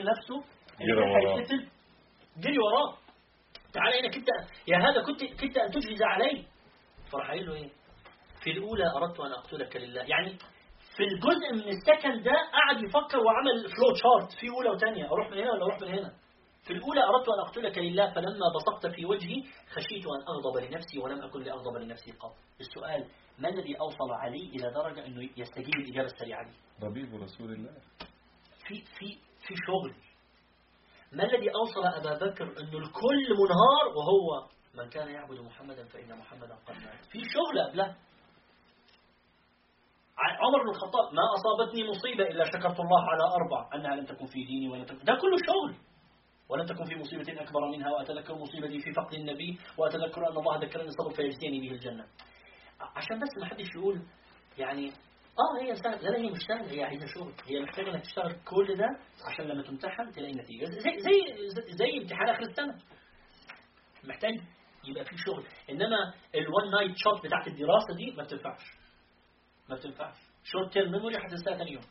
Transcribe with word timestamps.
الراجل 0.00 0.10
نفسه 0.10 0.44
اللي. 0.80 1.38
هيتقتل 1.38 1.68
جري 2.38 2.58
وراه. 2.58 2.96
تعالى 3.72 4.00
هنا 4.00 4.08
كنت 4.14 4.28
يا 4.68 4.78
هذا 4.78 5.02
كنت 5.02 5.40
كنت 5.40 5.56
أن 5.56 5.70
تجهز 5.70 6.02
علي 6.02 6.44
فراح 7.12 7.28
قايل 7.28 7.46
له 7.46 7.54
إيه؟ 7.54 7.68
في 8.42 8.50
الأولى 8.50 8.84
أردت 8.96 9.20
أن 9.20 9.32
أقتلك 9.32 9.76
لله. 9.76 10.02
يعني 10.02 10.38
في 10.96 11.02
الجزء 11.04 11.52
من 11.52 11.68
السكن 11.68 12.22
ده 12.22 12.32
قعد 12.52 12.82
يفكر 12.82 13.18
وعمل 13.18 13.68
فلو 13.68 13.92
تشارت 13.94 14.32
في 14.40 14.48
أولى 14.50 14.70
وثانيه 14.70 15.06
أروح 15.06 15.30
من 15.30 15.38
هنا 15.38 15.52
ولا 15.52 15.62
أروح 15.64 15.80
من 15.80 15.88
هنا؟ 15.88 16.12
في 16.64 16.72
الأولى 16.72 17.00
أردت 17.04 17.28
أن 17.28 17.40
أقتلك 17.46 17.78
لله 17.78 18.10
فلما 18.14 18.46
بصقت 18.54 18.86
في 18.94 19.04
وجهي 19.06 19.42
خشيت 19.70 20.04
أن 20.06 20.22
أغضب 20.28 20.56
لنفسي 20.64 20.98
ولم 20.98 21.22
أكن 21.22 21.42
لأغضب 21.42 21.76
لنفسي 21.76 22.10
قط. 22.12 22.34
السؤال 22.60 23.08
ما 23.38 23.48
الذي 23.48 23.80
أوصل 23.80 24.10
علي 24.12 24.42
إلى 24.48 24.70
درجة 24.74 25.06
أنه 25.06 25.28
يستجيب 25.36 25.74
الإجابة 25.74 26.06
السريعة 26.06 26.44
دي؟ 26.48 26.54
ربيب 26.86 27.22
رسول 27.22 27.52
الله. 27.52 27.70
في 28.66 28.82
في 28.98 29.18
في 29.50 29.54
شغل. 29.66 29.94
ما 31.12 31.24
الذي 31.24 31.48
أوصل 31.54 31.84
أبا 31.98 32.14
بكر 32.26 32.44
أنه 32.44 32.78
الكل 32.78 33.26
منهار 33.42 33.84
وهو 33.96 34.46
من 34.74 34.88
كان 34.90 35.08
يعبد 35.08 35.40
محمدا 35.40 35.84
فإن 35.84 36.18
محمدا 36.18 36.54
قد 36.66 36.74
مات؟ 36.74 37.04
في 37.10 37.18
شغل 37.34 37.58
ع- 40.18 40.36
عمر 40.46 40.62
بن 40.62 40.68
الخطاب 40.70 41.14
ما 41.14 41.22
أصابتني 41.36 41.88
مصيبة 41.90 42.24
إلا 42.24 42.44
شكرت 42.44 42.80
الله 42.80 43.02
على 43.10 43.24
أربع 43.42 43.60
أنها 43.74 43.96
لم 43.96 44.04
تكن 44.04 44.26
في 44.26 44.44
ديني 44.44 44.68
ولم 44.68 44.84
تكن 44.84 45.04
ده 45.04 45.14
كله 45.14 45.36
شغل. 45.46 45.74
ولم 46.48 46.66
تكن 46.66 46.84
في 46.84 46.96
مصيبة 46.96 47.42
أكبر 47.42 47.68
منها 47.72 47.90
وأتذكر 47.90 48.34
مصيبتي 48.34 48.80
في 48.80 48.92
فقد 48.92 49.14
النبي 49.14 49.58
وأتذكر 49.78 50.20
أن 50.30 50.36
الله 50.38 50.58
ذكرني 50.58 50.88
الصبر 50.88 51.10
فيجزيني 51.16 51.60
به 51.60 51.74
الجنة. 51.74 52.06
عشان 52.80 53.18
بس 53.20 53.28
ما 53.40 53.46
حدش 53.46 53.66
يقول 53.76 54.02
يعني 54.58 54.92
آه 55.40 55.62
هي 55.62 55.74
سهل 55.76 56.04
لا 56.04 56.18
هي 56.18 56.30
مش 56.30 56.38
سهله 56.48 56.70
هي 56.72 56.84
عايزة 56.84 57.06
شغل. 57.06 57.32
هي 57.46 57.60
محتاجة 57.60 57.90
إنك 57.90 58.02
تشتغل 58.02 58.32
كل 58.44 58.76
ده 58.76 58.86
عشان 59.32 59.44
لما 59.44 59.62
تمتحن 59.62 60.12
تلاقي 60.12 60.32
نتيجة. 60.32 60.64
زي 60.64 61.00
زي 61.00 61.48
زي, 61.48 61.72
زي 61.72 61.98
امتحان 61.98 62.28
آخر 62.28 62.42
السنة. 62.42 62.74
محتاج 64.04 64.34
يبقى 64.84 65.04
في 65.04 65.16
شغل. 65.18 65.46
إنما 65.70 66.14
ال 66.34 66.43
one 66.43 66.70
night 66.70 66.96
shot 66.96 67.26
بتاعت 67.26 67.46
الدراسة 67.46 67.94
دي 67.96 68.10
ما 68.16 68.22
بتنفعش. 68.22 68.62
ما 69.68 69.76
بتنفعش. 69.76 70.16
short 70.44 70.72
term 70.72 70.92
memory 70.92 71.16
هتنساها 71.16 71.56
ثاني 71.56 71.72
يوم. 71.72 71.82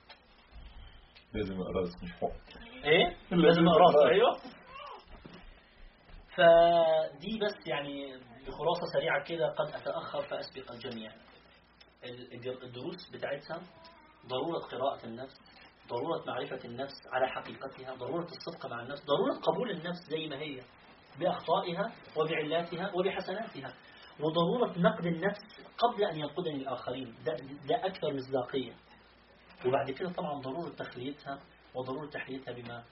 لازم 1.34 1.62
اقراص 1.62 2.04
مش 2.04 2.12
حق 2.12 2.62
إيه؟ 2.86 3.18
لازم 3.32 3.68
أقرأها. 3.68 4.10
أيوه. 4.10 4.38
فدي 6.36 7.40
بس 7.40 7.68
يعني 7.68 8.18
بخلاصة 8.48 8.86
سريعة 8.94 9.24
كده 9.24 9.48
قد 9.50 9.68
أتأخر 9.82 10.22
فأسبق 10.22 10.72
الجميع. 10.72 11.12
ال- 11.12 11.20
الدروس 12.64 13.10
بتاعتها 13.14 13.62
ضرورة 14.28 14.60
قراءة 14.60 15.06
النفس 15.06 15.36
ضرورة 15.90 16.24
معرفة 16.28 16.66
النفس 16.66 17.08
على 17.12 17.28
حقيقتها 17.28 17.96
ضرورة 17.96 18.28
الصدق 18.28 18.66
مع 18.66 18.82
النفس 18.82 19.02
ضرورة 19.06 19.40
قبول 19.40 19.72
النفس 19.72 20.00
زي 20.10 20.28
ما 20.28 20.36
هي 20.40 20.62
بأخطائها 21.20 21.92
وبعلاتها 22.18 22.92
وبحسناتها 22.96 23.74
وضرورة 24.20 24.80
نقد 24.80 25.06
النفس 25.06 25.40
قبل 25.78 26.04
أن 26.04 26.18
ينقدني 26.20 26.56
الآخرين. 26.56 27.16
ده, 27.26 27.36
ده 27.68 27.86
أكثر 27.86 28.14
مصداقية. 28.14 28.76
وبعد 29.66 29.92
كده 29.92 30.12
طبعا 30.12 30.42
ضرورة 30.42 30.70
تخليتها 30.70 31.40
وضرورة 31.76 32.10
تحليتها 32.10 32.54
بما 32.54 32.84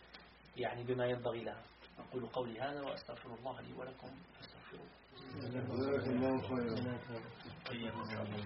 يعني 0.55 0.83
بما 0.83 1.05
ينبغي 1.05 1.44
لها. 1.44 1.63
أقول 2.00 2.28
قولي 2.30 2.59
هذا 2.61 2.81
وأستغفر 2.81 3.33
الله 3.35 3.61
لي 3.61 3.73
ولكم 3.73 4.08
فاستغفروه 4.35 4.88
جزاك 5.35 6.08
الله 6.08 6.41
خيرا. 6.47 8.45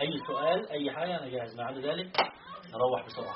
أي 0.00 0.18
سؤال 0.26 0.70
أي 0.70 0.90
حاجة 0.92 1.18
أنا 1.18 1.28
جاهز. 1.28 1.56
ما 1.56 1.64
عدا 1.64 1.80
ذلك 1.80 2.16
نروح 2.74 3.06
بسرعة. 3.06 3.34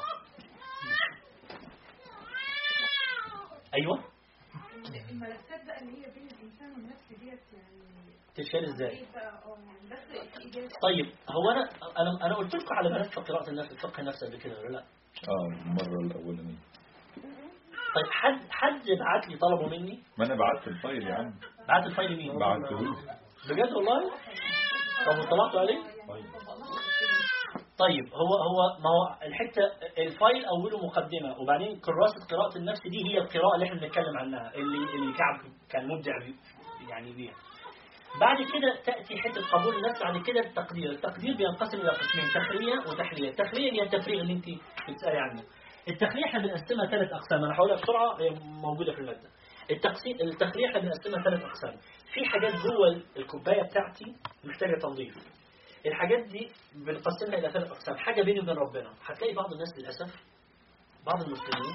أيوة. 3.74 4.04
الملفات 5.10 5.66
بقى 5.66 5.80
اللي 5.82 5.92
هي 6.06 6.10
بين 6.14 6.26
الانسان 6.26 6.72
والنفس 6.72 7.08
ديت 7.08 7.40
يعني 7.52 7.80
تتشال 8.34 8.64
اجابه 8.64 9.06
طيب 10.82 11.06
هو 11.30 11.50
أنا 11.50 11.68
أنا 11.98 12.26
أنا 12.26 12.34
قلت 12.34 12.54
لكم 12.54 12.74
على 12.74 12.90
ملف 12.90 13.18
قراءة 13.18 13.50
النفس 13.50 13.72
الفقه 13.72 14.00
النفسي 14.00 14.26
قبل 14.26 14.36
كده 14.38 14.58
ولا 14.60 14.68
لا؟ 14.68 14.78
آه 15.28 15.46
المرة 15.66 16.06
الأولانية. 16.06 16.56
طيب 17.94 18.06
حد 18.10 18.40
حد 18.50 18.82
بعت 19.00 19.28
لي 19.28 19.36
طلبه 19.38 19.68
مني؟ 19.68 20.02
ما 20.18 20.26
أنا 20.26 20.34
بعت 20.34 20.68
ال 20.68 20.75
file 20.75 21.02
يا 21.06 21.14
عم. 21.14 21.34
بعت 21.68 21.86
ال 21.86 21.92
file 21.92 22.16
مين 22.16 22.38
بعته 22.38 22.76
بجد 23.50 23.72
والله؟ 23.72 24.10
طب 25.06 25.18
وطلعتوا 25.18 25.60
عليه؟ 25.60 25.78
طيب 27.78 28.14
هو 28.14 28.34
هو 28.48 28.78
ما 28.82 28.90
هو 28.90 29.26
الحتة 29.26 29.62
ال 29.98 30.07
file 30.07 30.44
أوله 30.44 30.86
مقدمة 30.86 31.38
وبعدين 31.40 31.80
كراسه 31.80 32.26
قراءة 32.30 32.56
النفس 32.58 32.80
دي 32.86 33.04
هي 33.06 33.18
القراءة 33.18 33.54
اللي 33.54 33.66
إحنا 33.66 33.80
بنتكلم 33.80 34.18
عنها 34.18 34.54
اللي 34.54 34.78
اللي 34.94 35.12
كعب 35.18 35.40
كان 35.70 35.88
مبدع 35.88 36.12
يعني 36.90 37.12
بيها. 37.12 37.34
بعد 38.20 38.36
كده 38.36 38.76
تأتي 38.84 39.18
حتة 39.18 39.40
قبول 39.52 39.76
النفس 39.76 40.02
بعد 40.02 40.22
كده 40.22 40.40
التقدير. 40.40 40.90
التقدير 40.90 41.36
بينقسم 41.36 41.80
إلى 41.80 41.90
قسمين 41.90 42.26
تخلية 42.34 42.78
وتحلية. 42.92 43.28
التخلية 43.30 43.72
هي 43.72 43.82
التفريغ 43.82 44.20
اللي 44.20 44.32
انت 44.32 44.44
بتسألي 44.90 45.18
عنه. 45.18 45.42
التخلية 45.88 46.24
إحنا 46.24 46.38
بنقسمها 46.38 46.86
ثلاث 46.86 47.12
أقسام 47.12 47.44
أنا 47.44 47.54
هقولها 47.54 47.76
بسرعة 47.76 48.20
هي 48.20 48.30
موجودة 48.44 48.92
في 48.92 49.00
المادة. 49.00 49.28
التقسيم 49.70 50.16
التخلية 50.20 50.66
إحنا 50.68 50.80
بنقسمها 50.80 51.22
ثلاث 51.24 51.42
أقسام. 51.44 51.76
في 52.14 52.24
حاجات 52.24 52.52
جوه 52.54 53.02
الكوباية 53.16 53.62
بتاعتي 53.62 54.04
محتاجة 54.44 54.78
تنظيف. 54.82 55.14
الحاجات 55.86 56.26
دي 56.26 56.48
بنقسمها 56.74 57.38
إلى 57.38 57.50
ثلاث 57.50 57.70
أقسام. 57.70 57.96
حاجة 57.96 58.22
بيني 58.22 58.40
وبين 58.40 58.54
ربنا. 58.56 58.94
هتلاقي 59.06 59.34
بعض 59.34 59.52
الناس 59.52 59.68
للأسف 59.78 60.14
بعض 61.06 61.22
المسلمين 61.22 61.74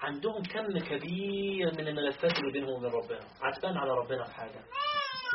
عندهم 0.00 0.42
كم 0.42 0.78
كبير 0.78 1.72
من 1.78 1.88
الملفات 1.88 2.38
اللي 2.38 2.52
بينهم 2.52 2.70
وبين 2.72 2.90
ربنا. 2.90 3.20
عتبان 3.42 3.76
على 3.76 3.90
ربنا 3.90 4.24
في 4.24 4.34
حاجة. 4.34 4.60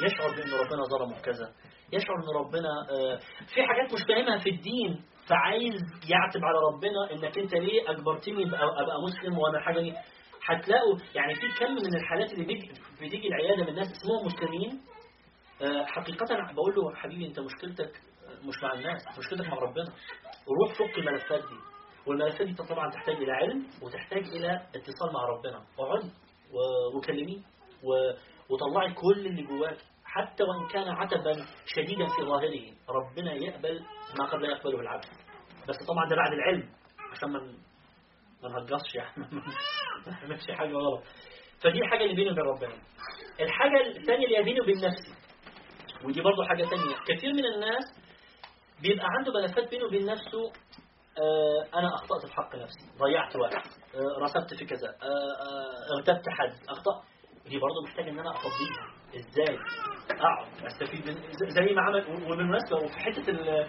يشعر 0.05 0.29
بأن 0.35 0.51
ربنا 0.53 0.83
ظلمه 0.83 1.21
كذا. 1.21 1.51
يشعر 1.93 2.15
ان 2.15 2.29
ربنا 2.45 2.69
آه، 2.91 3.15
في 3.53 3.63
حاجات 3.63 3.93
مش 3.93 3.99
فاهمها 4.07 4.37
في 4.39 4.49
الدين. 4.49 5.03
فعايز 5.29 5.73
يعتب 6.09 6.45
على 6.45 6.57
ربنا 6.71 7.11
إنك 7.11 7.37
أنت 7.37 7.53
ليه 7.53 7.89
اجبرتني 7.91 8.43
أبقى 8.55 9.01
مسلم 9.07 9.37
وأنا 9.37 9.59
حاجة 9.59 9.79
دي؟ 9.81 9.93
هتلاقوا 10.47 10.97
يعني 11.15 11.35
في 11.35 11.47
كم 11.59 11.71
من 11.71 11.95
الحالات 11.95 12.33
اللي 12.33 12.45
بتيجي 13.01 13.27
العيادة 13.27 13.63
من 13.63 13.75
ناس 13.75 13.87
اسمهم 13.91 14.25
مسلمين 14.25 14.81
حقيقة 15.85 16.25
بقول 16.53 16.75
له 16.75 16.95
حبيبي 16.95 17.27
أنت 17.27 17.39
مشكلتك 17.39 17.91
آه، 18.27 18.47
مش 18.47 18.63
مع 18.63 18.73
الناس 18.73 19.01
مشكلتك 19.17 19.47
مع 19.47 19.53
ربنا. 19.57 19.93
وروح 20.47 20.73
فك 20.73 20.97
الملفات 20.97 21.39
دي. 21.39 21.55
والملفات 22.07 22.47
دي 22.47 22.53
طبعا 22.53 22.91
تحتاج 22.91 23.15
إلى 23.15 23.31
علم 23.31 23.67
وتحتاج 23.81 24.23
إلى 24.27 24.55
اتصال 24.75 25.13
مع 25.13 25.23
ربنا. 25.25 25.65
اقعدي 25.79 26.09
و- 26.51 26.97
وكلميه 26.97 27.39
وطلعي 28.49 28.93
كل 28.93 29.25
اللي 29.27 29.43
جواك 29.43 29.77
حتى 30.05 30.43
وإن 30.43 30.67
كان 30.67 30.87
عتبا 30.89 31.33
شديدا 31.65 32.05
في 32.07 32.21
ظاهره. 32.21 32.73
ربنا 32.89 33.33
يقبل 33.33 33.79
ما 34.19 34.25
قد 34.25 34.39
لا 34.41 34.47
يقبله 34.47 34.79
العبد. 34.79 35.05
بس 35.69 35.75
طبعا 35.87 36.09
ده 36.09 36.15
بعد 36.15 36.33
العلم 36.33 36.69
عشان 37.11 37.29
ما 37.31 37.39
ما 38.43 38.49
نهجصش 38.49 38.95
يعني. 38.95 39.11
ما 40.29 40.55
حاجة 40.57 40.71
غلط. 40.73 41.03
فدي 41.63 41.79
الحاجة 41.81 42.03
اللي 42.03 42.15
بيني 42.15 42.29
وبين 42.31 42.43
ربنا. 42.43 42.73
الحاجة 43.39 43.81
الثانية 43.87 44.25
اللي 44.27 44.43
بيني 44.43 44.61
وبين 44.61 44.75
نفسي. 44.75 45.24
ودي 46.05 46.21
برضو 46.21 46.43
حاجة 46.43 46.63
تانية. 46.63 46.95
كثير 47.07 47.33
من 47.33 47.45
الناس 47.45 47.83
بيبقى 48.81 49.05
عنده 49.17 49.33
ملفات 49.33 49.69
بينه 49.69 49.85
وبين 49.85 50.05
نفسه 50.05 50.51
آه 51.17 51.77
أنا 51.79 51.87
أخطأت 51.95 52.25
في 52.25 52.33
حق 52.33 52.55
نفسي 52.55 52.97
ضيعت 52.99 53.35
وقت 53.35 53.53
آه 53.95 54.23
رسبت 54.23 54.53
في 54.59 54.65
كذا 54.65 54.87
آه 54.87 55.05
آه 55.05 55.97
اغتبت 55.97 56.29
حد 56.29 56.53
أخطأ. 56.69 57.03
دي 57.49 57.59
برضو 57.59 57.81
محتاج 57.87 58.07
إن 58.07 58.19
أنا 58.19 58.31
أفضيها 58.31 58.85
إزاي؟ 59.15 59.57
أقعد 60.11 60.47
أستفيد 60.65 61.07
من 61.07 61.15
زي 61.49 61.73
ما 61.73 61.81
عمل 61.81 62.23
وبالمناسبة 62.25 62.77
وفي 62.77 62.99
حتة 62.99 63.31
آه، 63.31 63.67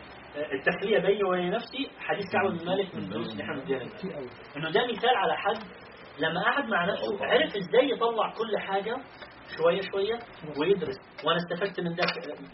التخلية 0.52 0.98
بيني 0.98 1.24
وبين 1.24 1.50
نفسي 1.50 1.90
حديث 1.98 2.24
كعب 2.32 2.46
بن 2.58 2.66
مالك 2.66 2.94
من 2.94 3.02
الدروس 3.02 3.32
اللي 3.32 3.42
إحنا 3.42 3.54
بنديها 3.54 3.82
إنه 4.56 4.70
ده 4.70 4.86
مثال 4.86 5.16
على 5.16 5.36
حد 5.36 5.62
لما 6.18 6.42
قعد 6.42 6.64
مع 6.64 6.84
نفسه 6.84 7.24
عرف 7.24 7.56
إزاي 7.56 7.90
يطلع 7.90 8.34
كل 8.34 8.58
حاجة. 8.58 8.96
شوية 9.58 9.80
شوية 9.92 10.18
ويدرس. 10.60 10.96
وأنا 11.24 11.36
استفدت 11.38 11.80
من 11.80 11.94
ده 11.94 12.04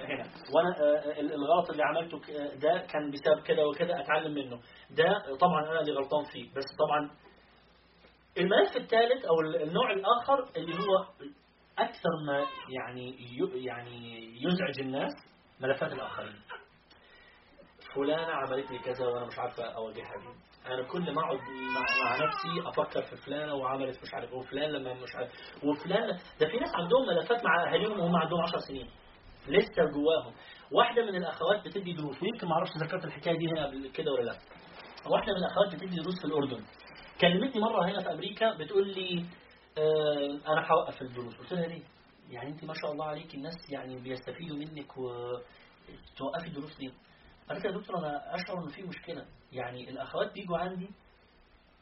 هنا. 0.01 0.25
وأنا 0.55 0.77
آه، 0.81 1.21
ال- 1.21 1.33
الغلط 1.35 1.71
اللي 1.71 1.83
عملته 1.83 2.17
آه، 2.17 2.55
ده 2.55 2.87
كان 2.93 3.11
بسبب 3.11 3.43
كده 3.47 3.67
وكده 3.69 4.01
أتعلم 4.01 4.35
منه. 4.35 4.61
ده 4.91 5.37
طبعا 5.41 5.71
أنا 5.71 5.81
اللي 5.81 5.93
غلطان 5.93 6.25
فيه. 6.25 6.51
بس 6.57 6.65
طبعا 6.79 7.11
الملف 8.39 8.77
الثالث 8.77 9.25
ال- 9.25 9.63
النوع 9.63 9.93
الآخر 9.93 10.51
اللي 10.57 10.75
هو 10.75 11.07
أكثر 11.79 12.11
ما 12.27 12.45
يعني 12.69 13.17
يعني 13.55 14.25
يزعج 14.43 14.81
الناس 14.81 15.13
ملفات 15.61 15.93
الآخرين. 15.93 16.35
فلانة 17.95 18.33
عملت 18.33 18.71
لي 18.71 18.79
كذا 18.79 19.07
وأنا 19.07 19.27
مش 19.27 19.39
عارفة 19.39 19.65
اواجهها 19.65 20.17
بيه 20.19 20.53
أنا 20.75 20.83
كل 20.83 21.15
ما 21.15 21.21
أقعد 21.23 21.39
مع, 21.75 22.17
نفسي 22.27 22.69
أفكر 22.69 23.03
في 23.03 23.17
فلانة 23.17 23.55
وعملت 23.55 24.03
مش 24.03 24.15
عارف 24.15 24.33
وفلان 24.33 24.71
لما 24.71 24.95
مش 24.95 25.15
عارف 25.17 25.31
وفلان 25.65 26.09
ده 26.41 26.47
في 26.49 26.57
ناس 26.57 26.71
عندهم 26.75 27.07
ملفات 27.07 27.45
مع 27.45 27.65
أهاليهم 27.73 28.01
وهم 28.01 28.17
عندهم 28.17 28.41
10 28.41 28.59
سنين. 28.59 28.89
لسه 29.49 29.85
جواهم. 29.85 30.33
واحدة 30.73 31.03
من 31.03 31.17
الأخوات 31.17 31.65
بتدي 31.65 31.93
دروس 31.93 32.23
ويمكن 32.23 32.47
ما 32.49 32.53
أعرفش 32.55 32.71
ذكرت 32.77 33.05
الحكاية 33.05 33.39
دي 33.39 33.49
هنا 33.49 33.67
قبل 33.67 33.89
كده 33.95 34.13
ولا 34.13 34.23
لأ. 34.23 34.39
واحدة 35.11 35.33
من 35.33 35.39
الأخوات 35.39 35.75
بتدي 35.75 35.97
دروس 35.97 36.19
في 36.21 36.25
الأردن. 36.25 36.65
كلمتني 37.21 37.63
مرة 37.63 37.85
هنا 37.85 38.01
في 38.03 38.13
أمريكا 38.13 38.55
بتقول 38.59 38.89
لي 38.89 39.25
آه 39.79 40.53
أنا 40.53 40.67
هوقف 40.73 41.03
الدروس. 41.03 41.37
قلت 41.39 41.53
لها 41.53 41.67
ليه؟ 41.67 41.83
يعني 42.31 42.49
أنت 42.51 42.65
ما 42.65 42.75
شاء 42.75 42.93
الله 42.93 43.05
عليك 43.05 43.35
الناس 43.35 43.55
يعني 43.73 43.97
بيستفيدوا 44.01 44.57
منك 44.57 44.97
وتوقفي 44.99 46.47
الدروس 46.47 46.81
ليه؟ 46.81 46.91
قالت 47.53 47.65
يا 47.65 47.71
دكتور 47.71 47.99
أنا 47.99 48.35
أشعر 48.35 48.59
ان 48.65 48.69
في 48.69 48.83
مشكلة. 48.83 49.27
يعني 49.53 49.91
الأخوات 49.91 50.33
بيجوا 50.33 50.59
عندي 50.59 50.91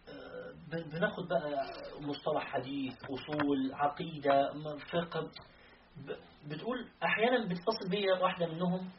آه، 0.09 0.53
بن- 0.71 0.89
بناخد 0.91 1.29
بقى 1.29 1.65
مصطلح 2.01 2.45
حديث 2.45 2.95
أصول 3.05 3.75
عقيدة 3.75 4.53
فقه 4.93 5.31
بتقول 6.47 6.89
أحيانا 7.05 7.45
بتتصل 7.47 7.89
بيا 7.91 8.15
واحدة 8.15 8.47
منهم 8.47 8.91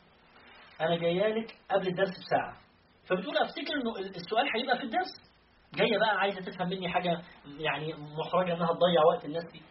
أنا 0.81 0.97
جاية 0.97 1.27
لك 1.33 1.55
قبل 1.71 1.87
الدرس 1.87 2.09
بساعة. 2.19 2.57
فبتقول 3.05 3.37
أفتكر 3.37 3.73
إنه 3.81 3.95
ال- 3.99 4.15
السؤال 4.15 4.45
هيبقى 4.55 4.77
في 4.77 4.83
الدرس؟ 4.83 5.31
جاية 5.73 5.97
بقى 5.99 6.17
عايزة 6.19 6.41
تفهم 6.41 6.69
مني 6.69 6.89
حاجة 6.89 7.21
يعني 7.59 7.93
محرجة 7.93 8.53
إنها 8.53 8.67
تضيع 8.73 9.03
وقت 9.13 9.25
الناس 9.25 9.43
دي. 9.51 9.61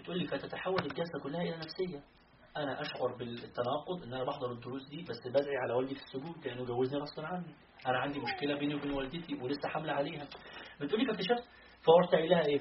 بتقول 0.00 0.18
لي 0.18 0.26
فتتحول 0.26 0.80
الجلسة 0.82 1.18
كلها 1.22 1.42
إلى 1.42 1.56
نفسية. 1.56 2.02
أنا 2.56 2.80
أشعر 2.80 3.16
بالتناقض 3.18 4.02
إن 4.02 4.14
أنا 4.14 4.24
بحضر 4.24 4.52
الدروس 4.52 4.88
دي 4.88 5.02
بس 5.02 5.26
بدعي 5.26 5.56
على 5.56 5.72
والدي 5.74 5.94
في 5.94 6.00
السجود 6.02 6.46
لأنه 6.46 6.64
جوزني 6.64 7.00
غصب 7.00 7.24
عني. 7.24 7.54
أنا 7.86 7.98
عندي 7.98 8.18
مشكلة 8.18 8.58
بيني 8.58 8.74
وبين 8.74 8.90
والدتي 8.92 9.34
ولسه 9.34 9.68
حاملة 9.68 9.92
عليها. 9.92 10.28
بتقول 10.80 11.00
لي 11.00 11.06
فاكتشفت 11.06 11.48
فقلت 11.82 12.14
لها 12.14 12.46
إيه؟ 12.46 12.60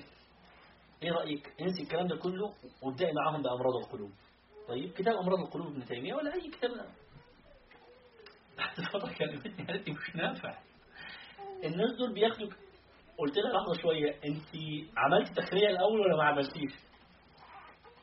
إيه 1.04 1.12
رأيك؟ 1.12 1.54
إنسي 1.62 1.84
الكلام 1.84 2.08
ده 2.08 2.16
كله 2.16 2.54
وابدأي 2.84 3.12
معاهم 3.14 3.42
بأمراض 3.42 3.76
القلوب. 3.76 4.12
طيب 4.68 4.92
كتاب 4.92 5.16
أمراض 5.16 5.40
القلوب 5.40 5.68
ابن 5.68 5.86
تيمية 5.86 6.14
ولا 6.14 6.34
أي 6.34 6.50
كتاب؟ 6.50 6.72
بعد 8.58 8.88
فتره 8.94 9.14
كلمتني 9.14 9.68
قالت 9.68 9.88
لي 9.88 9.94
مش 9.94 10.16
نافع. 10.16 10.58
الناس 11.64 11.92
دول 12.00 12.14
بياخدوا 12.14 12.50
قلت 13.18 13.38
لها 13.38 13.54
لحظه 13.54 13.82
شوية 13.82 14.10
انت 14.26 14.46
عملتي 14.98 15.34
تخليه 15.34 15.68
الأول 15.68 16.00
ولا 16.00 16.18
ما 16.18 16.24
عملتيش؟ 16.24 16.87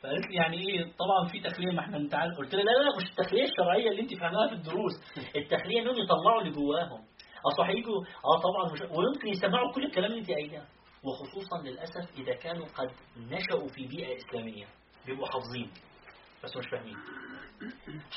فقالت 0.04 0.26
لي 0.26 0.34
يعني 0.34 0.56
إيه 0.56 0.84
طبعا 0.84 1.28
في 1.32 1.40
تخلية 1.40 1.72
ما 1.72 1.80
إحنا 1.80 1.98
نتعلم 1.98 2.34
قلت 2.34 2.54
لها 2.54 2.62
لا 2.64 2.70
لا 2.70 2.96
مش 2.96 3.10
التخلية 3.10 3.44
الشرعية 3.44 3.90
اللي 3.90 4.02
أنت 4.02 4.14
فاهماها 4.20 4.48
في 4.48 4.54
الدروس. 4.54 4.92
التخلية 5.36 5.80
إنهم 5.82 5.94
يطلعوا 6.04 6.40
اللي 6.40 6.50
جواهم. 6.52 7.00
أصل 7.52 7.62
هيجوا 7.62 8.00
آه 8.24 8.40
طبعا 8.40 8.72
مش 8.72 8.80
ويمكن 8.80 9.28
يسمعوا 9.28 9.72
كل 9.72 9.84
الكلام 9.84 10.10
اللي 10.10 10.20
أنت 10.20 10.30
قايلاه 10.30 10.66
وخصوصا 11.04 11.62
للأسف 11.64 12.18
إذا 12.18 12.34
كانوا 12.34 12.66
قد 12.66 12.90
نشأوا 13.18 13.68
في 13.68 13.86
بيئة 13.86 14.16
إسلامية 14.16 14.66
بيبقوا 15.06 15.26
حافظين 15.26 15.70
بس 16.44 16.56
مش 16.56 16.66
فاهمين. 16.68 16.96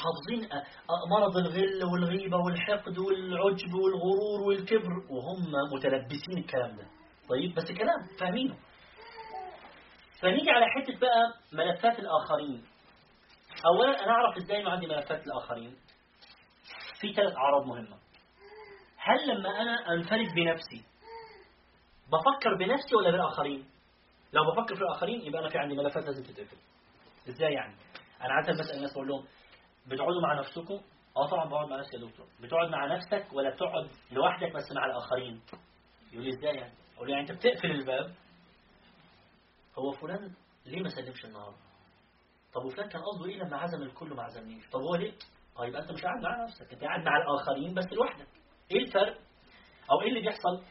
حافظين 0.02 0.50
أ- 0.50 0.64
أ- 0.64 1.10
مرض 1.12 1.38
الغل 1.38 1.84
والغيبة 1.92 2.38
والحقد 2.38 2.98
والعجب 2.98 3.74
والغرور 3.74 4.42
والكبر 4.48 4.94
وهم 5.10 5.52
متلبسين 5.74 6.38
الكلام 6.38 6.76
ده. 6.76 6.88
طيب 7.30 7.56
بس 7.56 7.72
كلام 7.72 8.18
فاهمينه. 8.20 8.56
فنيجي 10.22 10.52
على 10.52 10.66
حتة 10.66 11.00
بقى 11.00 11.34
ملفات 11.54 12.00
الآخرين. 12.00 12.64
أولا 13.66 14.04
أنا 14.04 14.12
أعرف 14.12 14.38
إزاي 14.38 14.62
إنه 14.62 14.70
عندي 14.72 14.88
ملفات 14.88 15.28
الآخرين؟ 15.28 15.76
في 17.00 17.14
ثلاث 17.14 17.34
أعراض 17.36 17.66
مهمة. 17.66 17.98
هل 18.98 19.28
لما 19.28 19.62
أنا 19.62 19.94
أنفرد 19.94 20.28
بنفسي 20.36 20.84
بفكر 22.12 22.56
بنفسي 22.60 22.96
ولا 22.96 23.12
بالآخرين؟ 23.12 23.66
لو 24.34 24.52
بفكر 24.52 24.76
في 24.76 24.82
الآخرين 24.82 25.22
يبقى 25.22 25.42
أنا 25.42 25.50
في 25.50 25.58
عندي 25.58 25.76
ملفات 25.76 26.04
لازم 26.04 26.24
تتقفل. 26.24 26.58
إزاي 27.30 27.54
يعني؟ 27.54 27.76
أنا 28.22 28.34
عادة 28.34 28.54
بسأل 28.54 28.76
الناس 28.78 28.94
بقول 28.94 29.08
لهم 29.08 29.26
بتقعدوا 29.88 30.22
مع 30.22 30.40
نفسكم؟ 30.40 30.82
آه 31.18 31.28
طبعا 31.28 31.50
بقعد 31.50 31.68
مع 31.70 31.78
نفسي 31.80 31.96
يا 31.98 32.02
دكتور. 32.02 32.26
بتقعد 32.42 32.70
مع 32.70 32.86
نفسك 32.96 33.34
ولا 33.34 33.50
بتقعد 33.50 33.90
لوحدك 34.12 34.54
بس 34.56 34.72
مع 34.72 34.86
الآخرين؟ 34.86 35.42
يقول 36.12 36.26
لي 36.26 36.30
إزاي 36.30 36.56
يعني؟ 36.56 36.74
أقول 36.96 37.08
له 37.08 37.14
يعني 37.16 37.30
أنت 37.32 37.38
بتقفل 37.40 37.72
الباب 37.72 38.14
هو 39.78 39.92
فلان 39.92 40.34
ليه 40.66 40.82
ما 40.82 40.90
سلمش 40.90 41.26
النهارده؟ 41.26 41.58
طب 42.54 42.66
وفلان 42.66 42.90
كان 42.90 43.02
قصده 43.02 43.26
إيه 43.26 43.38
لما 43.38 43.58
عزم 43.58 43.82
الكل 43.84 44.10
ما 44.14 44.24
عزمنيش؟ 44.24 44.70
طب 44.70 44.80
هو 44.80 44.96
ليه؟ 44.96 45.14
يبقى 45.60 45.82
أنت 45.82 45.92
مش 45.92 46.02
قاعد 46.02 46.22
مع 46.24 46.44
نفسك 46.44 46.74
أنت 46.74 46.84
قاعد 46.84 47.00
مع 47.06 47.12
الآخرين 47.18 47.74
بس 47.74 47.86
لوحدك. 47.94 48.28
إيه 48.72 48.80
الفرق؟ 48.80 49.18
أو 49.92 50.02
إيه 50.02 50.08
اللي 50.10 50.22
بيحصل؟ 50.22 50.64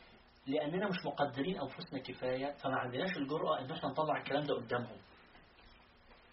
لأننا 0.47 0.89
مش 0.89 0.97
مقدرين 1.07 1.61
أنفسنا 1.61 1.99
كفاية 2.01 2.53
فما 2.53 2.77
عندناش 2.77 3.17
الجرأة 3.17 3.61
إن 3.61 3.71
إحنا 3.71 3.89
نطلع 3.91 4.17
الكلام 4.19 4.43
ده 4.43 4.55
قدامهم. 4.55 4.99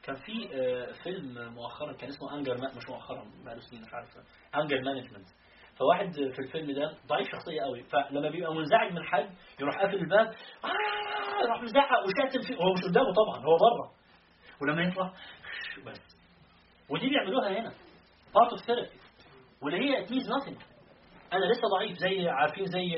كان 0.03 0.15
في 0.15 0.49
آه، 0.53 0.91
فيلم 1.03 1.53
مؤخرا 1.53 1.93
كان 1.93 2.09
اسمه 2.09 2.33
Anger 2.35 2.55
مش 2.77 2.89
مؤخرا 2.89 3.31
بقاله 3.45 3.61
سنين 3.61 3.81
مش 3.81 3.93
عارف. 3.93 4.17
Anger 4.55 4.81
Management 4.81 5.27
فواحد 5.79 6.11
في 6.13 6.39
الفيلم 6.39 6.71
ده 6.71 6.91
ضعيف 7.07 7.27
شخصية 7.31 7.61
قوي. 7.61 7.83
فلما 7.83 8.29
بيبقى 8.29 8.53
منزعج 8.55 8.91
من 8.93 9.03
حد 9.03 9.29
يروح 9.59 9.77
قافل 9.81 9.95
الباب 9.95 10.27
آه 10.27 11.43
يروح 11.43 11.61
مزعق 11.61 11.99
وشاتم 12.05 12.41
فيه 12.47 12.55
هو 12.55 12.73
مش 12.73 12.81
قدامه 12.83 13.13
طبعا 13.13 13.37
هو 13.45 13.57
بره. 13.57 13.91
ولما 14.61 14.81
يطلع 14.83 15.13
بس. 15.85 16.01
ودي 16.89 17.09
بيعملوها 17.09 17.49
هنا 17.59 17.71
part 18.35 18.51
of 18.51 18.59
therapy 18.65 18.89
واللي 19.61 19.79
هي 19.79 20.03
it 20.03 20.10
means 20.10 20.29
nothing 20.29 20.57
أنا 21.33 21.45
لسه 21.45 21.67
ضعيف 21.77 21.97
زي 21.97 22.29
عارفين 22.29 22.65
زي 22.65 22.95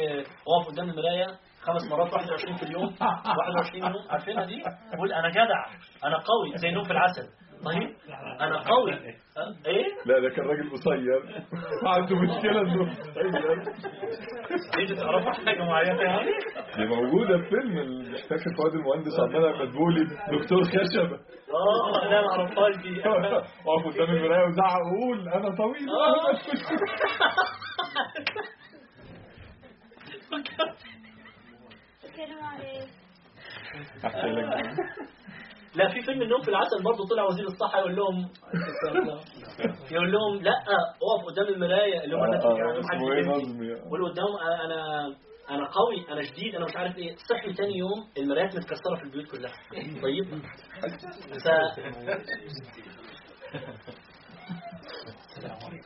واقف 0.48 0.68
قدام 0.72 0.89
المراية 0.89 1.27
خمس 1.62 1.83
مرات 1.92 2.13
21 2.13 2.56
في 2.57 2.63
اليوم 2.63 2.95
21 3.01 3.83
يوم 3.95 4.07
عارفينها 4.10 4.45
دي؟ 4.45 4.63
بقول 4.94 5.13
أنا 5.13 5.30
جدع 5.30 5.66
أنا 6.04 6.18
قوي 6.18 6.57
زي 6.57 6.72
نوم 6.72 6.83
في 6.83 6.92
العسل. 6.92 7.30
طيب. 7.65 7.95
أنا 8.41 8.57
قوي. 8.69 8.94
أه؟ 8.94 9.56
إيه؟ 9.65 9.85
لا 10.06 10.19
ده 10.19 10.29
كان 10.35 10.45
راجل 10.45 10.69
قصير 10.71 11.44
عنده 11.85 12.15
مشكلة 12.15 12.62
إنه 12.62 12.83
ليه 14.77 14.95
تعرفوا 14.95 15.31
حاجة 15.31 15.63
معينة 15.63 16.01
يعني؟ 16.01 16.31
دي 16.77 16.85
موجودة 16.85 17.38
في 17.38 17.50
فيلم 17.50 18.03
فاكر 18.29 18.56
فؤاد 18.57 18.73
المهندس 18.75 19.19
عمال 19.19 19.59
مدبولي 19.67 20.03
دكتور 20.31 20.63
خشبة 20.63 21.19
آه 21.53 22.07
لا 22.09 22.21
ما 22.21 22.29
اعرفهاش 22.31 22.75
دي. 22.75 23.01
واقف 23.65 23.85
قدام 23.94 24.09
المراية 24.15 24.47
وزعق 24.47 24.81
وقول 24.85 25.29
أنا 25.29 25.56
طويل. 25.56 25.89
آه. 25.89 26.35
لا 35.75 35.88
في 35.94 36.01
فيلم 36.01 36.22
النوم 36.22 36.42
في 36.42 36.50
العسل 36.50 36.83
برضه 36.83 37.07
طلع 37.07 37.24
وزير 37.24 37.45
الصحة 37.48 37.80
يقول 37.80 37.95
لهم 37.95 38.30
يقول 39.92 40.12
لهم 40.12 40.42
لا 40.42 40.51
اقف 40.51 41.25
قدام 41.25 41.48
المراية 41.48 42.04
اللي 42.04 42.16
هم 42.16 42.24
الناس 42.24 42.45
اللي 42.45 42.57
كانوا 42.57 42.74
عندهم 42.74 42.92
اسمه 42.92 43.13
إيه؟ 43.13 43.24
حاجة 43.24 43.36
نظمي 43.36 43.68
يقول 43.68 44.12
قدام 44.12 44.25
أنا 44.66 45.06
أنا 45.50 45.69
قوي 45.69 46.06
أنا 46.10 46.22
شديد 46.22 46.56
أنا 46.56 46.66
مش 46.66 46.75
عارف 46.75 46.98
إيه. 46.98 47.16
صحي 47.16 47.54
تاني 47.54 47.77
يوم 47.77 48.07
المرايات 48.18 48.56
متكسرة 48.56 48.95
في 48.95 49.04
البيوت 49.04 49.25
كلها. 49.31 49.54
طيب. 50.01 50.25
ف 51.44 51.48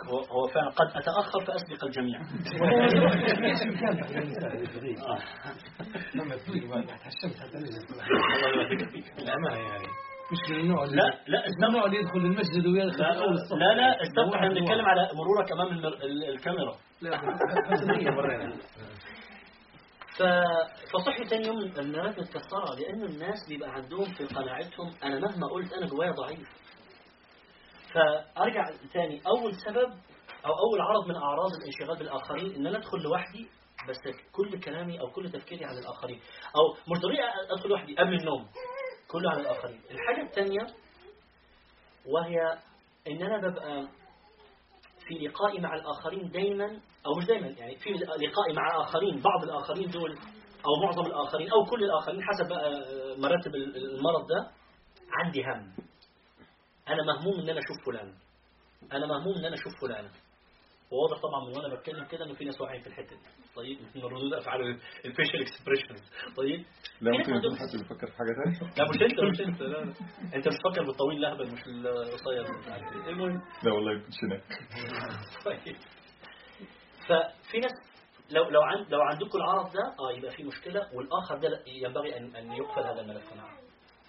هو 0.09 0.47
فعلا 0.47 0.69
قد 0.69 0.87
أتأخر 0.95 1.45
فأسبق 1.45 1.83
الجميع. 1.85 2.19
مش 10.31 10.51
النوع 10.51 10.85
لا 10.85 11.19
لا 11.27 11.43
النوع 11.67 11.85
اللي 11.85 11.97
يدخل 11.97 12.17
المسجد 12.19 12.67
ويدخل 12.67 12.99
لا 13.03 13.29
الصف 13.31 13.51
لا 13.57 13.73
لا 13.75 14.03
استنى 14.03 14.35
إحنا 14.35 14.49
بنتكلم 14.49 14.85
على 14.85 15.09
مرورك 15.13 15.51
أمام 15.51 15.67
الكاميرا. 16.29 16.75
ف... 20.17 20.23
فصحي 20.93 21.23
تاني 21.29 21.47
يوم 21.47 21.57
المنارات 21.59 22.19
متكسرة 22.19 22.75
لأن 22.79 23.03
الناس 23.03 23.49
بيبقى 23.49 23.69
عندهم 23.69 24.03
في 24.05 24.23
قناعتهم 24.25 24.93
أنا 25.03 25.19
مهما 25.19 25.47
قلت 25.47 25.73
أنا 25.73 25.85
جوايا 25.87 26.11
ضعيف. 26.11 26.47
فأرجع 27.93 28.63
تاني. 28.93 29.21
أول 29.27 29.55
سبب 29.55 29.89
أو 30.45 30.51
أول 30.53 30.81
عرض 30.81 31.07
من 31.07 31.15
أعراض 31.15 31.49
الانشغال 31.61 31.97
بالآخرين 31.99 32.55
إن 32.55 32.67
أنا 32.67 32.77
أدخل 32.77 32.97
لوحدي 32.97 33.47
بس 33.89 33.97
كل 34.31 34.59
كلامي 34.59 34.99
أو 34.99 35.11
كل 35.11 35.29
تفكيري 35.31 35.65
عن 35.65 35.77
الآخرين. 35.77 36.19
أو 36.55 36.73
مش 36.91 36.99
ضروري 37.01 37.17
أدخل 37.51 37.69
لوحدي 37.69 37.95
قبل 37.95 38.13
النوم. 38.13 38.47
كله 39.07 39.31
عن 39.31 39.39
الآخرين. 39.39 39.81
الحاجة 39.91 40.21
الثانية 40.27 40.67
وهي 42.05 42.57
إن 43.07 43.23
أنا 43.23 43.47
ببقى 43.49 43.87
في 45.07 45.13
لقائي 45.27 45.59
مع 45.59 45.75
الآخرين 45.75 46.29
دايما 46.29 46.65
أو 47.05 47.15
مش 47.17 47.25
دايما 47.25 47.47
يعني 47.47 47.75
في 47.75 47.89
لقائي 47.89 48.53
مع 48.55 48.83
آخرين 48.83 49.21
بعض 49.21 49.43
الآخرين 49.43 49.89
دول 49.89 50.11
أو 50.65 50.83
معظم 50.85 51.05
الآخرين 51.05 51.51
أو 51.51 51.65
كل 51.65 51.83
الآخرين 51.83 52.21
حسب 52.23 52.47
بقى 52.49 52.71
مراتب 53.17 53.55
المرض 53.55 54.27
ده 54.27 54.51
عندي 55.13 55.43
هم. 55.43 55.73
أنا 56.89 57.03
مهموم 57.03 57.39
إن 57.39 57.49
أنا 57.49 57.59
أشوف 57.59 57.85
فلان. 57.85 58.13
أنا 58.93 59.05
مهموم 59.05 59.35
إن 59.37 59.45
أنا 59.45 59.55
أشوف 59.55 59.73
فلانة 59.81 60.09
وواضح 60.91 61.21
طبعا 61.21 61.45
من 61.45 61.57
وأنا 61.57 61.75
بتكلم 61.75 62.05
كده 62.05 62.25
إنه 62.25 62.33
في 62.33 62.45
ناس 62.45 62.61
واقعين 62.61 62.81
في 62.81 62.87
الحتة 62.87 63.15
دي. 63.15 63.21
طيب 63.55 63.77
من 63.95 64.01
ردود 64.03 64.33
أفعال 64.33 64.79
الفيشل 65.05 65.41
اكسبريشنز 65.41 66.11
طيب 66.37 66.65
لا 67.01 67.11
ممكن 67.11 67.35
يكون 67.35 67.55
حد 67.57 67.77
بيفكر 67.77 68.07
في 68.07 68.13
حاجة 68.17 68.33
تانية؟ 68.43 68.73
لا 68.77 68.83
مش 68.89 69.01
أنت 69.01 69.19
مش 69.19 69.41
أنت 69.41 69.61
لا 69.61 69.67
لا. 69.67 69.93
أنت 70.35 70.47
مش 70.47 70.55
فاكر 70.63 70.83
بالطويل 70.85 71.17
الاهبل 71.17 71.51
مش 71.53 71.59
القصير. 71.67 72.57
مش 72.59 72.67
عارف 72.67 73.07
المهم. 73.07 73.41
لا 73.63 73.73
والله 73.73 73.91
يمكن 73.93 74.09
شناك. 74.11 74.43
طيب. 75.45 75.75
ففي 77.07 77.57
ناس 77.59 77.71
لو 78.31 78.49
لو 78.49 78.61
عند 78.61 78.93
لو 78.93 79.01
عندكم 79.01 79.37
العرض 79.37 79.71
ده 79.73 79.95
آه 79.99 80.11
يبقى 80.17 80.31
في 80.31 80.43
مشكلة. 80.43 80.89
والآخر 80.93 81.37
ده 81.37 81.63
ينبغي 81.67 82.17
أن 82.17 82.35
أن 82.35 82.51
يقفل 82.51 82.81
هذا 82.81 83.01
الملف 83.01 83.33
نعم 83.33 83.57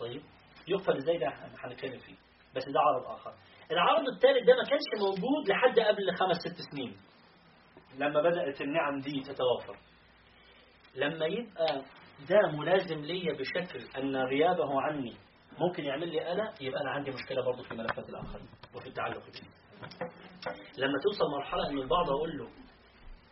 طيب 0.01 0.23
يقفل 0.69 0.97
إزاي 0.97 1.19
ده؟ 1.19 1.29
هن- 1.29 1.55
هنتكلم 1.59 1.99
فيه. 1.99 2.15
بس 2.57 2.65
ده 2.69 2.81
عرض 2.81 3.07
آخر. 3.07 3.33
العرض 3.71 4.09
الثالث 4.09 4.47
ده 4.47 4.57
ما 4.57 4.65
كانش 4.65 4.89
موجود 5.01 5.49
لحد 5.49 5.81
قبل 5.81 6.15
خمس 6.17 6.37
ست 6.37 6.61
سنين. 6.73 6.97
لما 7.99 8.23
بدأت 8.23 8.61
النعم 8.61 9.01
دي 9.01 9.21
تتوافر 9.21 9.77
لما 10.95 11.27
يبقى 11.27 11.83
ده 12.29 12.51
ملازم 12.59 12.99
ليا 13.01 13.33
بشكل 13.33 13.99
أن 13.99 14.17
غيابه 14.17 14.81
عني 14.81 15.17
ممكن 15.59 15.85
يعمل 15.85 16.09
لي 16.09 16.21
قلق 16.21 16.63
يبقى 16.63 16.81
أنا 16.81 16.91
عندي 16.91 17.11
مشكلة 17.11 17.45
برضه 17.45 17.63
في 17.63 17.75
ملفات 17.75 18.09
الآخرين 18.09 18.49
وفي 18.75 18.87
التعلق 18.87 19.23
بيه. 19.25 19.49
لما 20.79 20.95
توصل 21.05 21.25
مرحلة 21.39 21.69
إن 21.71 21.79
البعض 21.79 22.11
أقول 22.11 22.39
له 22.39 22.45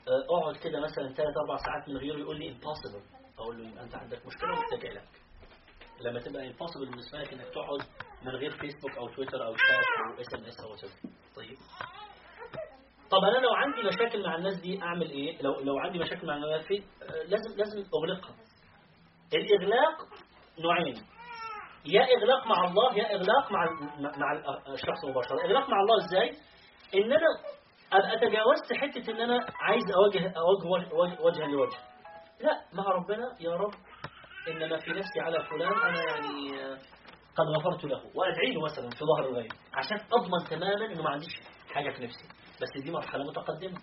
آه، 0.09 0.39
اقعد 0.39 0.57
كده 0.57 0.81
مثلا 0.81 1.09
ثلاث 1.15 1.35
أربع 1.37 1.57
ساعات 1.57 1.89
من 1.89 1.97
غيره 1.97 2.19
يقول 2.19 2.39
لي 2.39 2.55
impossible. 2.55 3.19
أقول 3.39 3.59
له 3.63 3.69
يبقى 3.71 3.85
أنت 3.85 3.95
عندك 3.95 4.27
مشكلة 4.27 4.51
ومحتاج 4.53 4.87
علاج 4.87 5.05
لما 6.01 6.21
تبقى 6.21 6.53
impossible 6.53 6.91
بالنسبة 6.91 7.19
لك 7.19 7.33
إنك 7.33 7.47
تقعد 7.55 7.83
من 8.23 8.29
غير 8.37 8.51
فيسبوك 8.51 8.97
أو 8.99 9.09
تويتر 9.09 9.47
أو 9.47 9.57
شات 9.57 9.85
أو 10.15 10.21
SMS 10.21 10.61
أو 10.61 10.77
طيب. 11.37 11.57
طب 13.11 13.25
أنا 13.25 13.39
لو 13.39 13.53
عندي 13.55 13.83
مشاكل 13.83 14.23
مع 14.27 14.35
الناس 14.35 14.61
دي 14.61 14.83
أعمل 14.83 15.11
إيه؟ 15.11 15.43
لو 15.43 15.61
لو 15.61 15.79
عندي 15.79 15.99
مشاكل 15.99 16.27
مع 16.27 16.37
الناس 16.37 16.67
دي 16.69 16.79
آه، 17.03 17.23
لازم 17.23 17.57
لازم 17.57 17.85
أغلقها. 17.95 18.35
الإغلاق 19.35 19.97
نوعين. 20.61 20.95
يا 21.87 22.03
إغلاق 22.17 22.47
مع 22.47 22.65
الله 22.69 22.95
يا 22.99 23.15
إغلاق 23.15 23.53
مع 23.53 23.65
مع 24.01 24.33
الشخص 24.75 25.05
مباشره 25.05 25.45
إغلاق 25.45 25.69
مع 25.71 25.81
الله 25.81 26.05
إزاي؟ 26.05 26.31
إن 26.95 27.13
أنا 27.13 27.27
أبقى 27.93 28.19
تجاوزت 28.29 28.73
حتة 28.73 29.13
إن 29.13 29.21
أنا 29.21 29.47
عايز 29.61 29.85
أواجه 29.97 30.35
أواجه 30.37 30.93
وجه- 30.95 31.21
وجها 31.23 31.47
لوجه. 31.47 31.77
لا 32.41 32.61
مع 32.73 32.85
ربنا 32.85 33.25
يا 33.41 33.51
رب 33.57 33.75
انما 34.49 34.79
في 34.79 34.91
نفسي 34.91 35.21
على 35.21 35.45
فلان 35.45 35.73
أنا 35.73 36.03
يعني 36.11 36.63
آه، 36.65 36.79
قد 37.39 37.47
غفرت 37.47 37.85
له. 37.85 38.03
وادعي 38.15 38.53
له 38.53 38.61
مثلا 38.65 38.91
في 38.91 39.05
ظهر 39.05 39.29
الغيب. 39.29 39.53
عشان 39.75 39.99
أضمن 40.13 40.49
تماما 40.51 40.87
إنه 40.93 41.03
ما 41.03 41.11
عنديش 41.11 41.41
حاجة 41.75 41.91
في 41.91 42.05
نفسي. 42.05 42.25
بس 42.63 42.83
دي 42.85 42.91
مرحلة 42.91 43.25
متقدمة. 43.25 43.79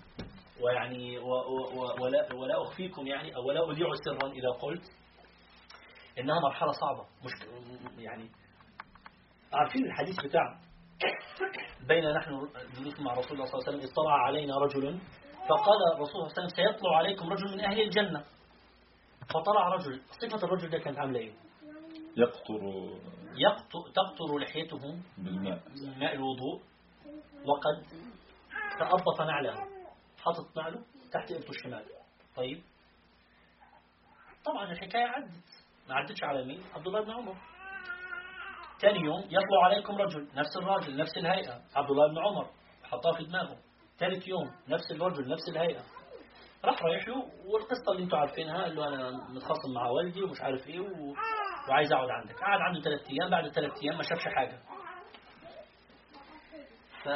ويعني 0.64 1.18
و 1.18 1.28
و 1.30 1.58
و 1.76 2.04
ولا 2.04 2.34
ولا 2.34 2.62
أخفيكم 2.62 3.08
يعني 3.08 3.36
أو 3.36 3.48
ولا 3.48 3.72
اذيع 3.72 3.88
سرا 4.06 4.32
إذا 4.32 4.50
قلت 4.62 4.84
إنها 6.20 6.40
مرحلة 6.40 6.72
صعبة. 6.72 7.06
مش 7.26 7.32
يعني 7.98 8.30
عارفين 9.54 9.86
الحديث 9.86 10.16
بتاع 10.26 10.60
بين 11.88 12.12
نحن 12.12 12.32
جلوس 12.80 13.00
مع 13.00 13.14
رسول 13.14 13.32
الله 13.32 13.46
صلى 13.46 13.54
الله 13.60 13.68
عليه 13.68 13.78
وسلم 13.78 13.92
اطلع 13.92 14.14
علينا 14.14 14.58
رجل 14.58 15.00
فقال 15.50 15.78
الرسول 15.96 16.08
صلى 16.14 16.22
الله 16.22 16.32
عليه 16.38 16.48
وسلم 16.48 16.48
سيطلع 16.48 16.98
عليكم 16.98 17.30
رجل 17.34 17.52
من 17.54 17.60
أهل 17.66 17.82
الجنة. 17.82 18.24
فطلع 19.34 19.68
رجل. 19.70 20.02
صفة 20.22 20.48
الرجل 20.48 20.70
ده 20.70 20.78
كانت 20.78 20.98
عاملة 21.00 21.20
إيه؟ 21.20 21.34
يقطر 22.18 22.90
يقط- 23.38 23.92
تقطر 23.96 24.38
لحيته 24.38 24.98
بالماء. 25.18 25.62
ماء 26.00 26.14
الوضوء 26.16 26.62
وقد 27.46 27.86
تأبط 28.80 29.22
نعله. 29.22 29.56
حاطط 30.24 30.58
نعله 30.58 30.84
تحت 31.14 31.32
إبطه 31.32 31.50
الشمال. 31.50 31.86
طيب. 32.36 32.64
طبعا 34.46 34.72
الحكاية 34.72 35.04
عدت. 35.06 35.44
ما 35.90 35.96
عدتش 35.96 36.24
على 36.24 36.46
مين؟ 36.46 36.62
عبد 36.76 36.88
الله 36.88 37.02
بن 37.02 37.12
عمر. 37.12 37.36
ثاني 38.82 39.00
يوم 39.00 39.20
يطلع 39.20 39.64
عليكم 39.66 39.96
رجل 39.96 40.28
نفس 40.36 40.58
الراجل 40.58 40.98
نفس 40.98 41.18
الهيئة. 41.18 41.62
عبد 41.76 41.90
الله 41.92 42.08
بن 42.08 42.18
عمر 42.20 42.50
حطها 42.84 43.14
في 43.18 43.24
دماغه. 43.24 43.58
ثالث 44.00 44.28
يوم 44.28 44.52
نفس 44.68 44.92
الرجل 44.92 45.28
نفس 45.30 45.50
الهيئة. 45.50 45.84
راح 46.66 46.84
رايح 46.84 47.08
له 47.08 47.16
والقصة 47.46 47.92
اللي 47.92 48.04
أنتم 48.04 48.18
عارفينها 48.18 48.62
قال 48.64 48.76
له 48.76 48.88
أنا 48.88 49.12
متخاصم 49.30 49.74
مع 49.76 49.88
والدي 49.90 50.24
ومش 50.24 50.42
عارف 50.42 50.68
إيه 50.68 50.80
و... 50.80 51.14
وعايز 51.70 51.94
اقعد 51.94 52.10
عندك. 52.10 52.40
قعد 52.40 52.60
عنده 52.62 52.82
ثلاث 52.82 53.10
أيام 53.10 53.30
بعد 53.30 53.48
ثلاث 53.48 53.72
أيام 53.84 53.98
ما 53.98 54.04
شافش 54.04 54.24
حاجة. 54.36 54.60
ف 57.04 57.08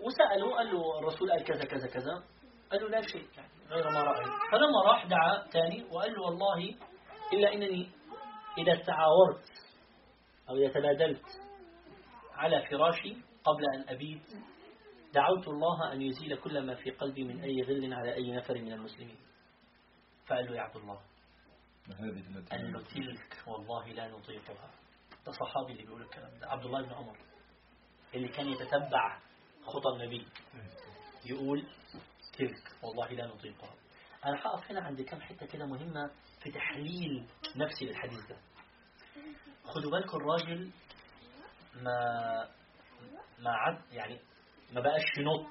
وسأله 0.00 0.56
قال 0.56 0.66
له 0.66 0.98
الرسول 0.98 1.30
قال 1.30 1.44
كذا 1.44 1.64
كذا 1.64 1.86
كذا. 1.88 2.24
قال 2.70 2.82
له 2.82 2.88
لا 2.88 3.00
شيء 3.00 3.26
يعني 3.36 3.50
غير 3.68 3.90
ما 3.90 4.02
رأيت 4.02 4.28
فلما 4.52 4.82
راح 4.86 5.06
دعا 5.06 5.46
تاني 5.52 5.84
وقال 5.92 6.12
له 6.12 6.22
والله 6.22 6.74
إلا 7.32 7.52
إنني 7.54 7.88
إذا 8.58 8.82
تعاورت 8.82 9.44
أو 10.48 10.56
إذا 10.56 10.68
تبادلت 10.68 11.24
على 12.34 12.66
فراشي 12.70 13.16
قبل 13.44 13.64
أن 13.74 13.84
أبيت 13.88 14.32
دعوت 15.14 15.48
الله 15.48 15.92
أن 15.92 16.02
يزيل 16.02 16.36
كل 16.36 16.66
ما 16.66 16.74
في 16.74 16.90
قلبي 16.90 17.24
من 17.24 17.40
أي 17.40 17.62
غل 17.62 17.94
على 17.94 18.14
أي 18.14 18.32
نفر 18.32 18.54
من 18.54 18.72
المسلمين. 18.72 19.18
فقال 20.26 20.46
له 20.46 20.56
يا 20.56 20.60
عبد 20.60 20.76
الله. 20.76 21.00
قال 22.50 22.72
له 22.72 22.82
تلك 22.82 23.42
والله 23.46 23.86
لا 23.86 24.08
نطيقها. 24.08 24.70
ده 25.26 25.32
صحابي 25.32 25.72
اللي 25.72 25.82
بيقول 25.82 26.02
الكلام 26.02 26.38
ده. 26.38 26.48
عبد 26.50 26.64
الله 26.64 26.82
بن 26.82 26.92
عمر 26.92 27.16
اللي 28.14 28.28
كان 28.28 28.48
يتتبع 28.48 29.18
خطى 29.62 29.88
النبي 29.94 30.26
يقول 31.24 31.66
تلك 32.38 32.76
والله 32.82 33.08
لا 33.08 33.26
نطيقها. 33.26 33.74
أنا 34.24 34.40
هقف 34.42 34.70
هنا 34.70 34.80
عند 34.80 35.00
كام 35.02 35.20
حتة 35.20 35.46
كده 35.46 35.66
مهمة 35.66 36.10
في 36.42 36.50
تحليل 36.50 37.26
نفسي 37.56 37.84
للحديث 37.84 38.26
ده. 38.28 38.36
خدوا 39.64 39.90
بالكم 39.90 40.16
الراجل 40.16 40.70
ما 41.74 42.48
ما 43.38 43.50
عد 43.50 43.92
يعني 43.92 44.20
ما 44.72 44.80
بقاش 44.80 45.02
ينط 45.18 45.46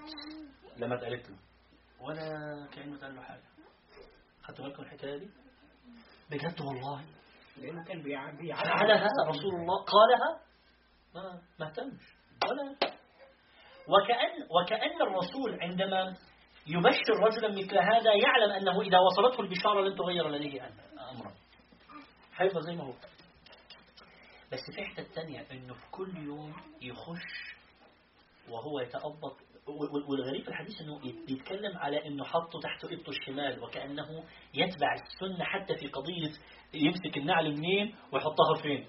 لما 0.78 0.96
اتقالت 0.96 1.30
له 1.30 1.38
ولا 2.00 2.68
كأنه 2.74 2.96
اتقال 2.96 3.16
له 3.16 3.22
حاجة. 3.22 3.44
خدتوا 4.44 4.66
بالكم 4.66 4.84
الحكاية 4.84 5.18
دي؟ 5.18 5.30
بجد 6.32 6.62
والله. 6.62 7.06
لأنه 7.58 7.84
كان 7.88 8.02
بيعدي 8.04 8.54
فعلها 8.54 9.08
رسول 9.28 9.56
الله 9.56 9.84
قالها؟ 9.84 10.40
ما 11.16 11.42
ما 11.60 11.68
اهتمش 11.68 12.04
ولا. 12.50 12.76
وكأن 13.88 14.48
وكأن 14.50 15.02
الرسول 15.02 15.62
عندما 15.62 16.16
يبشر 16.68 17.14
رجلا 17.24 17.50
مثل 17.50 17.78
هذا 17.78 18.14
يعلم 18.14 18.52
أنه 18.52 18.82
إذا 18.82 18.98
وصلته 19.00 19.42
البشارة 19.42 19.82
لن 19.82 19.96
تغير 19.96 20.30
لديه 20.30 20.62
أم- 20.62 21.00
أمرا. 21.12 21.32
هيفضل 22.38 22.62
زي 22.62 22.76
ما 22.76 22.84
هو. 22.84 22.94
بس 24.52 24.60
في 24.76 24.84
حتة 24.86 25.04
تانية 25.16 25.46
أنه 25.52 25.74
في 25.74 25.92
كل 25.92 26.18
يوم 26.18 26.54
يخش 26.82 27.56
وهو 28.50 28.80
يتأبط 28.80 29.38
والغريب 29.68 30.44
في 30.44 30.48
الحديث 30.50 30.82
أنه 30.82 31.00
بيتكلم 31.28 31.78
على 31.78 32.08
أنه 32.08 32.24
حطه 32.24 32.60
تحت 32.60 32.86
إبطه 32.86 33.10
الشمال 33.10 33.64
وكأنه 33.64 34.24
يتبع 34.54 34.94
السنة 34.94 35.44
حتى 35.46 35.76
في 35.76 35.88
قضية 35.88 36.32
يمسك 36.74 37.18
النعل 37.18 37.52
منين 37.58 37.96
ويحطها 38.14 38.56
فين. 38.62 38.88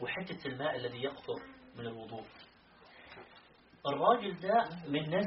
وحتة 0.00 0.46
الماء 0.48 0.76
الذي 0.76 1.02
يقطر 1.02 1.34
من 1.76 1.86
الوضوء. 1.86 2.24
الراجل 3.86 4.40
ده 4.40 4.64
من 4.88 5.10
ناس 5.10 5.26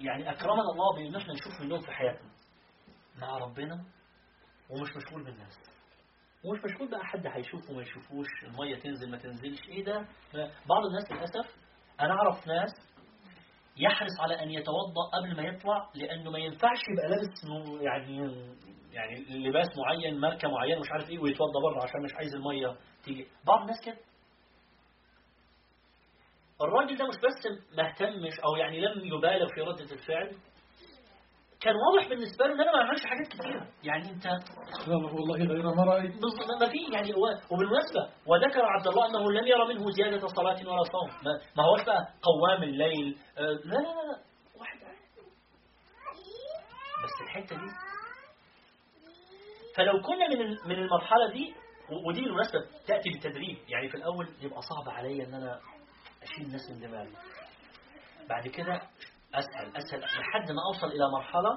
يعني 0.00 0.30
أكرمنا 0.30 0.62
الله 0.72 0.94
بأن 0.96 1.16
إحنا 1.16 1.32
نشوف 1.32 1.60
منهم 1.60 1.80
في 1.80 1.90
حياتنا. 1.92 2.30
مع 3.20 3.38
ربنا 3.38 3.84
ومش 4.70 4.88
مشغول 4.96 5.24
بالناس. 5.24 5.54
ومش 6.44 6.58
مشغول 6.64 6.90
بقى 6.90 7.04
حد 7.04 7.26
هيشوفه 7.26 7.72
ما 7.74 7.82
يشوفوش 7.82 8.26
المية 8.42 8.76
تنزل 8.76 9.10
ما 9.10 9.16
تنزلش. 9.18 9.68
إيه 9.68 9.84
ده؟ 9.84 10.08
بعض 10.68 10.84
الناس 10.86 11.12
للأسف 11.12 11.56
أنا 12.00 12.14
أعرف 12.14 12.46
ناس 12.46 12.70
يحرص 13.76 14.20
على 14.20 14.42
أن 14.42 14.50
يتوضأ 14.50 15.02
قبل 15.14 15.36
ما 15.36 15.42
يطلع 15.42 15.90
لأنه 15.94 16.30
ما 16.30 16.38
ينفعش 16.38 16.78
يبقى 16.92 17.08
لابس 17.08 17.44
يعني 17.82 18.18
يعني 18.92 19.14
لباس 19.48 19.66
معين 19.76 20.20
ماركة 20.20 20.48
معينة 20.48 20.80
مش 20.80 20.86
عارف 20.92 21.10
إيه 21.10 21.18
ويتوضأ 21.18 21.60
بره 21.60 21.82
عشان 21.82 22.02
مش 22.02 22.14
عايز 22.14 22.34
المية 22.34 22.76
تيجي. 23.04 23.26
بعض 23.46 23.60
الناس 23.60 23.76
كده. 23.84 23.96
الراجل 26.62 26.96
ده 26.96 27.06
مش 27.08 27.14
بس 27.16 27.60
ما 27.76 27.88
اهتمش 27.88 28.40
أو 28.44 28.56
يعني 28.56 28.80
لم 28.80 29.04
يبالغ 29.04 29.46
في 29.54 29.60
ردة 29.60 29.92
الفعل 29.94 30.36
كان 31.60 31.74
واضح 31.76 32.08
بالنسبة 32.08 32.46
له 32.46 32.52
إن 32.54 32.60
أنا 32.60 32.72
ما 32.72 32.78
عملش 32.84 33.04
حاجات 33.06 33.26
كتيرة. 33.28 33.66
يعني 33.82 34.10
أنت 34.10 34.26
والله 34.88 35.36
غير 35.36 35.74
ما 35.74 35.84
رأيت؟ 35.84 36.12
بص- 36.16 36.60
ما 36.60 36.68
في 36.68 36.78
يعني 36.92 37.14
هو 37.14 37.26
وبالمناسبة 37.50 38.10
وذكر 38.26 38.64
عبد 38.64 38.86
الله 38.86 39.06
أنه 39.06 39.32
لم 39.32 39.46
يرى 39.46 39.74
منه 39.74 39.90
زيادة 39.90 40.26
صلاة 40.26 40.68
ولا 40.68 40.82
صوم. 40.84 41.08
ما, 41.24 41.32
ما 41.56 41.64
هوش 41.64 41.84
بقى 41.84 42.08
قوام 42.22 42.62
الليل. 42.62 43.18
آه، 43.38 43.40
لا 43.42 43.74
لا 43.74 43.80
لا 43.80 44.18
واحد. 44.60 44.78
بس. 47.04 47.20
الحتة 47.24 47.56
دي. 47.56 47.70
فلو 49.76 50.02
كنا 50.02 50.28
من 50.28 50.56
من 50.68 50.78
المرحلة 50.84 51.30
دي 51.32 51.54
ودي 52.08 52.20
بالمناسبة 52.20 52.60
تأتي 52.86 53.10
بالتدريب. 53.10 53.58
يعني 53.68 53.88
في 53.88 53.94
الأول 53.96 54.28
يبقى 54.40 54.60
صعب 54.62 54.88
عليا 54.88 55.24
أن 55.24 55.34
أنا 55.34 55.60
أشيل 56.22 56.46
الناس 56.46 56.70
من 56.70 56.80
دماغي. 56.80 57.12
بعد 58.28 58.48
كده 58.48 58.80
أسهل 59.34 59.76
أسهل 59.76 60.00
لحد 60.00 60.50
ما 60.50 60.62
أوصل 60.68 60.86
إلى 60.86 61.04
مرحلة 61.12 61.50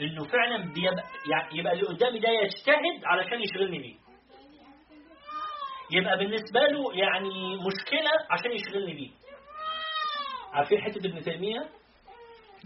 إنه 0.00 0.24
فعلا 0.24 0.72
بيبقى 0.72 1.04
يعني 1.30 1.58
يبقى 1.58 1.72
اللي 1.72 1.84
قدامي 1.86 2.18
ده 2.18 2.28
يجتهد 2.28 3.04
علشان 3.04 3.42
يشغلني 3.42 3.78
بيه. 3.78 3.96
يبقى 5.90 6.18
بالنسبة 6.18 6.60
له 6.60 6.94
يعني 6.94 7.56
مشكلة 7.56 8.10
عشان 8.30 8.52
يشغلني 8.52 8.94
بيه. 8.94 9.10
عارفين 10.52 10.80
حتة 10.82 11.06
ابن 11.06 11.20
تيمية؟ 11.20 11.68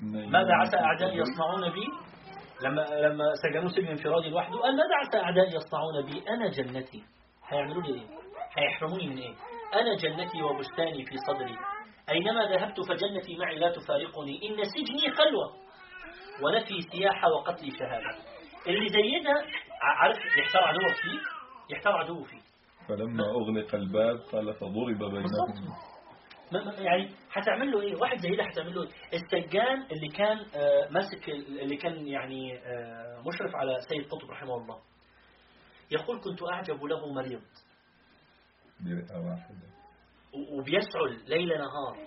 ماذا 0.02 0.54
عسى 0.54 0.76
أعدائي 0.76 1.18
يصنعون 1.18 1.70
بي؟ 1.72 1.86
لما 2.62 2.80
لما 2.82 3.24
سجنوه 3.42 3.68
سجن 3.68 3.86
انفرادي 3.88 4.28
لوحده 4.28 4.58
قال 4.60 4.76
ماذا 4.76 4.94
عسى 4.94 5.16
أعدائي 5.18 5.54
يصنعون 5.56 6.06
بي؟ 6.06 6.28
أنا 6.28 6.48
جنتي. 6.48 7.04
هيعملوا 7.48 7.82
لي 7.82 7.94
إيه؟ 7.94 8.06
هيحرموني 8.58 9.06
من 9.06 9.18
إيه؟ 9.18 9.34
أنا 9.74 9.94
جنتي 9.96 10.42
وبستاني 10.42 11.04
في 11.04 11.16
صدري. 11.28 11.56
أينما 12.10 12.44
ذهبت 12.44 12.80
فجنتي 12.88 13.36
معي 13.36 13.58
لا 13.58 13.72
تفارقني. 13.72 14.48
إن 14.48 14.64
سجني 14.64 15.14
خلوة 15.14 15.54
ونفي 16.42 16.80
سياحة 16.92 17.28
وقتلي 17.28 17.70
شهادة. 17.70 18.16
اللي 18.66 18.88
زي 18.88 19.20
ده 19.24 19.30
ع- 19.82 20.02
عارف 20.02 20.16
يحتار 20.38 20.62
عدوه 20.64 20.92
فيه؟ 21.02 21.20
يحتار 21.76 21.92
عدوه 21.92 22.22
فيه. 22.24 22.40
فلما 22.88 23.24
أغلق 23.24 23.74
الباب 23.74 24.18
قال 24.32 24.54
فضرب 24.54 24.98
بينهم. 24.98 25.24
يعني 26.78 27.10
هتعمل 27.32 27.70
له 27.72 27.80
إيه؟ 27.80 27.96
واحد 27.96 28.18
زي 28.18 28.36
ده 28.36 28.44
هتعمل 28.44 28.74
له 28.74 28.82
إيه؟ 28.82 28.88
السجان 29.14 29.82
اللي 29.92 30.08
كان 30.08 30.38
آه، 30.54 30.88
ماسك 30.90 31.28
ال- 31.28 31.60
اللي 31.60 31.76
كان 31.76 32.06
يعني 32.08 32.58
آه، 32.58 33.22
مشرف 33.26 33.54
على 33.56 33.76
سيد 33.88 34.08
قطب 34.08 34.30
رحمه 34.30 34.54
الله. 34.56 34.78
يقول 35.90 36.20
كنت 36.20 36.42
أعجب 36.52 36.84
له 36.84 37.12
مريض. 37.12 37.42
برئة 38.80 39.18
واحدة 39.18 39.73
وبيسعل 40.52 41.24
ليل 41.28 41.48
نهار. 41.48 42.06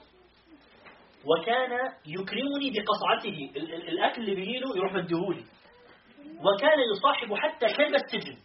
وكان 1.25 1.72
يكرمني 2.05 2.72
بقصعته 2.72 3.51
ال- 3.55 3.74
ال- 3.74 3.88
الأكل 3.89 4.22
اللي 4.22 4.36
بيجيله 4.36 4.77
يروح 4.77 4.93
مديهولي. 4.93 5.46
وكان 6.19 6.79
يصاحب 6.96 7.34
حتى 7.34 7.65
كلب 7.74 7.96
السجن. 7.96 8.38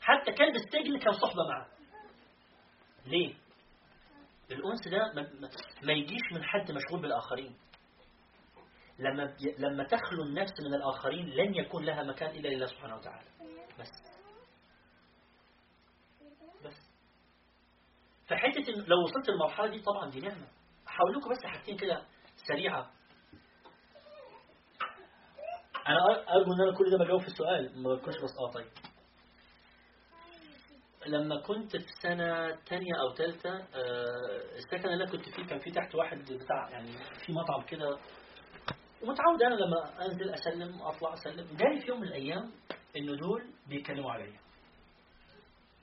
حتى 0.00 0.32
كلب 0.32 0.54
السجن 0.56 0.98
كان 0.98 1.12
صحبة 1.12 1.42
معه. 1.48 1.66
ليه؟ 3.06 3.34
الأنس 4.50 4.88
ده 4.88 5.12
ما, 5.82 5.92
يجيش 5.92 6.20
من 6.32 6.44
حد 6.44 6.72
مشغول 6.72 7.02
بالآخرين. 7.02 7.54
لما 8.98 9.36
لما 9.58 9.84
تخلو 9.84 10.22
النفس 10.22 10.52
من 10.66 10.74
الآخرين 10.74 11.26
لن 11.28 11.54
يكون 11.54 11.84
لها 11.84 12.02
مكان 12.02 12.30
إلا 12.30 12.48
لله 12.48 12.66
سبحانه 12.66 12.96
وتعالى. 12.96 13.28
بس. 13.78 14.13
فحتة 18.34 18.70
إن 18.74 18.84
لو 18.86 19.02
وصلت 19.02 19.28
المرحلة 19.28 19.66
دي 19.66 19.80
طبعا 19.80 20.10
دي 20.10 20.20
نعمة. 20.20 20.46
هقول 20.88 21.16
لكم 21.16 21.30
بس 21.30 21.38
حاجتين 21.44 21.76
كده 21.76 22.02
سريعة. 22.48 22.90
أنا 25.88 25.98
أر- 25.98 26.30
أرجو 26.30 26.52
إن 26.52 26.60
أنا 26.60 26.76
كل 26.78 26.90
ده 26.90 26.98
بجاوب 27.04 27.20
في 27.20 27.26
السؤال 27.26 27.82
ما 27.82 27.94
بكونش 27.94 28.16
بس 28.16 28.30
آه 28.40 28.50
طيب. 28.50 28.66
لما 31.06 31.40
كنت 31.40 31.76
في 31.76 31.86
سنة 32.02 32.50
تانية 32.66 32.92
أو 33.00 33.14
تالتة 33.14 33.54
آه، 33.56 34.56
السكن 34.56 34.88
اللي 34.88 34.94
أنا 35.04 35.12
كنت 35.12 35.28
فيه 35.28 35.44
كان 35.46 35.58
في 35.58 35.70
تحت 35.70 35.94
واحد 35.94 36.18
بتاع 36.32 36.70
يعني 36.70 36.88
في 37.26 37.32
مطعم 37.32 37.62
كده. 37.62 37.98
ومتعود 39.02 39.42
أنا 39.42 39.54
لما 39.54 40.06
أنزل 40.06 40.30
أسلم 40.34 40.82
أطلع 40.82 41.14
أسلم. 41.14 41.56
جالي 41.56 41.80
في 41.80 41.88
يوم 41.88 42.00
من 42.00 42.08
الأيام 42.08 42.50
إنه 42.96 43.16
دول 43.16 43.50
بيتكلموا 43.68 44.12
عليا. 44.12 44.43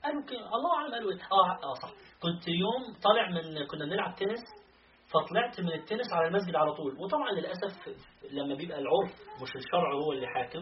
قالوا 0.03 0.21
كده 0.25 0.39
الله 0.39 0.75
أعلم. 0.77 0.93
قالوا 0.93 1.11
إيه 1.11 1.17
آه 1.31 1.51
آه 1.63 1.73
صح. 1.81 1.89
كنت 2.21 2.47
يوم 2.47 2.93
طالع 3.03 3.29
من 3.29 3.67
كنا 3.67 3.85
بنلعب 3.85 4.15
تنس 4.15 4.39
فطلعت 5.13 5.59
من 5.61 5.73
التنس 5.73 6.13
على 6.13 6.27
المسجد 6.27 6.55
على 6.55 6.73
طول. 6.73 6.97
وطبعا 6.99 7.31
للأسف 7.31 7.89
لما 8.31 8.55
بيبقى 8.55 8.79
العرف 8.79 9.11
مش 9.41 9.55
الشرع 9.55 9.93
هو 9.93 10.11
اللي 10.13 10.27
حاكم. 10.27 10.61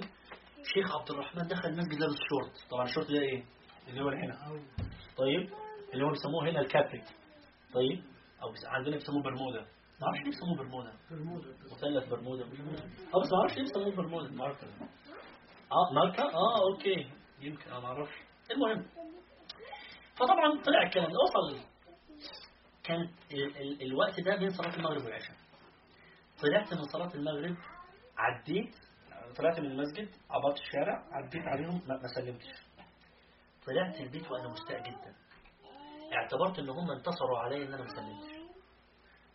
شيخ 0.74 0.96
عبد 1.00 1.12
الرحمن 1.12 1.48
دخل 1.48 1.70
المسجد 1.70 2.00
لابس 2.00 2.16
شورت. 2.30 2.70
طبعا 2.72 2.84
الشورت 2.84 3.12
ده 3.12 3.20
إيه؟ 3.22 3.44
اللي 3.88 4.02
هو 4.02 4.10
هنا. 4.10 4.38
طيب 5.18 5.50
اللي 5.94 6.06
هو 6.06 6.10
بيسموه 6.10 6.50
هنا 6.50 6.60
الكابري 6.60 7.04
طيب 7.74 8.04
أو 8.44 8.52
بس- 8.52 8.66
عندنا 8.66 8.96
بيسموه 8.96 9.24
برمودا. 9.24 9.60
ما 10.02 10.08
أعرفش 10.08 10.20
ليه 10.20 10.26
بيسموه 10.32 10.58
برمودا. 10.58 10.94
مثلث 11.72 12.10
برمودا. 12.10 12.46
مش 12.46 12.60
عارف. 12.60 13.16
آه 13.16 13.20
بس 13.22 13.32
ما 13.32 13.38
أعرفش 13.40 13.56
ليه 13.58 13.64
بيسموه 13.64 13.96
برمودا. 13.96 14.30
ماركا. 14.32 14.68
آه 15.72 15.94
ماركا؟ 15.94 16.24
آه 16.24 16.62
أوكي. 16.74 17.08
يمكن 17.42 17.70
أنا 17.72 17.80
ما 17.80 17.86
أعرفش. 17.88 18.14
المهم 18.52 18.86
فطبعا 20.20 20.62
طلع 20.66 20.84
الكلام 20.84 21.12
ده 21.12 21.18
وصل 21.20 21.60
كان 22.84 23.02
ال 23.32 23.58
ال 23.58 23.82
الوقت 23.84 24.20
ده 24.20 24.36
بين 24.36 24.50
صلاة 24.50 24.76
المغرب 24.76 25.04
والعشاء. 25.06 25.36
طلعت 26.42 26.74
من 26.74 26.84
صلاة 26.84 27.14
المغرب 27.16 27.58
عديت 28.18 28.76
طلعت 29.38 29.60
من 29.60 29.66
المسجد 29.72 30.10
عبرت 30.30 30.58
الشارع 30.60 31.04
عديت 31.12 31.44
عليهم 31.48 31.82
ما 31.88 32.08
سلمتش. 32.16 32.46
طلعت 33.66 34.00
البيت 34.00 34.32
وأنا 34.32 34.48
مستاء 34.48 34.80
جدا. 34.82 35.16
اعتبرت 36.14 36.60
إن 36.60 36.70
هم 36.70 36.92
انتصروا 36.92 37.40
عليا 37.40 37.66
إن 37.68 37.74
أنا 37.74 37.84
ما 37.84 37.90
سلمتش. 37.90 38.50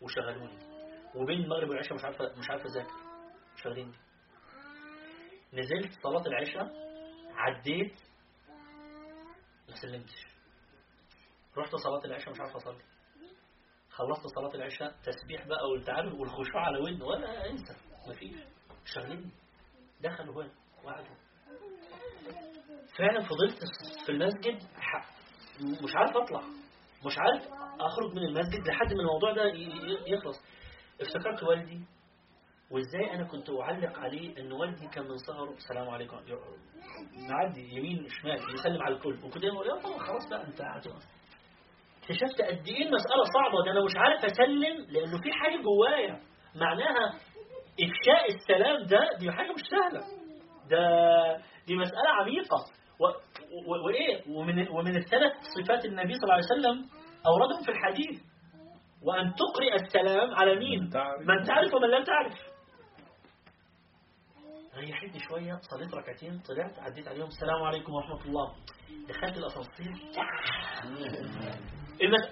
وشغلوني. 0.00 0.58
وبين 1.14 1.38
المغرب 1.44 1.68
والعشاء 1.68 1.94
مش 1.94 2.04
عارفه 2.04 2.24
مش 2.38 2.50
عارفة 2.50 2.64
أذاكر. 2.64 2.94
شغالين 3.62 3.92
نزلت 5.52 5.92
صلاة 6.02 6.26
العشاء 6.26 6.68
عديت 7.34 7.94
ما 9.68 9.74
سلمتش. 9.82 10.33
رحت 11.58 11.76
صلاة 11.76 12.04
العشاء 12.04 12.30
مش 12.30 12.40
عارف 12.40 12.56
أصلي. 12.56 12.82
خلصت 13.90 14.26
صلاة 14.26 14.54
العشاء 14.54 14.94
تسبيح 15.04 15.46
بقى 15.46 15.68
والتعالوا 15.72 16.20
والخشوع 16.20 16.66
على 16.66 16.78
ودن 16.78 17.02
ولا 17.02 17.50
أنسى 17.50 17.74
مفيش. 18.08 18.36
شغلين 18.84 19.30
دخلوا 20.00 20.42
هنا 20.42 20.52
وقعدوا. 20.84 21.16
فعلا 22.98 23.20
فضلت 23.20 23.58
في 24.06 24.12
المسجد 24.12 24.58
مش 25.84 25.96
عارف 25.96 26.16
أطلع. 26.16 26.40
مش 27.06 27.18
عارف 27.18 27.42
أخرج 27.80 28.12
من 28.14 28.22
المسجد 28.22 28.68
لحد 28.68 28.94
ما 28.94 29.00
الموضوع 29.00 29.32
ده 29.32 29.42
يخلص. 30.06 30.36
افتكرت 31.00 31.42
والدي 31.42 31.84
وإزاي 32.70 33.14
أنا 33.14 33.24
كنت 33.24 33.50
أعلق 33.50 33.98
عليه 33.98 34.38
إن 34.40 34.52
والدي 34.52 34.88
كان 34.88 35.04
من 35.08 35.16
صغره. 35.16 35.50
السلام 35.54 35.88
عليكم. 35.88 36.16
ي- 36.16 36.64
نعدي 37.28 37.74
يمين 37.76 38.08
شمال 38.08 38.54
يسلم 38.54 38.82
على 38.82 38.94
الكل. 38.94 39.24
وكنت 39.24 39.44
أقول 39.44 39.66
يا 39.66 39.98
خلاص 39.98 40.28
بقى 40.30 40.44
انت 40.46 40.60
عادي 40.60 40.88
اكتشفت 42.04 42.42
قد 42.42 42.66
إيه 42.68 42.86
المسألة 42.86 43.22
صعبة 43.34 43.64
ده 43.64 43.70
أنا 43.70 43.84
مش 43.84 43.92
عارف 43.96 44.24
أسلم 44.24 44.86
لأنه 44.90 45.20
في 45.22 45.32
حاجة 45.32 45.56
جوايا. 45.62 46.20
معناها 46.54 47.14
إفشاء 47.80 48.34
السلام 48.34 48.82
ده 48.86 49.08
دي 49.18 49.30
حاجة 49.32 49.52
مش 49.52 49.62
سهلة. 49.70 50.00
ده 50.70 50.80
دي 51.66 51.76
مسألة 51.76 52.08
عميقة. 52.20 52.56
و... 53.00 53.04
و... 53.06 53.86
وإيه؟ 53.86 54.22
ومن 54.36 54.68
ومن 54.68 54.96
الثلاث 54.96 55.32
صفات 55.58 55.84
النبي 55.84 56.14
صلى 56.14 56.22
الله 56.24 56.34
عليه 56.34 56.44
وسلم 56.44 56.88
أوردهم 57.26 57.62
في 57.64 57.70
الحديث. 57.70 58.20
وأن 59.04 59.32
تقرئ 59.34 59.74
السلام 59.74 60.34
على 60.34 60.56
مين؟ 60.56 60.80
من 60.82 60.90
تعرف. 60.90 61.20
من 61.20 61.42
تعرف 61.46 61.74
ومن 61.74 61.88
لم 61.88 62.04
تعرف. 62.04 62.32
ريحتني 64.76 65.18
شوية 65.28 65.58
صليت 65.70 65.94
ركعتين 65.94 66.38
طلعت 66.38 66.78
عديت 66.78 67.08
عليهم. 67.08 67.26
السلام 67.26 67.62
عليكم 67.62 67.92
ورحمة 67.92 68.24
الله. 68.24 68.54
دخلت 69.08 69.36
الأسانسير. 69.36 69.94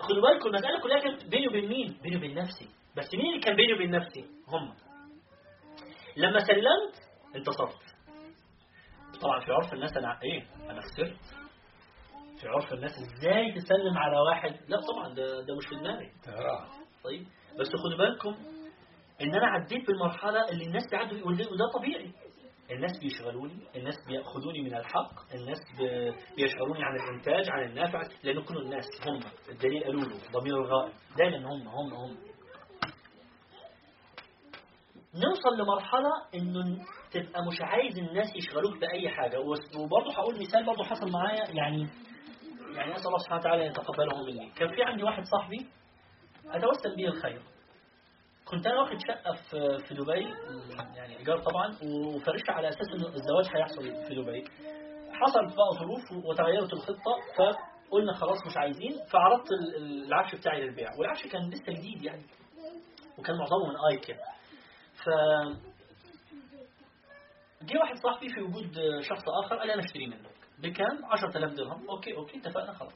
خدوا 0.00 0.22
بالكم 0.22 0.48
المسألة 0.48 0.80
كلها 0.82 0.98
كانت 1.00 1.24
بيني 1.24 1.48
وبين 1.48 1.68
مين؟ 1.68 1.98
بيني 2.02 2.16
وبين 2.16 2.34
نفسي. 2.34 2.68
بس 2.96 3.14
مين 3.14 3.26
اللي 3.26 3.40
كان 3.40 3.56
بيني 3.56 3.72
وبين 3.72 3.90
نفسي؟ 3.90 4.24
هم. 4.48 4.74
لما 6.16 6.38
سلمت 6.40 6.94
انتصرت. 7.36 7.82
طبعا 9.20 9.40
في 9.40 9.52
عرف 9.52 9.72
الناس 9.72 9.96
أنا 9.96 10.18
إيه؟ 10.22 10.46
أنا 10.70 10.80
خسرت. 10.80 11.16
في 12.40 12.48
عرف 12.48 12.72
الناس 12.72 12.92
إزاي 12.92 13.52
تسلم 13.52 13.98
على 13.98 14.18
واحد؟ 14.18 14.56
لا 14.68 14.80
طبعا 14.92 15.14
ده 15.14 15.40
ده 15.40 15.56
مش 15.56 15.66
في 15.66 15.74
دماغي. 15.76 16.12
طيب 17.04 17.26
بس 17.60 17.68
خدوا 17.68 17.98
بالكم 17.98 18.34
إن 19.20 19.34
أنا 19.34 19.46
عديت 19.46 19.86
بالمرحلة 19.86 20.48
اللي 20.48 20.64
الناس 20.64 20.82
بيعدوا 20.90 21.18
وده 21.26 21.70
طبيعي. 21.74 22.12
الناس 22.72 22.98
بيشغلوني 23.02 23.54
الناس 23.76 23.94
بيأخذوني 24.08 24.62
من 24.62 24.74
الحق 24.74 25.34
الناس 25.34 25.58
بيشغلوني 26.36 26.84
عن 26.84 26.96
الإنتاج 26.96 27.50
عن 27.50 27.62
النافع 27.62 28.02
لأن 28.24 28.42
كل 28.42 28.56
الناس 28.56 28.84
هم 29.06 29.20
الدليل 29.48 29.84
قالوا 29.84 30.00
له 30.00 30.16
ضمير 30.32 30.56
الغائب 30.56 30.92
دايما 31.18 31.36
هم 31.38 31.68
هم 31.68 31.94
هم. 31.94 32.16
نوصل 35.14 35.62
لمرحلة 35.62 36.10
إنه 36.34 36.84
تبقى 37.12 37.40
مش 37.52 37.60
عايز 37.60 37.98
الناس 37.98 38.36
يشغلوك 38.36 38.78
بأي 38.80 39.08
حاجة. 39.08 39.38
وبرضه 39.40 40.12
هقول 40.14 40.40
مثال 40.40 40.66
برضه 40.66 40.84
حصل 40.84 41.10
معايا 41.12 41.50
يعني 41.50 41.88
يعني 42.74 42.94
أسأل 42.96 43.06
الله 43.06 43.18
سبحانه 43.18 43.40
وتعالى 43.40 43.66
يتقبله 43.66 44.22
مني. 44.26 44.50
كان 44.56 44.74
في 44.74 44.82
عندي 44.82 45.02
واحد 45.02 45.24
صاحبي 45.24 45.66
أتوسل 46.46 46.96
به 46.96 47.04
الخير. 47.06 47.42
كنت 48.52 48.66
أنا 48.66 48.80
واخد 48.80 48.98
شقة 49.08 49.32
في 49.34 49.78
في 49.88 49.94
دبي 49.94 50.34
يعني 50.96 51.18
إيجار 51.18 51.38
طبعا 51.38 51.76
وفرشها 51.82 52.52
على 52.52 52.68
أساس 52.68 52.88
إن 52.94 53.14
الزواج 53.14 53.46
هيحصل 53.56 53.82
في 54.08 54.14
دبي. 54.14 54.44
حصلت 55.12 55.56
بقى 55.56 55.70
ظروف 55.78 56.24
وتغيرت 56.26 56.72
الخطة 56.72 57.12
فقلنا 57.36 58.12
خلاص 58.12 58.38
مش 58.46 58.56
عايزين 58.56 58.92
فعرضت 59.12 59.52
ال- 59.52 59.76
ال- 59.76 60.04
العفش 60.06 60.34
بتاعي 60.34 60.60
للبيع. 60.60 60.88
والعفش 60.98 61.26
كان 61.26 61.50
لسه 61.50 61.72
جديد 61.72 62.02
يعني 62.04 62.22
وكان 63.18 63.36
معظمه 63.38 63.68
من 63.68 63.76
ايكيا 63.92 64.16
ف 65.04 65.08
جه 67.62 67.78
واحد 67.78 67.96
صاحبي 67.96 68.28
في 68.28 68.40
وجود 68.40 68.72
شخص 69.00 69.22
آخر 69.44 69.56
قال 69.58 69.70
أنا 69.70 69.84
أشتري 69.84 70.06
منك. 70.06 70.30
بكام؟ 70.58 71.04
10000 71.04 71.52
درهم. 71.54 71.88
okay 71.90 72.16
okay 72.16 72.38
اتفقنا 72.38 72.72
خلاص. 72.72 72.92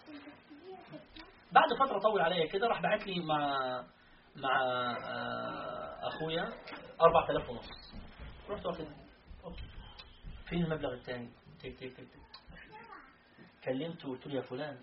بعد 1.53 1.69
فترة 1.81 1.99
طول 1.99 2.21
عليا 2.21 2.47
كده 2.47 2.67
راح 2.67 2.83
بعت 2.83 3.07
لي 3.07 3.21
مع 3.21 3.59
مع 4.37 4.63
آه، 4.63 6.09
أخويا 6.09 6.53
4000 7.03 7.51
ونص. 7.51 7.69
رحت 8.51 8.67
واخد. 8.67 8.87
فين 10.49 10.65
المبلغ 10.65 10.93
الثاني 10.95 11.31
تك 11.63 11.75
تك 11.81 11.93
تك 11.97 12.07
كلمته 13.65 14.09
وقلت 14.09 14.27
له 14.27 14.35
يا 14.35 14.41
فلان 14.41 14.79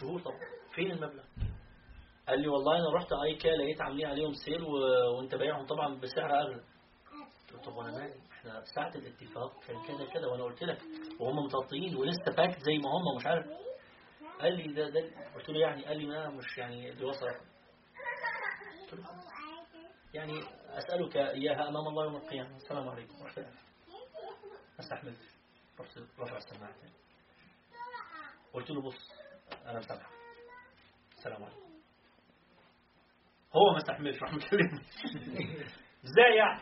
شهور 0.00 0.20
طبعا. 0.20 0.38
فين 0.74 0.90
المبلغ؟ 0.90 1.24
قال 2.28 2.40
لي 2.40 2.48
والله 2.48 2.76
أنا 2.78 2.90
رحت 2.96 3.12
ايكيا 3.12 3.48
لقيت 3.48 3.80
عاملين 3.80 4.06
عليهم 4.06 4.32
sale 4.32 4.62
و... 4.62 4.70
وأنت 5.16 5.34
بايعهم 5.34 5.66
طبعا 5.66 6.00
بسعر 6.00 6.40
أغلى. 6.40 6.62
قلت 7.52 7.64
طب 7.64 7.76
وأنا 7.76 7.90
مالي؟ 7.92 8.14
إحنا 8.32 8.64
ساعة 8.74 8.92
الاتفاق 8.94 9.60
كان 9.66 9.76
كذا 9.82 10.06
كذا 10.14 10.26
وأنا 10.26 10.44
قلت 10.44 10.62
لك 10.64 10.78
وهم 11.20 11.44
متغطيين 11.44 11.96
ولسه 11.96 12.32
packed 12.36 12.58
زي 12.60 12.78
ما 12.78 12.90
هم 12.90 13.16
مش 13.16 13.26
عارف. 13.26 13.46
قال 14.40 14.56
لي 14.56 14.72
ده 14.72 14.88
ده 14.88 15.00
قلت 15.34 15.48
له 15.50 15.60
يعني 15.60 15.84
قال 15.84 15.98
لي 15.98 16.06
ما 16.06 16.28
مش 16.28 16.58
يعني 16.58 16.90
دي 16.90 17.04
وصل. 17.04 17.26
قلت 18.90 19.00
له 19.00 19.06
خلاص. 19.06 19.24
يعني 20.14 20.40
أسألك 20.78 21.16
إياها 21.16 21.68
أمام 21.68 21.88
الله 21.88 22.04
يوم 22.04 22.16
القيامة. 22.16 22.56
السلام 22.56 22.88
عليكم. 22.88 23.22
رحت 23.22 23.38
قال. 23.38 23.54
ما 24.78 24.80
استحملتش 24.80 25.26
رحت 25.80 25.98
رفع 26.18 26.36
السماعه 26.36 26.72
تاني 26.80 26.92
قلت 28.52 28.70
له 28.70 28.82
بص 28.82 29.10
أنا 29.66 29.78
مسامحك. 29.78 30.10
السلام 31.18 31.42
عليكم. 31.44 31.70
هو 33.56 33.72
ما 33.72 33.78
استحملش 33.78 34.22
راح 34.22 34.32
مكلمني 34.32 34.80
إزاي 36.04 36.34
يعني؟ 36.36 36.60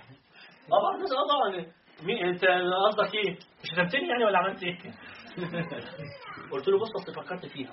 طبعا 0.70 0.96
آه 0.96 1.28
طبعا 1.28 1.72
مين 2.02 2.26
أنت 2.26 2.44
قصدك 2.88 3.14
إيه؟ 3.14 3.32
مش 3.34 3.70
شتمتني 3.72 4.08
يعني 4.08 4.24
ولا 4.24 4.38
عملت 4.38 4.62
إيه؟ 4.62 4.78
قلت 6.50 6.68
له 6.68 6.78
بص 6.78 6.90
أصل 6.96 7.14
فكرت 7.14 7.46
فيها. 7.46 7.72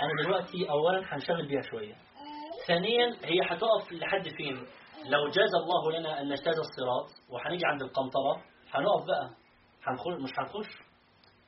أنا 0.00 0.22
دلوقتي 0.24 0.70
اولا 0.70 1.14
هنشغل 1.14 1.48
بيها 1.48 1.62
شوية. 1.62 1.94
ثانيا 2.70 3.06
هي 3.24 3.38
هتقف 3.50 3.92
لحد 3.92 4.28
فين؟ 4.36 4.54
لو 5.06 5.28
جاز 5.28 5.50
الله 5.62 5.98
لنا 5.98 6.20
أن 6.20 6.28
نجتاز 6.28 6.54
الصراط 6.58 7.08
وهنيجي 7.30 7.66
عند 7.66 7.82
القنطرة 7.82 8.34
هنقف 8.72 9.06
بقى. 9.06 9.30
هنخش 9.86 10.22
مش 10.22 10.30
هنخش 10.38 10.68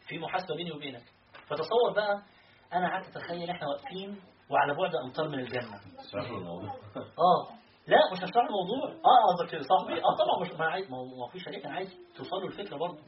في 0.08 0.18
محاسبة 0.18 0.56
بيني 0.56 0.72
وبينك. 0.72 1.02
فتصور 1.46 1.92
بقى 1.96 2.22
أنا 2.72 2.88
قعدت 2.88 3.16
أتخيل 3.16 3.50
إحنا 3.50 3.68
واقفين 3.68 4.20
وعلى 4.50 4.74
بعد 4.74 4.94
أمتار 5.06 5.28
من 5.28 5.38
الجنة. 5.38 5.76
آه. 7.28 7.42
لا 7.87 7.98
مش 8.12 8.18
هشرح 8.18 8.44
الموضوع. 8.46 8.88
آه 8.88 9.32
قصدك 9.32 9.62
صاحبي؟ 9.62 9.94
آه 10.00 10.16
طبعا 10.16 10.40
مش 10.42 10.48
ما 10.50 10.64
أنا 10.64 10.72
عايز 10.72 10.90
ما 10.90 11.28
فيش 11.32 11.48
عليك 11.48 11.66
أنا 11.66 11.74
عايز 11.74 11.96
توصلوا 12.16 12.48
الفكرة 12.48 12.76
برضه. 12.76 12.98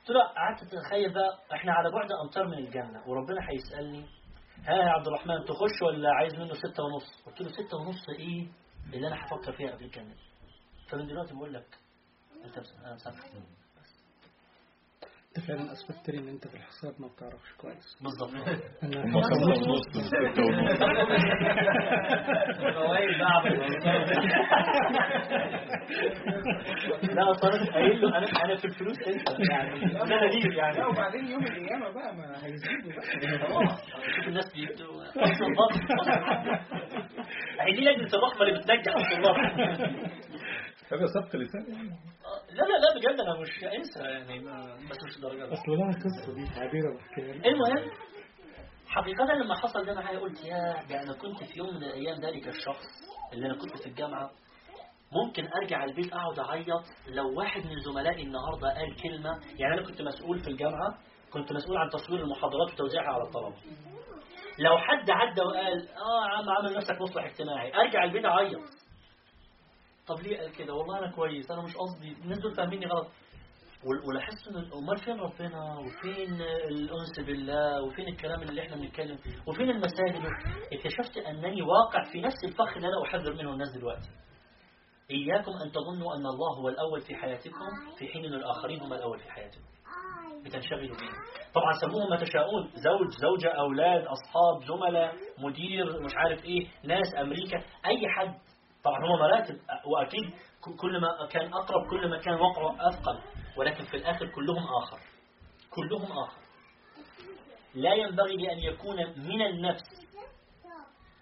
قلت 0.00 0.10
له 0.10 0.22
قعدت 0.24 0.62
أتخيل 0.62 1.14
بقى 1.14 1.38
إحنا 1.52 1.72
على 1.72 1.90
بعد 1.90 2.12
أمتار 2.24 2.46
من 2.46 2.58
الجنة 2.58 3.02
وربنا 3.08 3.40
هيسألني 3.50 4.06
ها 4.66 4.74
يا 4.74 4.90
عبد 4.90 5.06
الرحمن 5.06 5.44
تخش 5.44 5.82
ولا 5.82 6.10
عايز 6.14 6.34
منه 6.34 6.54
ستة 6.54 6.82
ونص؟ 6.82 7.22
قلت 7.26 7.40
له 7.40 7.48
ستة 7.48 7.76
ونص 7.76 8.08
إيه؟ 8.18 8.48
اللي 8.94 9.08
أنا 9.08 9.24
هفكر 9.26 9.52
فيها 9.52 9.70
قبل 9.70 9.90
دي 10.08 10.14
فمن 10.88 11.06
دلوقتي 11.06 11.34
بقول 11.34 11.54
لك 11.54 11.78
أنت 12.44 12.58
مسامحك. 12.94 13.32
أنت 15.38 15.46
فعلا 15.46 15.72
أثبتت 15.72 16.10
لي 16.10 16.18
إن 16.18 16.28
أنت 16.28 16.48
في 16.48 16.54
الحساب 16.54 16.94
ما 17.00 17.08
بتعرفش 17.08 17.52
كويس. 17.58 17.96
بالظبط. 18.02 18.30
أنا 18.82 19.04
لا 27.14 27.30
أصلا 27.30 27.54
أنا 27.56 27.72
قايل 27.72 28.00
له 28.00 28.08
أنا 28.18 28.26
أنا 28.44 28.56
في 28.56 28.64
الفلوس 28.64 28.98
أنت. 29.08 29.28
يعني 29.50 30.02
أنا 30.02 30.30
دي 30.30 30.56
يعني. 30.56 30.78
لا 30.78 30.86
وبعدين 30.86 31.26
يوم 31.30 31.42
القيامة 31.46 31.90
بقى 31.94 32.16
ما 32.16 32.44
هيزيدوا 32.46 32.92
بقى 32.92 33.48
خلاص. 33.48 33.80
الناس 34.26 34.52
بيكتبوا 34.54 35.02
أصلا 35.16 35.54
ضغط 35.58 35.72
هي 37.60 37.72
دي 37.72 37.80
لجنة 37.80 38.08
الرحمة 38.18 38.42
اللي 38.42 38.58
بتنجح 38.58 38.94
الطلاب 38.96 39.36
هذا 40.92 41.06
سبق 41.06 41.36
لسان 41.36 41.64
يعني. 41.68 41.90
لا 42.50 42.62
لا 42.62 42.78
لا 42.78 42.94
بجد 42.96 43.20
أنا 43.20 43.40
مش 43.40 43.64
أنسى 43.64 44.00
يعني 44.10 44.38
ما- 44.38 44.74
بس 44.90 44.96
مش 45.04 45.16
الدرجه 45.16 45.46
دي 45.46 45.52
أصل 45.52 45.70
لها 45.72 45.92
قصة. 45.92 46.34
دي 46.34 46.46
تعبيرة 46.54 46.96
بحكيها. 46.96 47.34
المهم 47.50 47.90
حقيقة 48.88 49.24
لما 49.24 49.54
حصل 49.54 49.84
ده 49.86 49.94
معايا 49.94 50.18
قلت 50.18 50.44
يا 50.44 50.82
ده 50.90 51.02
أنا 51.02 51.12
كنت 51.12 51.44
في 51.44 51.58
يوم 51.58 51.68
من 51.74 51.82
الأيام 51.84 52.20
ذلك 52.20 52.48
الشخص 52.48 52.84
اللي 53.32 53.46
أنا 53.46 53.54
كنت 53.58 53.76
في 53.82 53.86
الجامعة. 53.86 54.30
ممكن 55.12 55.48
أرجع 55.62 55.84
البيت 55.84 56.12
أقعد 56.12 56.38
أعيط 56.38 56.82
لو 57.08 57.38
واحد 57.38 57.66
من 57.66 57.80
زملائي 57.80 58.22
النهاردة 58.22 58.68
قال 58.74 58.96
كلمة. 59.02 59.30
يعني 59.58 59.74
أنا 59.74 59.82
كنت 59.86 60.02
مسؤول 60.02 60.38
في 60.38 60.48
الجامعة 60.48 60.98
كنت 61.32 61.52
مسؤول 61.52 61.76
عن 61.76 61.88
تصوير 61.88 62.20
المحاضرات 62.22 62.72
وتوزيعها 62.72 63.12
على 63.12 63.22
الطلبة. 63.22 63.56
لو 64.58 64.78
حد 64.78 65.10
عدى 65.10 65.40
وقال 65.42 65.88
آه 65.88 66.24
يا 66.26 66.30
عم 66.38 66.50
عامل 66.50 66.76
نفسك 66.76 67.00
مصلح 67.00 67.24
اجتماعي. 67.24 67.72
أرجع 67.74 68.04
البيت 68.04 68.24
أعيط. 68.24 68.60
طب 70.08 70.20
ليه 70.20 70.38
قال 70.40 70.52
كده؟ 70.52 70.74
والله 70.74 70.98
أنا 70.98 71.10
كويس 71.12 71.50
أنا 71.50 71.62
مش 71.62 71.76
قصدي 71.76 72.12
الناس 72.22 72.38
دول 72.38 72.54
فاهميني 72.54 72.86
غلط. 72.86 73.06
ولاحظت 74.08 74.48
إن 74.48 74.72
أمال 74.78 74.96
فين 74.98 75.20
ربنا؟ 75.20 75.78
وفين 75.78 76.40
الأنس 76.42 77.26
بالله؟ 77.26 77.82
وفين 77.82 78.08
الكلام 78.08 78.42
اللي 78.42 78.62
إحنا 78.62 78.76
بنتكلم؟ 78.76 79.18
وفين 79.46 79.70
المساجد؟ 79.70 80.22
اكتشفت 80.72 81.16
أنني 81.18 81.62
واقع 81.62 82.02
في 82.12 82.20
نفس 82.20 82.44
الفخ 82.44 82.76
اللي 82.76 82.88
أنا 82.88 83.02
أحذر 83.04 83.32
منه 83.34 83.52
الناس 83.52 83.68
دلوقتي. 83.76 84.08
إياكم 85.10 85.52
أن 85.64 85.70
تظنوا 85.72 86.14
أن 86.14 86.26
الله 86.26 86.56
هو 86.60 86.68
الأول 86.68 87.00
في 87.00 87.14
حياتكم 87.16 87.66
في 87.98 88.08
حين 88.08 88.24
إن 88.24 88.34
الآخرين 88.34 88.80
هم 88.80 88.92
الأول 88.92 89.18
في 89.18 89.30
حياتكم. 89.30 89.62
بتنشغلوا 90.44 90.96
بيه. 90.96 91.10
طبعا 91.54 91.72
سموهم 91.80 92.10
ما 92.10 92.16
تشاءون 92.16 92.68
زوج 92.74 93.08
زوجة 93.22 93.48
أولاد 93.48 94.04
أصحاب 94.06 94.64
زملاء 94.68 95.14
مدير 95.38 96.00
مش 96.02 96.12
عارف 96.16 96.44
إيه 96.44 96.66
ناس 96.84 97.14
أمريكا 97.20 97.56
أي 97.86 98.08
حد 98.08 98.34
طبعا 98.88 99.06
هو 99.10 99.16
مراتب 99.16 99.60
وأكيد 99.86 100.34
كل 100.80 101.00
ما 101.00 101.26
كان 101.30 101.52
أقرب 101.54 101.90
كل 101.90 102.10
ما 102.10 102.18
كان 102.18 102.34
وقعه 102.34 102.88
أثقل 102.88 103.18
ولكن 103.56 103.84
في 103.84 103.96
الآخر 103.96 104.26
كلهم 104.26 104.66
آخر. 104.82 104.98
كلهم 105.70 106.12
آخر. 106.18 106.38
لا 107.74 107.94
ينبغي 107.94 108.36
لأن 108.36 108.58
يكون 108.58 108.96
من 109.18 109.42
النفس 109.42 109.82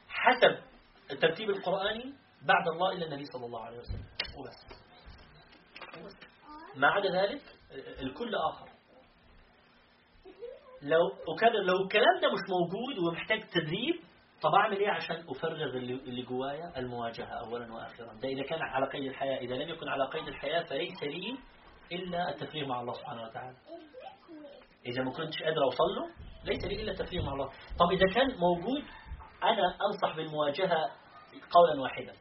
حسب 0.08 0.58
الترتيب 1.10 1.50
القرآني 1.50 2.14
بعد 2.42 2.68
الله 2.68 2.92
إلا 2.92 3.06
النبي 3.06 3.24
صلى 3.24 3.46
الله 3.46 3.64
عليه 3.64 3.78
وسلم. 3.78 4.04
وبس. 4.38 4.86
ما 6.76 6.88
عدا 6.88 7.08
ذلك 7.08 7.42
الكل 8.00 8.34
آخر. 8.34 8.68
لو 10.82 11.00
لو 11.62 11.82
الكلام 11.84 12.20
ده 12.22 12.28
مش 12.32 12.40
موجود 12.48 12.98
ومحتاج 12.98 13.48
تدريب 13.48 14.00
طب 14.42 14.54
أعمل 14.54 14.76
إيه 14.76 14.90
عشان 14.90 15.24
أفرغ 15.28 15.62
اللي, 15.76 16.22
جوايا 16.22 16.72
المواجهة 16.78 17.26
اولا 17.46 17.72
وأخيرا 17.74 18.14
ده 18.14 18.28
إذا 18.28 18.42
كان 18.42 18.62
على 18.62 18.86
قيد 18.86 19.02
الحياة 19.04 19.38
إذا 19.38 19.54
لم 19.54 19.68
يكن 19.68 19.88
على 19.88 20.04
قيد 20.06 20.28
الحياة 20.28 20.62
فليس 20.62 21.02
لي 21.02 21.38
إلا 21.92 22.28
التفريغ 22.28 22.66
مع 22.68 22.80
الله 22.80 22.92
سبحانه 22.92 23.22
وتعالى. 23.22 23.56
إذا 24.86 25.02
ما 25.02 25.10
كنتش 25.12 25.42
قادر 25.42 25.62
أوصل 25.64 25.84
له 25.96 26.08
ليس 26.44 26.64
لي 26.64 26.82
إلا 26.82 26.92
التفريغ 26.92 27.24
مع 27.24 27.32
الله. 27.32 27.46
طب 27.78 27.92
إذا 27.92 28.14
كان 28.14 28.26
موجود 28.38 28.82
أنا 29.42 29.76
أنصح 29.86 30.16
بالمواجهة 30.16 30.90
قولا 31.50 31.80
واحدا. 31.82 32.12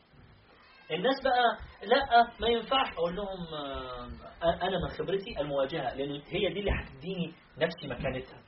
الناس 0.91 1.15
بقى 1.23 1.57
لا 1.87 2.27
ما 2.39 2.47
ينفعش 2.47 2.93
أقول 2.93 3.15
لهم 3.15 3.53
آه، 3.53 4.53
أنا 4.67 4.77
من 4.79 4.87
خبرتي 4.89 5.41
المواجهة 5.41 5.93
لأن 5.95 6.21
هي 6.27 6.53
دي 6.53 6.59
اللي 6.59 6.71
هتديني 6.71 7.33
نفسي 7.57 7.87
مكانتها. 7.87 8.39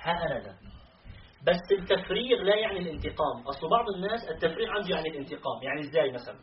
ها 0.00 0.12
أنا 0.26 0.38
ده. 0.38 0.56
بس 1.46 1.60
التفريغ 1.78 2.42
لا 2.42 2.56
يعني 2.56 2.78
الانتقام. 2.78 3.36
أصل 3.48 3.68
بعض 3.70 3.84
الناس 3.96 4.20
التفريغ 4.30 4.68
عنده 4.70 4.88
يعني 4.96 5.08
الانتقام. 5.08 5.62
يعني 5.62 5.80
إزاي 5.80 6.12
مثلا؟ 6.12 6.38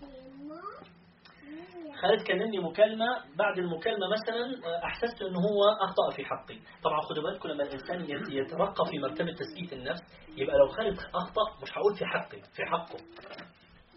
خالد 2.02 2.22
كلمني 2.28 2.60
مكالمة. 2.60 3.06
بعد 3.38 3.58
المكالمة 3.58 4.08
مثلا 4.08 4.68
آه، 4.68 4.86
أحسست 4.86 5.22
أنه 5.22 5.40
هو 5.40 5.62
أخطأ 5.86 6.16
في 6.16 6.26
حقي. 6.26 6.60
طبعا 6.84 7.02
خدوا 7.02 7.24
بالكم 7.24 7.50
لما 7.50 7.64
الإنسان 7.64 8.02
يت- 8.10 8.30
يترقى 8.30 8.86
في 8.92 9.00
مرتبة 9.00 9.32
تثبيت 9.34 9.74
النفس 9.74 10.02
يبقى 10.38 10.56
لو 10.58 10.68
خالد 10.68 10.98
أخطأ 11.00 11.64
مش 11.64 11.70
هقول 11.78 11.96
في 11.98 12.06
حقي 12.06 12.42
في 12.56 12.66
حقه. 12.66 12.98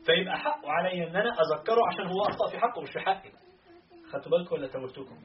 فيبقى 0.07 0.39
حقه 0.39 0.71
علي 0.71 1.05
إن 1.09 1.17
أنا 1.17 1.31
أذكره 1.31 1.81
عشان 1.93 2.07
هو 2.07 2.23
أخطأ 2.23 2.51
في 2.51 2.59
حقه 2.59 2.83
مش 2.83 2.91
في 2.91 3.01
حقي. 3.01 3.31
خدتوا 4.13 4.31
بالكم 4.31 4.55
ولا 4.55 4.67
توهتكم 4.67 5.17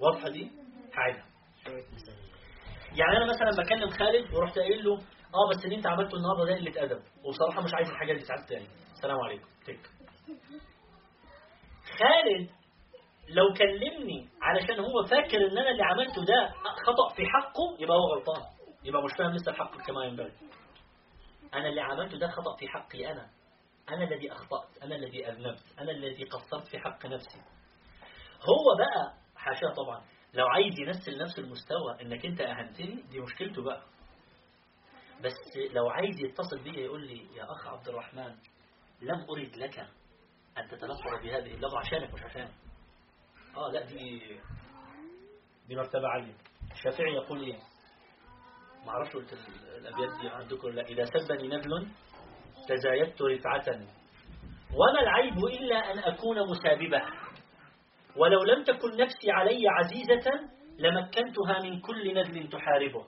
واضحة 0.00 0.28
دي؟ 0.28 0.50
هعيدها 0.94 1.24
يعني 2.96 3.16
أنا 3.16 3.26
مثلا 3.26 3.62
بكلم 3.64 3.90
خالد 3.90 4.34
ورحت 4.34 4.58
قايل 4.58 4.84
له 4.84 4.94
آه 5.34 5.48
بس 5.50 5.64
اللي 5.64 5.76
أنت 5.76 5.86
عملته 5.86 6.16
النهارده 6.16 6.44
ده 6.44 6.54
قلة 6.54 6.82
أدب. 6.84 7.02
وبصراحة 7.24 7.62
مش 7.62 7.74
عايز 7.74 7.88
الحاجة 7.90 8.12
دي 8.12 8.20
ساعات 8.20 8.48
تاني. 8.48 8.66
السلام 8.92 9.20
عليكم. 9.20 9.46
تك 9.66 9.80
خالد 11.98 12.50
لو 13.28 13.52
كلمني 13.52 14.28
علشان 14.42 14.80
هو 14.80 15.04
فاكر 15.10 15.36
إن 15.46 15.58
أنا 15.58 15.70
اللي 15.70 15.82
عملته 15.82 16.24
ده 16.24 16.48
خطأ 16.86 17.14
في 17.16 17.22
حقه 17.26 17.76
يبقى 17.78 17.96
هو 17.96 18.14
غلطان. 18.14 18.42
يبقى 18.84 19.02
مش 19.02 19.10
فاهم 19.18 19.30
لسه 19.32 19.50
الحق 19.52 19.76
كما 19.86 20.04
ينبغي 20.04 20.32
أنا 21.54 21.68
اللي 21.68 21.80
عملته 21.80 22.18
ده 22.18 22.28
خطأ 22.28 22.56
في 22.58 22.68
حقي 22.68 23.10
أنا. 23.12 23.28
أنا 23.88 24.04
الذي 24.04 24.32
أخطأت. 24.32 24.82
أنا 24.82 24.94
الذي 24.96 25.28
أذنبت. 25.28 25.62
أنا 25.78 25.90
الذي 25.90 26.24
قصرت 26.24 26.66
في 26.66 26.78
حق 26.78 27.06
نفسي. 27.06 27.38
هو 28.40 28.76
بقى 28.78 29.14
حاشاه 29.36 29.72
طبعا 29.76 30.02
لو 30.34 30.46
عايز 30.46 30.80
ينزل 30.80 31.18
نفس 31.22 31.38
المستوى 31.38 32.02
إنك 32.02 32.26
أنت 32.26 32.40
أهنتني 32.40 33.02
دي 33.10 33.20
مشكلته 33.20 33.62
بقى. 33.62 33.82
بس 35.24 35.34
لو 35.72 35.88
عايز 35.88 36.20
يتصل 36.20 36.62
بيا 36.64 36.80
يقول 36.84 37.06
لي 37.06 37.34
يا 37.36 37.44
أخ 37.44 37.66
عبد 37.68 37.88
الرحمن 37.88 38.34
لم 39.02 39.26
أرد 39.30 39.56
لك 39.56 39.78
أن 40.58 40.68
تتلفظ 40.68 41.22
بهذه 41.22 41.54
اللغة 41.54 41.78
عشانك 41.78 42.14
مش 42.14 42.22
عشانك 42.22 42.52
آه 43.56 43.70
لا 43.72 43.86
دي 43.86 44.20
دي 45.68 45.76
مرتبة 45.76 46.08
عالية. 46.08 46.34
الشافعي 46.72 47.12
يقول 47.14 47.42
إيه؟ 47.42 47.58
ما 48.86 48.90
أعرفش 48.90 49.12
قلت 49.12 49.32
ال- 49.32 49.76
الأبيات 49.76 50.20
دي 50.20 50.28
عندكم 50.28 50.68
لأ. 50.68 50.82
إذا 50.82 51.04
سبني 51.04 51.48
نبل 51.48 51.88
تزايدت 52.68 53.22
رفعة. 53.22 53.74
وما 54.70 55.00
العيب 55.02 55.38
إلا 55.38 55.92
أن 55.92 55.98
أكون 55.98 56.36
مساببة. 56.50 57.02
ولو 58.16 58.44
لم 58.44 58.64
تكن 58.64 58.96
نفسي 58.96 59.30
علي 59.30 59.68
عزيزة 59.68 60.50
لمكنتها 60.78 61.62
من 61.62 61.80
كل 61.80 62.10
ندل 62.10 62.48
تحاربه. 62.48 63.04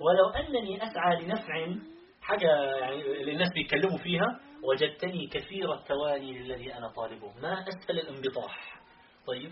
ولو 0.00 0.28
أنني 0.28 0.82
أسعى 0.82 1.22
لنفع 1.22 1.74
حاجة 2.22 2.46
يعني 2.78 3.00
اللي 3.00 3.32
الناس 3.32 3.52
بيتكلموا 3.54 3.98
فيها 3.98 4.40
وجدتني 4.62 5.26
كثير 5.26 5.74
التواني 5.74 6.38
للذي 6.38 6.74
أنا 6.74 6.88
طالبه. 6.88 7.32
ما 7.42 7.64
أسهل 7.68 7.98
الانبطاح. 7.98 8.80
طيب. 9.26 9.50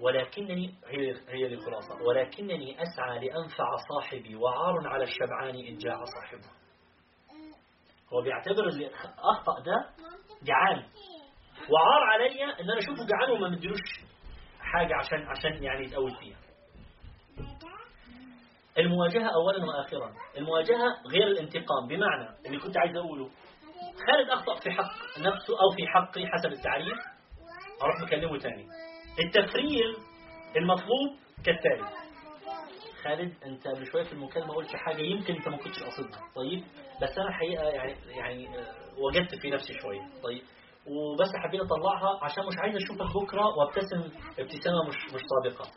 ولكنني 0.00 0.74
هي 0.86 1.14
هي 1.28 1.46
الخلاصة. 1.46 2.02
ولكنني 2.02 2.82
أسعى 2.82 3.28
لأنفع 3.28 3.76
صاحبي 3.76 4.36
وعار 4.36 4.88
على 4.88 5.04
الشبعان 5.04 5.54
إن 5.54 5.76
جاع 5.78 6.04
صاحبه. 6.04 6.48
هو 8.12 8.22
بيعتبر 8.22 8.68
اللي 8.68 8.90
أخطأ 9.18 9.60
ده 9.60 9.90
جعان. 10.42 10.82
وعار 11.70 12.02
عليا 12.12 12.60
إن 12.60 12.70
أنا 12.70 12.78
أشوفه 12.78 13.06
جعان 13.06 13.30
وما 13.30 13.48
مديلوش 13.48 13.80
حاجة 14.60 14.94
عشان 14.94 15.26
عشان 15.28 15.62
يعني 15.62 15.84
يتقول 15.84 16.10
فيها. 16.20 16.36
المواجهة 18.78 19.28
أولا 19.34 19.64
وآخرا. 19.66 20.12
المواجهة 20.36 20.86
غير 21.12 21.26
الانتقام. 21.26 21.86
بمعنى 21.88 22.28
اللي 22.46 22.58
كنت 22.58 22.76
عايز 22.78 22.96
أقوله 22.96 23.30
خالد 24.06 24.30
أخطأ 24.30 24.54
في 24.60 24.70
حق 24.70 25.18
نفسه 25.18 25.54
أو 25.60 25.76
في 25.76 25.86
حقي 25.86 26.26
حسب 26.26 26.52
التعريف. 26.52 26.98
أروح 27.82 28.00
مكلمه 28.02 28.38
تاني. 28.38 28.66
التفريغ 29.24 29.96
المطلوب 30.56 31.16
كالتالي. 31.44 31.88
خالد 33.04 33.34
أنت 33.44 33.68
قبل 33.68 33.86
شوية 33.86 34.02
في 34.04 34.12
المكالمة 34.12 34.54
قلت 34.54 34.76
حاجة 34.76 35.02
يمكن 35.02 35.34
أنت 35.34 35.48
ما 35.48 35.56
كنتش 35.56 35.82
قاصدها. 35.82 36.20
طيب 36.36 36.64
بس 37.02 37.18
أنا 37.18 37.28
الحقيقة 37.28 37.64
يعني 37.68 37.96
يعني 38.08 38.58
آه، 38.58 38.74
وجدت 38.98 39.34
في 39.34 39.50
نفسي 39.50 39.72
شوية. 39.82 40.00
طيب 40.22 40.42
وبس 40.88 41.28
حبيت 41.44 41.60
اطلعها 41.60 42.24
عشان 42.24 42.46
مش 42.46 42.54
عايز 42.58 42.76
أشوفك 42.76 43.16
بكرة 43.16 43.44
وأبتسم 43.56 44.00
ابتسامة 44.38 44.88
مش 44.88 44.96
مش 45.14 45.20
صادقة. 45.32 45.70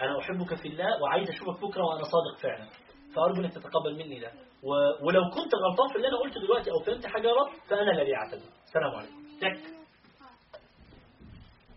أنا 0.00 0.18
أحبك 0.20 0.54
في 0.54 0.68
الله 0.68 1.02
وعايز 1.02 1.28
أشوفك 1.30 1.60
بكرة 1.62 1.82
وأنا 1.84 2.02
صادق 2.02 2.38
فعلا. 2.42 2.68
فأرجو 3.14 3.40
إنك 3.40 3.52
تتقبل 3.54 3.94
مني 3.94 4.20
ده. 4.20 4.32
و... 4.62 4.70
ولو 5.06 5.22
كنت 5.30 5.52
غلطان 5.54 5.88
في 5.88 5.96
اللي 5.96 6.08
أنا 6.08 6.16
قلته 6.16 6.40
دلوقتي 6.40 6.70
أو 6.70 6.78
فهمت 6.86 7.06
حاجة 7.06 7.28
غلط 7.28 7.48
فأنا 7.68 7.90
الذي 7.92 8.14
اعتذر 8.16 8.50
السلام 8.64 8.90
عليكم. 8.94 9.22
تك. 9.40 9.70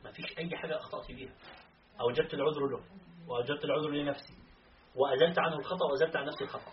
ما 0.04 0.12
فيش 0.12 0.38
أي 0.38 0.58
حاجة 0.58 0.78
اخطات 0.78 1.06
فيها 1.06 1.32
اوجدت 2.02 2.34
العذر 2.34 2.68
له. 2.68 2.80
واوجدت 3.28 3.66
العذر 3.66 3.90
لنفسي. 3.90 4.34
وأزلت 4.96 5.40
عنه 5.40 5.56
الخطأ 5.60 5.86
وأزلت 5.92 6.16
عن 6.16 6.26
نفسي 6.26 6.44
الخطأ. 6.44 6.72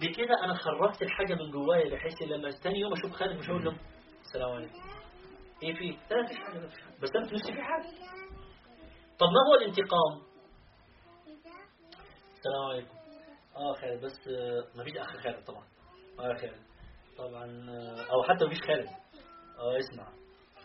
بكده 0.00 0.44
أنا 0.44 0.54
خرجت 0.54 1.02
الحاجة 1.02 1.34
من 1.34 1.50
جوايا 1.50 1.94
بحيث 1.94 2.22
لما 2.22 2.50
ثاني 2.50 2.80
يوم 2.80 2.92
أشوف 2.92 3.12
خالد 3.12 3.38
مش 3.38 3.48
هقول 3.50 3.64
له 3.64 3.76
السلام 4.28 4.50
عليكم. 4.50 4.78
إيه 5.62 5.74
في 5.74 5.96
لا 6.14 6.22
مفيش 6.22 6.36
حاجة 6.36 6.58
بس 7.02 7.10
أنا 7.16 7.28
في 7.28 7.34
نفسي 7.34 7.52
في 7.52 7.62
حاجة. 7.62 7.84
طب 9.18 9.26
ما 9.26 9.40
هو 9.48 9.54
الانتقام؟ 9.54 10.22
السلام 12.36 12.62
عليكم. 12.70 12.94
آه 13.56 13.72
خالد 13.80 14.04
بس 14.04 14.28
آه، 14.28 14.78
مفيش 14.80 14.96
أخ 14.96 15.16
خالد 15.22 15.44
طبعا. 15.44 15.64
آه 16.20 16.34
خالد 16.40 16.62
طبعا 17.18 17.44
آه، 17.70 18.12
أو 18.12 18.22
حتى 18.22 18.44
مفيش 18.44 18.58
خالد. 18.62 18.88
آه 19.58 19.78
اسمع. 19.78 20.08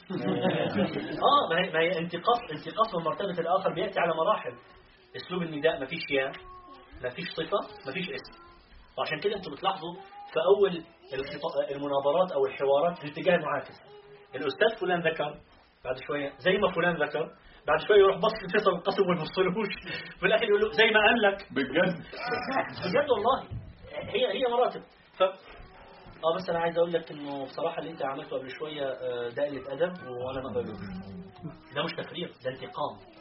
آه 1.30 1.50
ما 1.50 1.58
هي 1.66 1.72
ما 1.72 1.80
هي 1.80 2.00
انتقاص 2.00 2.40
انتقاص 2.52 2.96
من 2.96 3.04
مرتبة 3.04 3.40
الآخر 3.42 3.74
بيأتي 3.74 4.00
على 4.00 4.14
مراحل. 4.16 4.58
أسلوب 5.16 5.42
النداء 5.42 5.82
مفيش 5.84 6.04
يا 6.12 6.32
مفيش 7.04 7.26
صفة 7.30 7.90
مفيش 7.90 8.10
اسم. 8.10 8.44
وعشان 8.98 9.20
كده 9.20 9.36
أنتوا 9.36 9.52
بتلاحظوا 9.52 9.94
في 10.34 10.40
أول 10.56 10.84
المناظرات 11.72 12.32
أو 12.32 12.46
الحوارات 12.46 13.04
الاتجاه 13.04 13.36
المعاكس 13.36 13.82
الأستاذ 14.36 14.80
فلان 14.82 15.00
ذكر 15.02 15.40
بعد 15.86 15.96
شوية 16.08 16.30
زي 16.40 16.58
ما 16.58 16.72
فلان 16.72 17.04
ذكر 17.04 17.32
بعد 17.68 17.80
شوية 17.88 18.00
يروح 18.00 18.18
بص 18.18 18.32
لفيصل 18.50 18.72
القاسم 18.72 19.02
وما 19.04 19.22
يبصلهوش 19.22 19.68
في 20.20 20.26
الآخر 20.26 20.44
يقول 20.44 20.62
له 20.62 20.72
زي 20.72 20.86
ما 20.86 21.00
قال 21.00 21.22
لك. 21.22 21.48
بجد؟ 21.52 22.04
بجد 22.86 23.10
والله. 23.10 23.44
هي 23.92 24.28
هي 24.32 24.44
مراتب. 24.52 24.82
ف 25.18 25.24
آه 25.24 26.36
بس 26.36 26.50
أنا 26.50 26.60
عايز 26.60 26.78
أقول 26.78 26.94
لك 26.94 27.12
إنه 27.12 27.44
بصراحة 27.46 27.80
اللي 27.80 27.92
أنت 27.92 28.06
عملته 28.06 28.38
قبل 28.38 28.50
شوية 28.60 28.84
آه، 28.86 29.30
ده 29.30 29.44
قله 29.46 29.74
أدب 29.74 29.94
وأنا 30.08 30.42
ما 30.42 30.50
اقبلوش 30.50 30.80
ده 31.76 31.84
مش 31.84 31.92
تفريغ 31.92 32.28
ده 32.44 32.50
انتقام. 32.52 33.14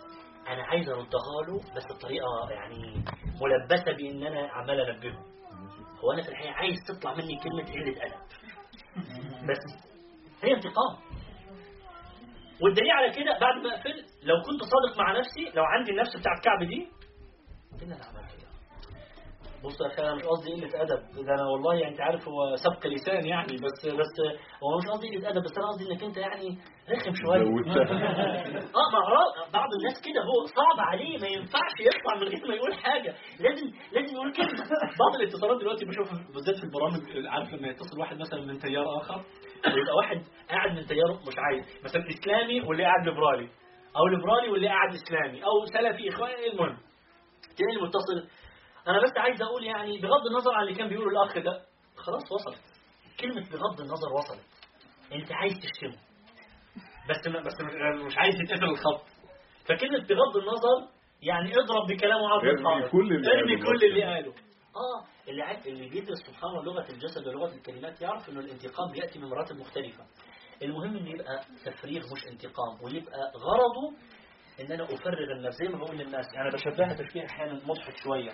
أنا 0.48 0.62
عايز 0.62 0.88
أردها 0.88 1.42
له 1.48 1.58
بس 1.76 1.82
بطريقة 1.96 2.50
يعني 2.50 3.04
ملبسة 3.42 3.92
بإن 3.92 4.26
أنا 4.26 4.48
عمال 4.52 4.80
انبهه 4.80 5.24
هو 6.04 6.12
أنا 6.12 6.22
في 6.22 6.28
الحقيقة 6.28 6.52
عايز 6.52 6.76
تطلع 6.88 7.14
مني 7.14 7.36
كلمة 7.38 7.62
قله 7.72 8.04
أدب. 8.06 8.22
بس 9.48 9.58
هي 10.44 10.52
انتقام. 10.54 10.96
والدليل 12.62 12.90
على 12.90 13.10
كده 13.12 13.38
بعد 13.40 13.62
ما 13.62 13.74
أقفل 13.74 14.04
لو 14.22 14.34
كنت 14.42 14.60
صادق 14.62 14.98
مع 14.98 15.18
نفسي 15.18 15.50
لو 15.54 15.64
عندي 15.64 15.90
النفس 15.90 16.16
بتاعت 16.16 16.44
كعب 16.44 16.62
دي 16.68 16.88
اللي 17.82 17.94
أنا 17.94 18.04
عملته 18.04 18.41
بص 19.64 19.80
يا 19.80 19.86
أخي 19.86 20.02
أنا 20.02 20.14
مش 20.14 20.22
قصدي 20.22 20.50
قلة 20.52 20.82
أدب. 20.82 21.02
ده 21.26 21.34
أنا 21.34 21.44
والله 21.52 21.74
يعني 21.74 21.92
أنت 21.92 22.00
عارف 22.00 22.28
هو 22.28 22.56
سبق 22.56 22.86
لسان 22.86 23.26
يعني 23.26 23.52
بس 23.56 23.86
بس 24.00 24.14
هو 24.62 24.78
مش 24.78 24.86
قصدي 24.92 25.08
قلة 25.16 25.28
أدب 25.30 25.42
بس 25.44 25.58
أنا 25.58 25.66
قصدي 25.68 25.92
إنك 25.92 26.02
أنت 26.04 26.16
يعني 26.16 26.48
رخم 26.90 27.12
شوية. 27.14 27.40
آه 28.80 28.88
ما 28.92 29.00
هو 29.08 29.22
بعض 29.52 29.68
الناس 29.78 29.96
كده 30.06 30.20
هو 30.30 30.46
صعب 30.46 30.78
عليه 30.90 31.18
ما 31.18 31.26
ينفعش 31.26 31.74
يطلع 31.80 32.14
من 32.20 32.28
غير 32.28 32.48
ما 32.48 32.54
يقول 32.54 32.74
حاجة. 32.74 33.14
لازم 33.40 33.66
لازم 33.92 34.14
يقول 34.14 34.32
كلمه 34.32 34.64
بعض 35.02 35.14
الاتصالات 35.20 35.60
دلوقتي 35.60 35.84
بشوفها 35.84 36.18
بالذات 36.34 36.56
في 36.56 36.64
البرامج 36.64 37.26
عارف 37.26 37.54
لما 37.54 37.68
يتصل 37.68 38.00
واحد 38.00 38.16
مثلا 38.18 38.40
من 38.40 38.58
تيار 38.58 38.84
آخر 39.00 39.16
ويبقى 39.74 39.94
واحد 39.96 40.22
قاعد 40.50 40.70
من 40.78 40.86
تيار 40.86 41.10
مش 41.28 41.34
عايز. 41.38 41.64
مثلا 41.84 42.02
إسلامي 42.08 42.60
واللي 42.60 42.84
قاعد 42.84 43.08
ليبرالي 43.08 43.48
أو 43.96 44.06
ليبرالي 44.06 44.48
واللي 44.48 44.68
قاعد 44.68 44.90
إسلامي 44.94 45.44
أو 45.44 45.66
سلفي 45.66 46.08
إخواني 46.08 46.46
المهم. 46.52 46.76
تلاقي 47.56 47.76
المتصل 47.76 48.28
أنا 48.88 49.02
بس 49.02 49.12
عايز 49.16 49.42
أقول 49.42 49.64
يعني 49.64 49.98
بغض 49.98 50.26
النظر 50.26 50.54
عن 50.54 50.62
اللي 50.62 50.74
كان 50.74 50.88
بيقوله 50.88 51.10
الأخ 51.10 51.38
ده 51.38 51.62
خلاص 51.96 52.32
وصلت. 52.32 52.58
كلمة 53.20 53.50
بغض 53.50 53.80
النظر 53.80 54.12
وصلت. 54.12 54.46
أنت 55.12 55.32
عايز 55.32 55.52
تشتمه. 55.52 55.98
بس 57.10 57.26
ما 57.26 57.40
بس 57.40 57.60
مش 58.06 58.18
عايز 58.18 58.34
يتقفل 58.40 58.64
الخط. 58.64 59.02
فكلمة 59.68 59.98
بغض 59.98 60.36
النظر 60.36 60.88
يعني 61.22 61.50
اضرب 61.58 61.86
بكلامه 61.88 62.28
عرض 62.28 62.42
كل 62.90 63.12
اللي 63.12 63.32
ارمي 63.32 63.56
قاله 63.56 63.64
كل 63.78 63.84
اللي 63.86 64.04
قاله. 64.04 64.32
آه 64.76 65.04
اللي 65.28 65.42
عارف 65.42 65.66
اللي 65.66 65.88
بيدرس 65.88 66.18
سبحان 66.26 66.50
الله 66.50 66.62
لغة 66.64 66.90
الجسد 66.92 67.26
ولغة 67.28 67.54
الكلمات 67.54 68.02
يعرف 68.02 68.28
إنه 68.28 68.40
الانتقام 68.40 68.92
بيأتي 68.92 69.18
من 69.18 69.28
مراتب 69.28 69.56
مختلفة. 69.56 70.04
المهم 70.62 70.96
إنه 70.96 71.10
يبقى 71.10 71.40
تفريغ 71.64 72.02
مش 72.12 72.26
انتقام 72.26 72.78
ويبقى 72.84 73.32
غرضه 73.36 73.96
إن 74.60 74.72
أنا 74.72 74.84
أفرغ 74.84 75.32
النفس. 75.36 75.56
زي 75.56 75.68
ما 75.68 75.78
بقول 75.78 75.96
للناس 75.96 76.26
يعني 76.34 76.50
بشبهها 76.50 76.94
تشبيه 76.94 77.26
أحيانا 77.26 77.60
مضحك 77.66 77.96
شوية. 77.96 78.30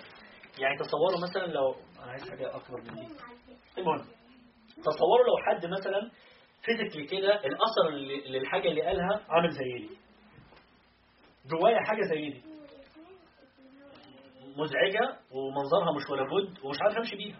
يعني 0.59 0.77
تصوروا 0.77 1.19
مثلا 1.29 1.45
لو 1.45 1.75
أنا 2.03 2.11
عايز 2.11 2.29
حاجة 2.29 2.55
أكبر 2.55 2.81
من 2.81 2.93
دي. 2.93 3.07
المهم 3.77 4.05
تصوروا 4.77 5.25
لو 5.27 5.37
حد 5.47 5.65
مثلا 5.65 6.11
فيزيكلي 6.63 7.05
كده 7.05 7.33
الأثر 7.35 7.89
للحاجة 8.29 8.67
اللي 8.67 8.81
قالها 8.81 9.25
عامل 9.29 9.49
زي 9.49 9.87
دي. 9.87 9.97
جوايا 11.45 11.79
حاجة 11.87 12.01
زي 12.01 12.29
دي. 12.29 12.43
مزعجة 14.57 15.19
ومنظرها 15.31 15.95
مش 15.95 16.09
ولا 16.09 16.23
بد 16.23 16.59
ومش 16.65 16.77
عارف 16.81 16.97
أمشي 16.97 17.15
بيها. 17.15 17.39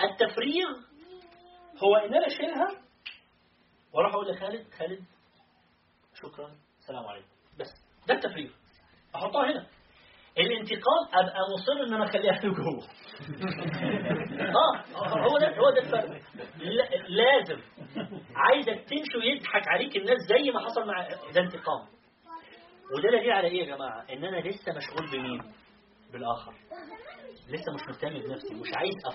التفريغ 0.00 0.68
هو 1.84 1.96
إن 1.96 2.14
أنا 2.14 2.26
أشيلها 2.26 2.82
وأروح 3.92 4.14
أقول 4.14 4.28
لخالد 4.30 4.70
خالد 4.78 5.04
شكرا 6.14 6.56
السلام 6.80 7.04
عليكم. 7.06 7.28
بس 7.58 7.68
ده 8.08 8.14
التفريغ 8.14 8.50
أحطها 9.14 9.50
هنا. 9.52 9.66
الانتقام 10.38 11.02
أبقى 11.14 11.40
مصر 11.54 11.72
إن 11.88 11.94
أنا 11.94 12.04
أخليها 12.04 12.32
له 12.32 12.54
جوه. 12.54 12.82
آه 14.50 14.76
هو 15.18 15.38
ده 15.38 15.56
هو 15.58 15.70
ده 15.70 15.80
الفرق. 15.80 16.20
لا- 16.58 16.90
لازم. 17.08 17.60
عايزك 18.36 18.84
تمشي 18.90 19.18
ويضحك 19.18 19.68
عليك 19.68 19.96
الناس 19.96 20.18
زي 20.28 20.50
ما 20.50 20.60
حصل 20.60 20.86
مع 20.86 21.08
ده 21.34 21.40
انتقام. 21.40 21.80
وده 22.96 23.08
دليل 23.10 23.30
على 23.32 23.48
إيه 23.48 23.60
يا 23.68 23.76
جماعة؟ 23.76 24.04
إن 24.12 24.24
أنا 24.24 24.36
لسه 24.48 24.72
مشغول 24.76 25.10
بمين؟ 25.12 25.42
بالآخر. 26.12 26.52
لسه 27.48 27.72
مش 27.74 27.80
مهتم 27.88 28.28
بنفسي 28.28 28.54
مش 28.54 28.68
عايز 28.74 28.94
أف... 29.06 29.14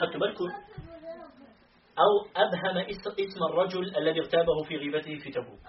خدتوا 0.00 0.20
بالكم؟ 0.20 0.44
أو 1.98 2.28
أبهم 2.36 2.84
إس- 2.86 3.14
اسم 3.20 3.44
الرجل 3.50 3.96
الذي 3.96 4.20
اغتابه 4.20 4.62
في 4.68 4.76
غيبته 4.76 5.18
في 5.18 5.30
تبوك. 5.30 5.60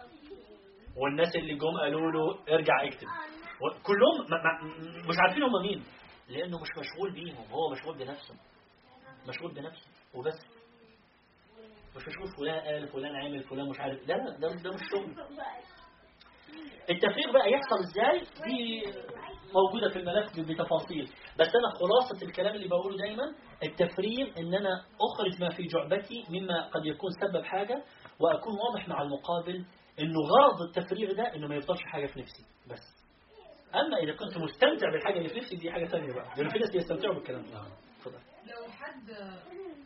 والناس 0.97 1.35
اللي 1.35 1.53
جم 1.55 1.77
قالوا 1.81 2.11
له 2.11 2.39
ارجع 2.55 2.83
اكتب. 2.83 3.07
كلهم 3.83 4.41
مش 5.09 5.15
عارفين 5.19 5.43
هم 5.43 5.61
مين. 5.61 5.83
لأنه 6.29 6.57
مش 6.61 6.69
مشغول 6.77 7.13
بيهم. 7.13 7.45
هو 7.51 7.71
مشغول 7.71 7.97
بنفسه. 7.97 8.33
مشغول 9.27 9.53
بنفسه. 9.53 9.87
وبس. 10.13 10.39
مش 11.95 12.03
بشوف 12.05 12.37
فلان 12.39 12.59
قال 12.59 12.87
فلان 12.87 13.15
عامل 13.15 13.43
فلان 13.43 13.69
مش 13.69 13.79
عارف. 13.79 14.07
لا 14.07 14.13
لا 14.13 14.37
ده 14.39 14.47
ده 14.47 14.71
مش 14.73 14.81
شغل. 14.91 15.15
التفريغ 16.89 17.31
بقى 17.33 17.51
يحصل 17.51 17.79
إزاي؟ 17.79 18.19
دي 18.19 18.83
موجودة 19.53 19.89
في 19.89 19.99
الملف 19.99 20.39
بتفاصيل. 20.39 21.05
بس 21.39 21.47
أنا 21.47 21.69
خلاصة 21.79 22.25
الكلام 22.25 22.55
اللي 22.55 22.67
بقوله 22.67 22.97
دايما 22.97 23.23
التفريغ 23.63 24.27
إن 24.39 24.53
أنا 24.55 24.85
أخرج 25.01 25.41
ما 25.41 25.49
في 25.49 25.63
جعبتي 25.63 26.23
مما 26.29 26.67
قد 26.69 26.85
يكون 26.85 27.09
سبب 27.21 27.43
حاجة 27.43 27.83
وأكون 28.19 28.53
واضح 28.59 28.87
مع 28.87 29.01
المقابل 29.01 29.65
إنه 29.99 30.19
غرض 30.19 30.61
التفريغ 30.61 31.13
ده 31.15 31.35
إنه 31.35 31.47
ما 31.47 31.55
يفضلش 31.55 31.81
حاجة 31.83 32.05
في 32.07 32.19
نفسي. 32.19 32.43
بس. 32.67 32.94
أما 33.81 33.97
إذا 34.03 34.13
كنت 34.15 34.37
مستمتع 34.37 34.91
بالحاجة 34.91 35.17
اللي 35.17 35.29
في 35.29 35.39
نفسي 35.39 35.55
دي 35.55 35.71
حاجة 35.71 35.85
ثانية 35.85 36.13
بقى. 36.13 36.25
لأن 36.37 36.49
في 36.49 36.59
ناس 36.59 36.71
بيستمتعوا 36.71 37.13
بالكلام 37.15 37.41
ده. 37.41 37.61
اتفضل. 37.97 38.19
لو 38.45 38.71
حد 38.71 39.07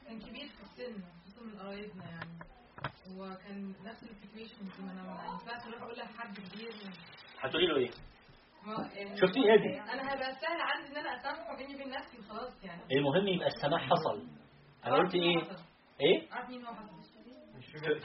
كان 0.07 0.19
كبير 0.19 0.47
في 0.47 0.63
السن 0.63 1.03
خصوصا 1.25 1.41
من 1.45 1.59
قرايبنا 1.59 2.05
يعني 2.09 2.39
وكان 3.17 3.73
نفس 3.85 4.03
السيتويشن 4.03 4.57
دي 4.65 4.83
ما 4.85 4.91
أنا 4.91 5.03
ما 5.03 5.25
ينفعش 5.31 5.67
أروح 5.67 5.81
أقول 5.81 5.97
لحد 5.97 6.37
كبير. 6.37 6.73
هتقولي 7.39 7.67
له 7.67 7.77
إيه؟ 7.77 7.91
يعني 8.95 9.17
شفتي 9.17 9.39
إيه 9.39 9.55
دي 9.57 9.81
أنا 9.93 10.13
هيبقى 10.13 10.33
سهل 10.35 10.61
عندي 10.61 10.87
إن 10.91 10.97
أنا 10.97 11.15
أسامحه 11.21 11.57
بيني 11.57 11.75
وبين 11.75 11.89
نفسي 11.89 12.17
وخلاص 12.19 12.63
يعني. 12.63 12.81
المهم 12.91 13.27
يبقى 13.27 13.47
السماح 13.47 13.89
حصل. 13.89 14.27
أنا 14.85 14.95
عارف 14.95 15.05
قلت 15.05 15.15
إيه. 15.15 15.37
إيه؟ 16.01 16.31
عارف 16.31 16.49
مين 16.49 16.65
هو 16.65 16.73
حصل. 16.73 16.98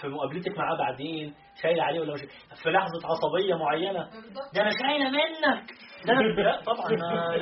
في- 0.01 0.09
مقابلتك 0.09 0.59
معاه 0.59 0.77
بعدين 0.79 1.35
شايل 1.63 1.81
عليه 1.81 2.01
ولا 2.01 2.15
مش 2.15 2.21
في 2.63 2.71
لحظة 2.71 3.01
عصبية 3.09 3.55
معينة. 3.55 4.11
بالظبط 4.11 4.55
ده 4.55 4.63
أنا 4.63 4.71
شايلة 4.83 5.11
منك. 5.11 5.71
ده 6.07 6.13
أنا 6.13 6.23
لا 6.23 6.61
طبعا 6.63 6.93
يبقى 6.93 7.39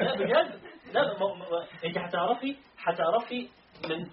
لا 0.00 0.14
بجد. 0.16 0.60
لا 0.92 1.02
ما 1.18 1.34
ما 1.34 1.66
أنت 1.84 1.98
هتعرفي 1.98 2.56
هتعرفي 2.78 3.48
من 3.88 4.06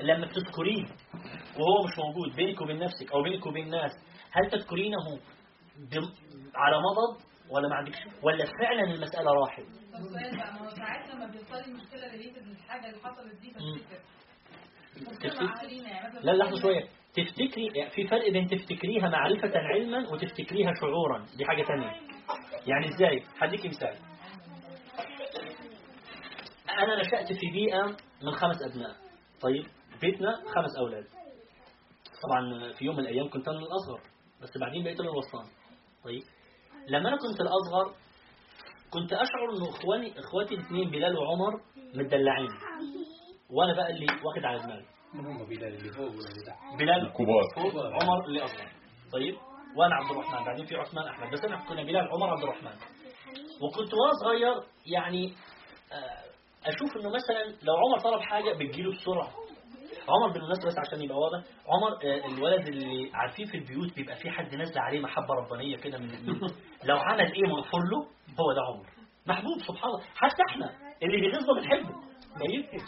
لما 0.00 0.26
تذكريه 0.26 0.84
وهو 1.58 1.84
مش 1.86 1.98
موجود 1.98 2.36
بينك 2.36 2.60
وبين 2.60 2.78
نفسك 2.78 3.12
أو 3.12 3.22
بينك 3.22 3.46
وبين 3.46 3.64
الناس 3.64 3.92
هل 4.32 4.50
تذكرينه 4.50 4.96
بم- 5.78 6.12
على 6.54 6.76
مضض 6.76 7.20
ولا 7.50 7.68
ما 7.68 7.74
عندكش؟ 7.74 7.98
ولا 8.22 8.44
فعلا 8.60 8.82
المسألة 8.94 9.30
راحت؟ 9.32 9.62
طب 9.62 10.00
سؤال 10.12 10.36
بقى 10.38 10.52
ما 10.52 10.60
هو 10.60 10.68
ساعات 10.70 11.14
لما 11.14 11.26
بيحصل 11.26 11.70
لي 11.70 11.74
مشكلة 11.76 12.10
ريليتد 12.12 12.42
للحاجه 12.46 12.86
اللي 12.86 12.98
حصلت 13.04 13.40
دي 13.40 13.48
بفتكر 13.48 13.78
تفتكر؟ 13.78 14.00
مع 14.00 14.04
اهالينا 14.06 14.14
يعني 14.50 14.82
مثلا 14.82 14.85
لا 16.22 16.32
لحظة 16.32 16.60
شوية. 16.62 16.84
تفتكري 17.14 17.66
يعني 17.74 17.90
في 17.90 18.06
فرق 18.06 18.30
بين 18.30 18.46
تفتكريها 18.46 19.08
معرفة 19.08 19.52
علما 19.54 20.08
وتفتكريها 20.12 20.72
شعورا. 20.80 21.26
دي 21.36 21.44
حاجة 21.44 21.62
تانية. 21.62 21.92
يعني 22.66 22.88
إزاي؟ 22.88 23.22
هديك 23.38 23.66
مثال. 23.66 23.96
أنا 26.82 27.00
نشأت 27.00 27.32
في 27.32 27.50
بيئة 27.52 27.96
من 28.22 28.32
خمس 28.34 28.62
أبناء. 28.62 28.96
طيب 29.40 29.64
بيتنا 30.00 30.34
خمس 30.36 30.76
أولاد. 30.78 31.04
طبعا 32.22 32.72
في 32.72 32.84
يوم 32.84 32.96
من 32.96 33.02
الأيام 33.02 33.28
كنت 33.28 33.48
أنا 33.48 33.58
الأصغر 33.58 34.00
بس 34.42 34.58
بعدين 34.60 34.84
بقيت 34.84 35.00
أنا 35.00 35.10
الوسطاني 35.10 35.48
طيب 36.04 36.22
لما 36.88 37.08
أنا 37.08 37.16
كنت 37.16 37.40
الأصغر 37.40 37.94
كنت 38.90 39.12
أشعر 39.12 39.50
إنه 39.56 39.68
إخواني 39.68 40.18
إخواتي 40.18 40.54
الاثنين 40.54 40.90
بلال 40.90 41.16
وعمر 41.18 41.60
متدلعين. 41.94 42.48
وأنا 43.50 43.74
بقى 43.74 43.90
اللي 43.90 44.06
واخد 44.24 44.44
على 44.44 44.58
دماغي. 44.58 44.84
هم؟ 45.14 45.46
بلال 45.46 45.74
اللي 45.74 45.92
فوق 45.92 46.06
ولا 46.06 46.28
اللي 46.30 46.44
تحت؟ 46.46 46.78
بلال 46.78 47.06
الكبار. 47.06 47.44
عمر 48.02 48.24
اللي 48.26 48.44
أصغر. 48.44 48.68
طيب 49.12 49.34
وأنا 49.76 49.94
عبد 49.94 50.10
الرحمن. 50.10 50.44
بعدين 50.44 50.64
في 50.66 50.76
عثمان 50.76 51.04
أحمد. 51.08 51.32
بس 51.32 51.44
انا 51.44 51.56
كنا 51.68 51.82
بلال 51.82 52.08
عمر 52.12 52.30
عبد 52.30 52.42
الرحمن. 52.42 52.76
وكنت 53.62 53.94
وأنا 53.94 54.12
صغير 54.24 54.54
يعني 54.86 55.32
آه، 55.92 56.26
أشوف 56.70 56.96
إنه 56.96 57.08
مثلا 57.08 57.44
لو 57.62 57.74
عمر 57.76 57.98
طلب 57.98 58.20
حاجة 58.20 58.52
بتجيله 58.52 58.92
بسرعة. 58.92 59.30
عمر 60.08 60.32
بالمناسبة 60.32 60.66
بس 60.66 60.78
عشان 60.86 61.02
يبقى 61.02 61.18
واضح. 61.18 61.44
عمر 61.68 61.92
آه، 62.04 62.26
الولد 62.26 62.68
اللي 62.68 63.10
عارفين 63.14 63.46
في 63.46 63.56
البيوت 63.56 63.94
بيبقى 63.96 64.16
في 64.16 64.30
حد 64.30 64.54
نازله 64.54 64.80
عليه 64.82 65.00
محبة 65.00 65.34
ربانية 65.34 65.76
كده 65.76 65.98
من 65.98 66.06
من- 66.26 66.40
لو 66.88 66.96
عمل 66.98 67.32
إيه 67.32 67.42
مغفور 67.42 67.80
له 67.90 67.98
هو 68.40 68.52
ده 68.52 68.60
عمر. 68.68 68.86
محبوب 69.26 69.58
سبحان 69.68 69.90
الله. 69.90 70.00
حتى 70.16 70.42
إحنا 70.50 70.70
اللي 71.02 71.16
بيغيظنا 71.20 71.60
بنحبه. 71.60 72.05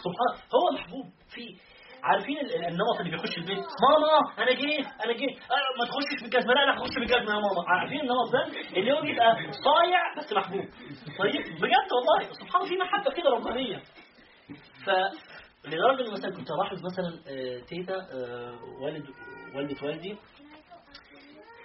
سبحان 0.05 0.31
هو 0.55 0.71
محبوب. 0.79 1.05
في 1.33 1.55
عارفين 2.03 2.37
ال- 2.37 2.55
ال- 2.55 2.65
النمط 2.67 2.97
اللي 2.99 3.11
بيخش 3.11 3.37
البيت؟ 3.37 3.57
ماما 3.57 4.33
أنا 4.37 4.51
جيت 4.53 4.85
أنا 5.05 5.13
جيت 5.13 5.37
آه، 5.51 5.69
ما 5.79 5.85
تخشش 5.85 6.21
بالجزمة. 6.23 6.53
لا 6.53 6.63
أنا 6.63 6.73
هخش 6.77 6.95
بالجزمة 6.95 7.31
يا 7.35 7.39
ماما. 7.39 7.63
عارفين 7.67 8.01
النمط 8.01 8.31
ده؟ 8.33 8.45
اللي 8.77 8.91
هو 8.93 9.01
بيبقى 9.01 9.35
صايع 9.51 10.01
بس 10.17 10.33
محبوب. 10.33 10.65
طيب 11.19 11.41
بجد 11.61 11.89
والله 11.95 12.33
سبحان 12.33 12.61
الله 12.61 12.69
في 12.69 12.77
محبة 12.77 13.11
كده 13.11 13.29
ربانية. 13.29 13.77
ف 14.85 14.89
لدرجة 15.67 16.11
مثلا 16.11 16.31
كنت 16.35 16.51
ألاحظ 16.51 16.85
مثلا 16.85 17.19
آه، 17.27 17.59
تيتا 17.59 17.95
آه، 17.95 18.59
والد 18.81 19.05
والدة 19.55 19.87
والدي 19.87 20.17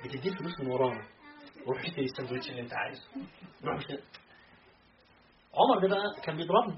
بتديه 0.04 0.30
فلوس 0.36 0.60
من 0.60 0.70
ورانا. 0.70 1.02
روح 1.68 1.80
اشتري 1.80 2.04
السندوتش 2.04 2.50
اللي 2.50 2.60
أنت 2.60 2.72
عايزه. 2.74 3.02
روح 3.64 3.78
عمر 5.54 5.78
ده 5.80 5.88
بقى 5.88 6.20
كان 6.24 6.36
بيضربني. 6.36 6.76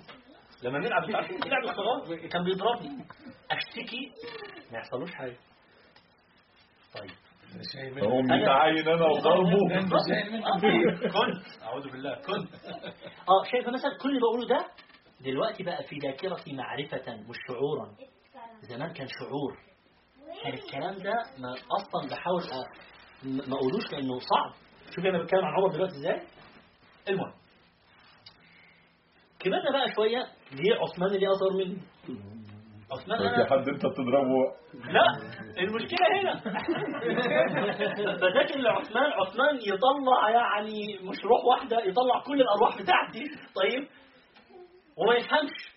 لما 0.66 0.78
نلعب 0.78 1.04
انت 1.04 1.14
عارفين 1.14 1.38
لعب 1.46 1.64
الصغار 1.64 2.26
كان 2.28 2.44
بيضربني. 2.44 3.04
أشتكي. 3.50 4.12
ما 4.72 4.78
يحصلوش 4.78 5.14
حاجة. 5.14 5.36
طيب. 6.94 7.10
هم 8.04 8.24
متعين 8.24 8.88
أنا 8.88 9.06
وضربه 9.06 9.50
كنت. 11.12 11.62
أعوذ 11.62 11.90
بالله. 11.90 12.14
كنت. 12.14 12.54
آه 13.30 13.44
شايفه 13.52 13.70
مثلا 13.70 13.98
كل 14.02 14.08
اللي 14.08 14.20
بقوله 14.20 14.48
ده؟ 14.48 14.66
دلوقتي 15.20 15.62
بقى 15.62 15.82
في 15.84 15.96
ذاكرتي 15.98 16.52
معرفة 16.52 17.16
مش 17.16 17.36
شعورا. 17.48 17.94
زمان 18.62 18.92
كان 18.92 19.06
شعور. 19.08 19.58
كان 20.42 20.54
الكلام 20.54 20.94
ده 20.94 21.12
ما 21.38 21.52
أصلا 21.52 22.10
بحاول 22.16 22.42
ما 23.24 23.54
أقولوش 23.56 23.92
لأنه 23.92 24.18
صعب. 24.18 24.52
شوف 24.94 25.04
أنا 25.04 25.22
بتكلم 25.22 25.44
عن 25.44 25.54
عمر 25.54 25.68
دلوقتي 25.72 25.94
إزاي. 25.96 26.22
المهم. 27.08 27.32
كبرنا 29.38 29.70
بقى 29.72 29.94
شوية. 29.94 30.35
ليه 30.52 30.74
عثمان 30.82 31.14
اللي 31.14 31.26
أصغر 31.26 31.52
مني؟ 31.52 31.78
عثمان 32.92 33.18
أنا 33.20 33.44
حد 33.50 33.68
أنت 33.68 33.86
بتضربه. 33.86 34.52
لا 34.74 35.06
المشكلة 35.58 36.20
هنا. 36.20 36.40
فذاكر 38.20 38.58
لعثمان. 38.58 39.12
عثمان 39.12 39.56
يطلع 39.56 40.30
يعني 40.30 40.98
مش 41.02 41.24
روح 41.24 41.44
واحدة 41.44 41.78
يطلع 41.78 42.20
كل 42.26 42.40
الأرواح 42.40 42.82
بتاعتي. 42.82 43.24
طيب 43.54 43.88
وما 44.96 45.14
يفهمش. 45.14 45.76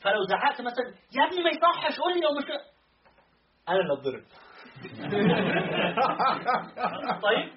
فلو 0.00 0.22
زعقت 0.24 0.60
مثلا 0.60 0.86
يا 1.16 1.26
ابني 1.26 1.42
ما 1.44 1.50
يصحش 1.50 2.00
قول 2.00 2.14
لي 2.14 2.20
لو 2.20 2.32
مش 2.38 2.44
أنا 3.68 3.80
اللي 3.80 3.92
أتضرب 3.92 4.22
طيب 7.26 7.48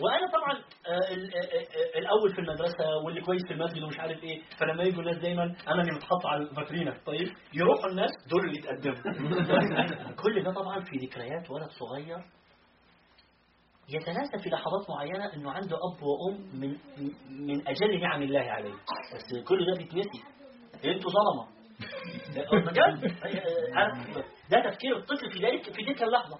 وأنا 0.00 0.26
طبعا 0.32 0.52
آه، 0.86 0.90
آه، 0.90 1.96
آه، 1.96 1.98
الأول 1.98 2.32
في 2.34 2.38
المدرسة 2.40 2.96
واللي 3.04 3.20
كويس 3.20 3.42
في 3.46 3.52
المسجد 3.52 3.82
ومش 3.82 3.98
عارف 4.00 4.22
إيه 4.22 4.42
فلما 4.58 4.82
يجوا 4.82 5.00
الناس 5.00 5.16
دايما 5.18 5.42
أنا 5.44 5.80
اللي 5.82 5.92
متحط 5.92 6.26
على 6.26 6.42
الفاترينا 6.42 6.98
طيب 7.06 7.28
يروحوا 7.54 7.90
الناس 7.90 8.10
دول 8.30 8.44
اللي 8.44 8.58
يتقدموا. 8.58 10.14
كل 10.22 10.42
ده 10.44 10.52
طبعا 10.52 10.80
في 10.80 11.06
ذكريات 11.06 11.50
ولد 11.50 11.70
صغير 11.70 12.18
يتناسى 13.88 14.38
في 14.42 14.50
لحظات 14.50 14.90
معينة 14.90 15.34
إنه 15.34 15.50
عنده 15.50 15.76
أب 15.76 16.02
وأم 16.02 16.60
من 16.60 16.76
من 17.46 17.68
أجل 17.68 18.00
نعم 18.00 18.22
الله 18.22 18.40
عليه. 18.40 18.74
بس 19.14 19.44
كل 19.48 19.66
ده 19.66 19.78
بيتنسي. 19.78 20.22
أنتوا 20.84 21.10
ظلمة. 21.10 21.52
بجد؟ 22.66 23.14
ده 24.50 24.70
تفكير 24.70 24.96
الطفل 24.96 25.32
في 25.32 25.46
ذلك 25.46 25.64
في 25.64 25.84
تلك 25.84 26.02
اللحظة. 26.02 26.38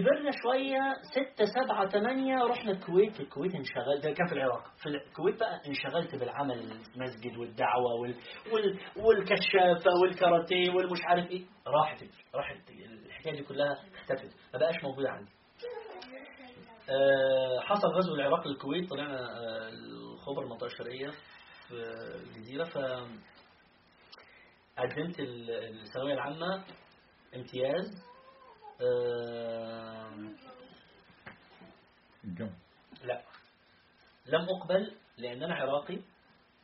كبرنا 0.00 0.30
شوية 0.42 0.80
ستة 1.02 1.44
سبعة 1.44 1.88
ثمانية 1.88 2.36
رحنا 2.44 2.70
الكويت. 2.72 3.20
الكويت 3.20 3.54
انشغلت 3.54 4.04
ده 4.04 4.12
كان 4.12 4.26
في 4.26 4.32
العراق. 4.34 4.64
في 4.82 4.86
الكويت 4.88 5.40
بقى 5.40 5.60
انشغلت 5.68 6.14
بالعمل 6.14 6.58
المسجد 6.60 7.36
والدعوة 7.36 7.94
وال 8.00 8.14
وال 8.52 8.78
والكشافة 9.06 9.90
والكاراتيه 10.02 10.70
والمش 10.70 10.98
عارف 11.04 11.30
إيه. 11.30 11.44
راحت 11.66 12.04
راحت 12.34 12.70
الحكاية 13.06 13.32
دي 13.36 13.42
كلها 13.42 13.72
اختفت 13.94 14.36
ما 14.52 14.58
بقاش 14.58 14.84
موجودة 14.84 15.10
عندي. 15.10 15.30
آه، 16.90 17.60
حصل 17.60 17.88
غزو 17.88 18.14
العراق 18.14 18.46
للكويت 18.48 18.90
طلعنا 18.90 19.18
آه، 19.20 19.68
الخبر 19.68 20.42
المنطقة 20.42 20.66
الشرقية 20.66 21.10
في 21.68 21.74
الجزيرة. 22.26 22.64
ف 22.64 22.78
قدمت 24.78 25.20
ال- 25.20 25.50
الثانوية 25.82 26.14
العامة 26.14 26.64
امتياز. 27.36 28.08
الجنب 32.24 32.52
لا. 33.04 33.22
لم 34.26 34.46
أقبل 34.56 34.92
لأن 35.18 35.42
أنا 35.42 35.54
عراقي 35.54 35.98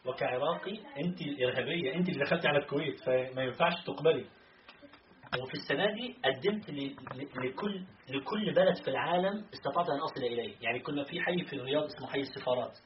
وكعراقي 0.07 0.79
أنت 1.05 1.21
الإرهابية 1.23 1.95
أنت 1.95 2.09
اللي 2.09 2.25
دخلتي 2.25 2.49
على 2.49 2.59
الكويت 2.59 3.01
فما 3.01 3.43
ينفعش 3.43 3.73
تقبلي. 3.87 4.27
وفي 5.43 5.55
السنة 5.55 5.87
دي 5.95 6.17
قدمت 6.25 6.71
لكل 7.37 7.85
لكل 8.09 8.55
بلد 8.55 8.77
في 8.77 8.89
العالم 8.89 9.45
استطعت 9.55 9.91
أن 9.91 9.99
أصل 9.99 10.21
إليه. 10.21 10.55
يعني 10.61 10.81
كنا 10.81 11.05
في 11.05 11.21
حي 11.21 11.45
في 11.45 11.57
الرياض 11.57 11.85
اسمه 11.85 12.07
حي 12.09 12.21
السفارات. 12.21 12.79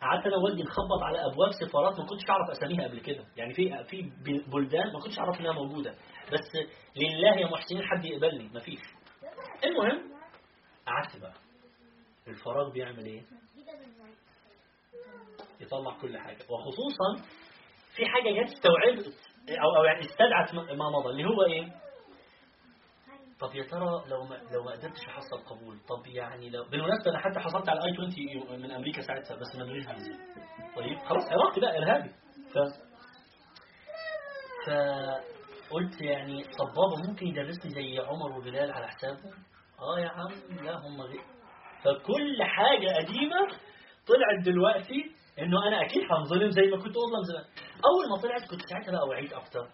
قعدت 0.00 0.26
أنا 0.26 0.36
ووالدي 0.36 0.62
نخبط 0.62 1.02
على 1.02 1.18
أبواب 1.18 1.50
سفارات 1.52 1.98
ما 1.98 2.06
كنتش 2.06 2.30
أعرف 2.30 2.50
أساميها 2.50 2.88
قبل 2.88 3.00
كده. 3.00 3.24
يعني 3.36 3.54
في 3.54 3.84
في 3.84 4.12
بلدان 4.52 4.92
ما 4.92 5.00
كنتش 5.00 5.18
أعرف 5.18 5.40
إنها 5.40 5.52
موجودة. 5.52 5.94
بس 6.32 6.68
لله 6.96 7.36
يا 7.40 7.46
محسنين 7.46 7.82
حد 7.82 8.04
يقبلني؟ 8.04 8.48
مفيش. 8.54 8.80
المهم 9.64 10.12
قعدت 10.86 11.16
بقى. 11.20 11.34
الفراغ 12.28 12.70
بيعمل 12.72 13.06
إيه؟ 13.06 13.22
يطلع 15.60 15.98
كل 16.00 16.18
حاجة. 16.18 16.38
وخصوصا 16.50 17.28
في 17.96 18.06
حاجة 18.06 18.30
جت 18.42 18.52
استوعبت 18.54 19.14
أو 19.50 19.76
أو 19.76 19.84
يعني 19.84 20.00
استدعت 20.00 20.54
ما 20.54 20.90
مضى 20.90 21.08
اللي 21.10 21.24
هو 21.24 21.42
إيه؟ 21.42 21.86
طب 23.40 23.54
يا 23.54 23.62
ترى 23.62 24.04
لو 24.08 24.24
ما 24.24 24.34
لو 24.52 24.64
ما 24.64 24.72
قدرتش 24.72 25.06
أحصل 25.08 25.36
قبول 25.44 25.78
طب 25.88 26.06
يعني 26.06 26.50
لو 26.50 26.64
بالمناسبة 26.64 27.10
أنا 27.10 27.18
حتى 27.18 27.40
حصلت 27.40 27.68
على 27.68 27.80
آي 27.80 27.92
20 28.46 28.60
من 28.62 28.70
أمريكا 28.70 29.02
ساعتها 29.02 29.36
بس 29.36 29.56
ما 29.56 29.62
ادريش 29.64 29.86
طيب 30.76 30.98
خلاص 30.98 31.24
عراقي 31.32 31.60
بقى 31.60 31.78
إرهابي. 31.78 32.10
ف 32.52 32.58
فقلت 35.70 36.00
يعني 36.00 36.42
طب 36.44 36.66
بابا 36.66 37.08
ممكن 37.08 37.26
يدرسني 37.26 37.70
زي 37.70 37.98
عمر 37.98 38.38
وبلال 38.38 38.70
على 38.72 38.88
حسابه 38.88 39.30
آه 39.80 40.00
يا 40.00 40.08
عم 40.08 40.64
لا 40.64 40.76
هم 40.78 41.00
غير. 41.02 41.20
فكل 41.84 42.42
حاجة 42.42 42.88
قديمة 42.96 43.46
طلعت 44.06 44.44
دلوقتي 44.44 45.10
إنه 45.38 45.68
أنا 45.68 45.82
أكيد 45.86 46.02
هنظلم 46.12 46.50
زي 46.50 46.62
ما 46.62 46.76
كنت 46.76 46.94
اظلم 46.96 47.22
زمان. 47.22 47.44
أول 47.84 48.08
ما 48.10 48.22
طلعت 48.22 48.50
كنت 48.50 48.60
ساعتها 48.70 48.92
بقى 48.92 49.08
وعيت 49.08 49.32
أكتر. 49.32 49.68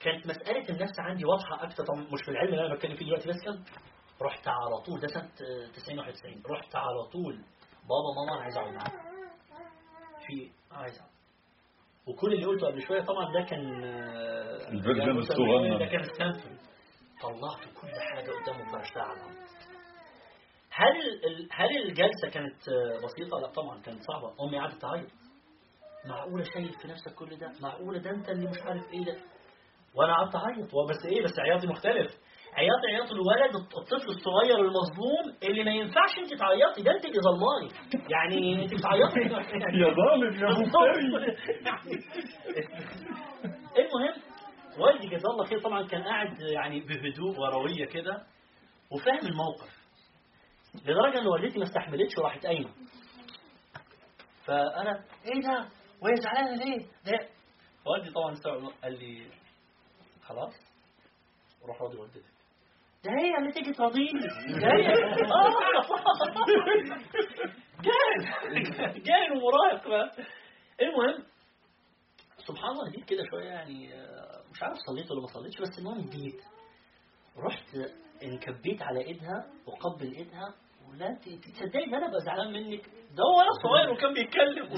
كانت 0.00 0.26
مسألة 0.26 0.68
النفس 0.70 1.00
عندي 1.00 1.24
واضحة 1.24 1.64
أكثر 1.64 1.84
طبعا 1.84 2.00
مش 2.00 2.20
في 2.24 2.30
العلم 2.30 2.48
اللي 2.54 2.66
أنا 2.66 2.74
بتكلم 2.74 2.96
فيه 2.96 3.06
دلوقتي 3.06 3.28
بس 3.28 3.36
كان 3.44 3.64
رحت 4.22 4.48
على 4.48 4.80
طول 4.86 5.00
ده 5.00 5.08
سنة 5.08 5.22
آه، 5.48 5.72
90 5.72 5.98
91 5.98 6.42
رحت 6.50 6.76
على 6.76 7.02
طول. 7.12 7.34
بابا 7.88 8.10
ماما 8.16 8.32
أنا 8.34 8.42
عايز 8.42 8.56
أقعد 8.56 8.72
معاك. 8.72 8.92
في 10.26 10.50
عايز 10.72 10.98
أقعد. 10.98 11.10
وكل 12.08 12.32
اللي 12.32 12.46
قلته 12.46 12.66
قبل 12.66 12.82
شوية 12.82 13.00
طبعا 13.02 13.32
ده 13.32 13.46
كان 13.50 13.84
آه، 13.84 14.68
الفيرجن 14.68 15.00
يعني 15.00 15.18
الصغنن. 15.18 15.78
ده 15.78 15.86
كان 15.86 16.02
ستانفورد 16.02 16.58
طلعت 17.22 17.64
كل 17.80 18.00
حاجة 18.00 18.30
قدامه 18.30 18.72
فرشتها 18.72 19.02
على 19.02 19.12
الأرض 19.20 19.36
هل 20.70 20.96
هل 21.52 21.76
الجلسة 21.88 22.28
كانت 22.32 22.68
آه، 22.68 23.04
بسيطة؟ 23.04 23.40
لا 23.40 23.48
طبعا 23.48 23.80
كانت 23.82 24.02
صعبة. 24.02 24.34
أمي 24.44 24.58
قعدت 24.58 24.82
تعيط. 24.82 25.06
معقولة 26.06 26.44
شايل 26.44 26.72
في 26.82 26.88
نفسك 26.88 27.14
كل 27.14 27.36
ده؟ 27.38 27.52
معقولة 27.60 27.98
ده 27.98 28.10
أنت 28.10 28.28
اللي 28.28 28.50
مش 28.50 28.62
عارف 28.62 28.92
إيه 28.92 29.04
ده؟ 29.04 29.16
وأنا 29.94 30.14
قعدت 30.14 30.34
أعيط. 30.34 30.74
هو 30.74 30.86
بس 30.86 30.96
إيه؟ 31.12 31.24
بس 31.24 31.38
عياطي 31.38 31.66
مختلف. 31.66 32.10
عياط 32.54 32.80
عياط 32.88 33.10
الولد 33.12 33.54
الطفل 33.56 34.08
الصغير 34.08 34.58
المظلوم 34.60 35.36
اللي 35.42 35.64
ما 35.64 35.70
ينفعش 35.70 36.18
انت 36.18 36.34
تعيطي 36.40 36.82
ده 36.82 36.92
انت 36.92 37.04
اللي 37.04 37.20
ظلماني. 37.20 37.70
يعني 38.10 38.64
انت 38.64 38.74
بتعيطي. 38.74 39.20
يا 39.74 39.94
ظالم 39.94 40.34
يا 40.34 40.48
مفتري. 40.50 41.36
المهم 43.78 44.22
والدي 44.78 45.08
جزاه 45.08 45.30
الله 45.30 45.44
خير. 45.44 45.60
طبعا 45.60 45.86
كان 45.86 46.02
قاعد 46.02 46.40
يعني 46.40 46.80
بهدوء 46.80 47.38
وروية 47.40 47.84
كده 47.86 48.26
وفاهم 48.90 49.26
الموقف 49.26 49.78
لدرجة 50.74 51.18
إن 51.20 51.26
والدتي 51.26 51.58
ما 51.58 51.64
استحملتش 51.64 52.18
وراحت 52.18 52.46
قايمة. 52.46 52.70
فأنا 54.46 55.04
إيه 55.24 55.42
ده؟ 55.42 55.68
وهي 56.02 56.14
زعلانة 56.16 56.64
ليه؟ 56.64 56.78
ده 57.04 57.28
والدي 57.86 58.10
طبعا 58.10 58.32
استوعب 58.32 58.72
قال 58.82 58.98
لي 58.98 59.26
خلاص 60.22 60.52
روح 61.66 61.82
راضي 61.82 61.96
والدتك. 61.96 62.37
ده 63.04 63.10
هي 63.10 63.36
اللي 63.38 63.52
تيجي 63.52 63.72
تراضيني 63.72 64.20
ده 64.60 64.68
هي 64.72 64.88
آه 65.24 65.50
جاهل 68.98 69.32
ومراهق 69.32 69.88
بقى. 69.88 70.12
المهم 70.82 71.24
سبحان 72.46 72.70
الله 72.70 72.90
جيت 72.90 73.04
كده 73.04 73.22
شوية 73.30 73.44
يعني 73.48 73.94
آه، 73.94 74.42
مش 74.52 74.62
عارف 74.62 74.76
صليت 74.86 75.10
ولا 75.10 75.20
ما 75.20 75.26
صليتش 75.26 75.60
بس 75.60 75.78
المهم 75.78 76.10
جيت. 76.10 76.40
رحت 77.36 77.68
انكبيت 78.22 78.82
على 78.82 79.00
إيدها 79.04 79.46
وقبل 79.66 80.12
إيدها 80.16 80.54
ولا 80.88 81.18
تصدقي 81.54 81.84
إن 81.84 81.94
أنا 81.94 82.06
ابقى 82.08 82.20
زعلان 82.20 82.52
منك؟ 82.52 82.80
ده 82.86 83.22
هو 83.24 83.40
أنا 83.40 83.50
صغير 83.62 83.90
وكان 83.90 84.14
بيتكلم. 84.14 84.68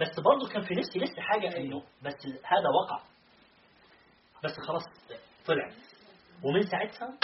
بس 0.00 0.20
برضه 0.20 0.48
كان 0.52 0.62
في 0.62 0.74
نفسي 0.74 0.98
لسه 0.98 1.22
حاجة 1.22 1.56
إنه 1.56 1.82
بس 2.02 2.26
هذا 2.26 2.68
وقع. 2.82 3.02
بس 4.44 4.52
خلاص 4.68 4.82
طلع. 5.46 5.68
ومن 6.44 6.62
ساعتها 6.62 7.18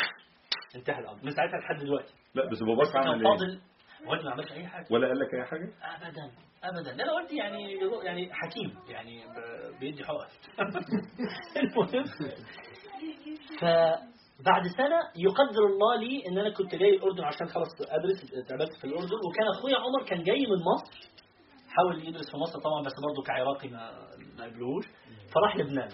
انتهى 0.77 0.99
الأمر. 0.99 1.25
من 1.25 1.31
ساعتها 1.31 1.59
لحد 1.59 1.85
دلوقتي. 1.85 2.15
لا 2.35 2.51
بس 2.51 2.63
باباك 2.63 2.93
كان 2.93 3.09
عمل 3.09 3.27
إيه؟ 3.27 3.33
فاضل. 3.33 3.61
والدي 4.07 4.25
ما 4.25 4.31
عملش 4.31 4.53
أي 4.53 4.67
حاجة. 4.67 4.87
ولا 4.91 5.09
قال 5.09 5.19
لك 5.19 5.35
أي 5.35 5.45
حاجة؟ 5.45 5.73
ابدا. 5.83 6.31
ابدا. 6.65 6.93
لا 6.93 7.03
لا 7.03 7.13
والدي 7.13 7.37
يعني 7.37 7.73
يعني 8.05 8.31
حكيم. 8.33 8.79
يعني 8.89 9.25
بيدي 9.81 10.05
حقن. 10.05 10.27
المهم. 11.63 12.05
فبعد 13.61 14.67
سنة 14.77 14.99
يقدر 15.17 15.67
الله 15.67 15.97
لي 16.01 16.27
إن 16.29 16.39
أنا 16.39 16.51
كنت 16.51 16.75
جاي 16.75 16.97
الأردن 16.97 17.25
عشان 17.25 17.49
خلاص 17.49 17.69
أدرس 17.81 18.33
اتعبت 18.35 18.77
في 18.81 18.85
الأردن. 18.85 19.17
وكان 19.29 19.47
أخويا 19.59 19.77
عمر 19.77 20.05
كان 20.09 20.23
جاي 20.23 20.47
من 20.47 20.59
مصر. 20.75 21.11
حاول 21.69 22.09
يدرس 22.09 22.31
في 22.31 22.37
مصر 22.37 22.59
طبعا 22.61 22.83
بس 22.87 22.93
برضه 23.09 23.23
كعراقي 23.23 23.69
ما 23.69 23.91
ما 24.39 24.45
قبلوش 24.45 24.85
فراح 25.35 25.57
لبنان. 25.57 25.89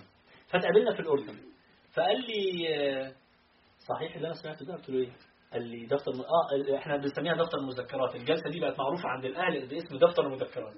فتقابلنا 0.48 0.94
في 0.94 1.00
الأردن. 1.00 1.55
فقال 1.96 2.20
لي 2.20 2.68
آه، 2.74 3.12
صحيح 3.88 4.16
اللي 4.16 4.26
أنا 4.26 4.34
سمعته 4.34 4.66
ده؟ 4.66 4.74
قلت 4.74 4.90
له 4.90 4.98
إيه؟ 4.98 5.10
قال 5.52 5.62
لي 5.62 5.86
دفتر 5.86 6.12
م... 6.12 6.20
آه 6.20 6.78
إحنا 6.78 6.96
بنسميها 6.96 7.34
دفتر 7.34 7.58
المذكرات. 7.58 8.14
الجلسة 8.14 8.50
دي 8.50 8.60
بقت 8.60 8.78
معروفة 8.78 9.08
عند 9.08 9.24
الأهل 9.24 9.66
باسم 9.66 9.98
دفتر 9.98 10.26
المذكرات. 10.26 10.74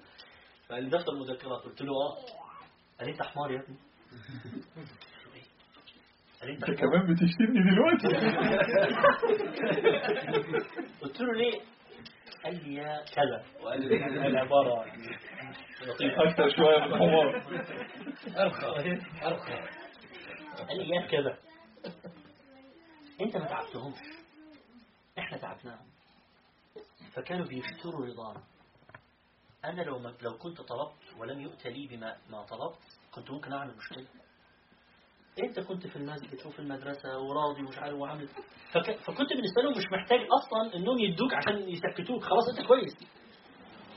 فقال 0.68 0.84
لي 0.84 0.90
دفتر 0.90 1.12
المذكرات. 1.12 1.62
قلت 1.62 1.82
له 1.82 1.92
آه. 1.92 2.16
قال 2.98 3.06
لي 3.08 3.12
أنت 3.12 3.22
حمار 3.22 3.50
يا 3.52 3.60
ابني؟ 3.60 3.76
قال 6.40 6.50
لي 6.50 6.54
أنت 6.54 6.64
كمان 6.80 7.14
بتشتمني 7.14 7.70
دلوقتي. 7.70 8.08
قلت 11.02 11.20
له 11.20 11.34
ليه؟ 11.34 11.60
قال 12.44 12.54
لي 12.68 12.74
يا 12.74 13.04
كذا. 13.14 13.44
وقال 13.62 13.80
لي 13.80 14.26
العباره 14.26 14.84
لطيفة. 15.82 16.30
أكتر 16.30 16.48
شوية 16.56 16.78
من 16.78 16.84
الحمار 16.92 17.42
أرخى 18.36 18.98
أرخى. 19.22 19.77
قال 20.68 20.76
لي 20.88 20.96
يا 20.96 21.06
كذا 21.06 21.38
انت 23.20 23.36
ما 23.36 23.46
تعبتهمش. 23.46 23.98
إحنا 25.18 25.38
تعبناهم. 25.38 25.86
فكانوا 27.12 27.46
بيفتروا 27.46 28.06
رضانا 28.06 28.42
أنا 29.64 29.82
لو 29.82 29.98
ما 29.98 30.14
لو 30.22 30.38
كنت 30.38 30.60
طلبت 30.60 31.16
ولم 31.18 31.40
يؤتى 31.40 31.70
لي 31.70 31.86
بما 31.86 32.16
ما 32.30 32.42
طلبت 32.42 32.78
كنت 33.14 33.30
ممكن 33.30 33.52
أعمل 33.52 33.76
مشكلة. 33.76 34.06
انت 35.42 35.60
كنت 35.60 35.86
في 35.86 35.96
المسجد 35.96 36.46
وفي 36.46 36.58
المدرسة 36.58 37.18
وراضي 37.18 37.62
ومش 37.62 37.78
عارف 37.78 37.94
وعامل 37.98 38.28
فك... 38.72 38.96
فكنت 39.00 39.32
بالنسبة 39.32 39.62
لهم 39.62 39.78
مش 39.78 39.84
محتاج 39.92 40.20
أصلا 40.38 40.74
إنهم 40.76 40.98
يدوك 40.98 41.34
عشان 41.34 41.68
يسكتوك. 41.68 42.22
خلاص 42.24 42.48
أنت 42.48 42.66
كويس. 42.66 42.94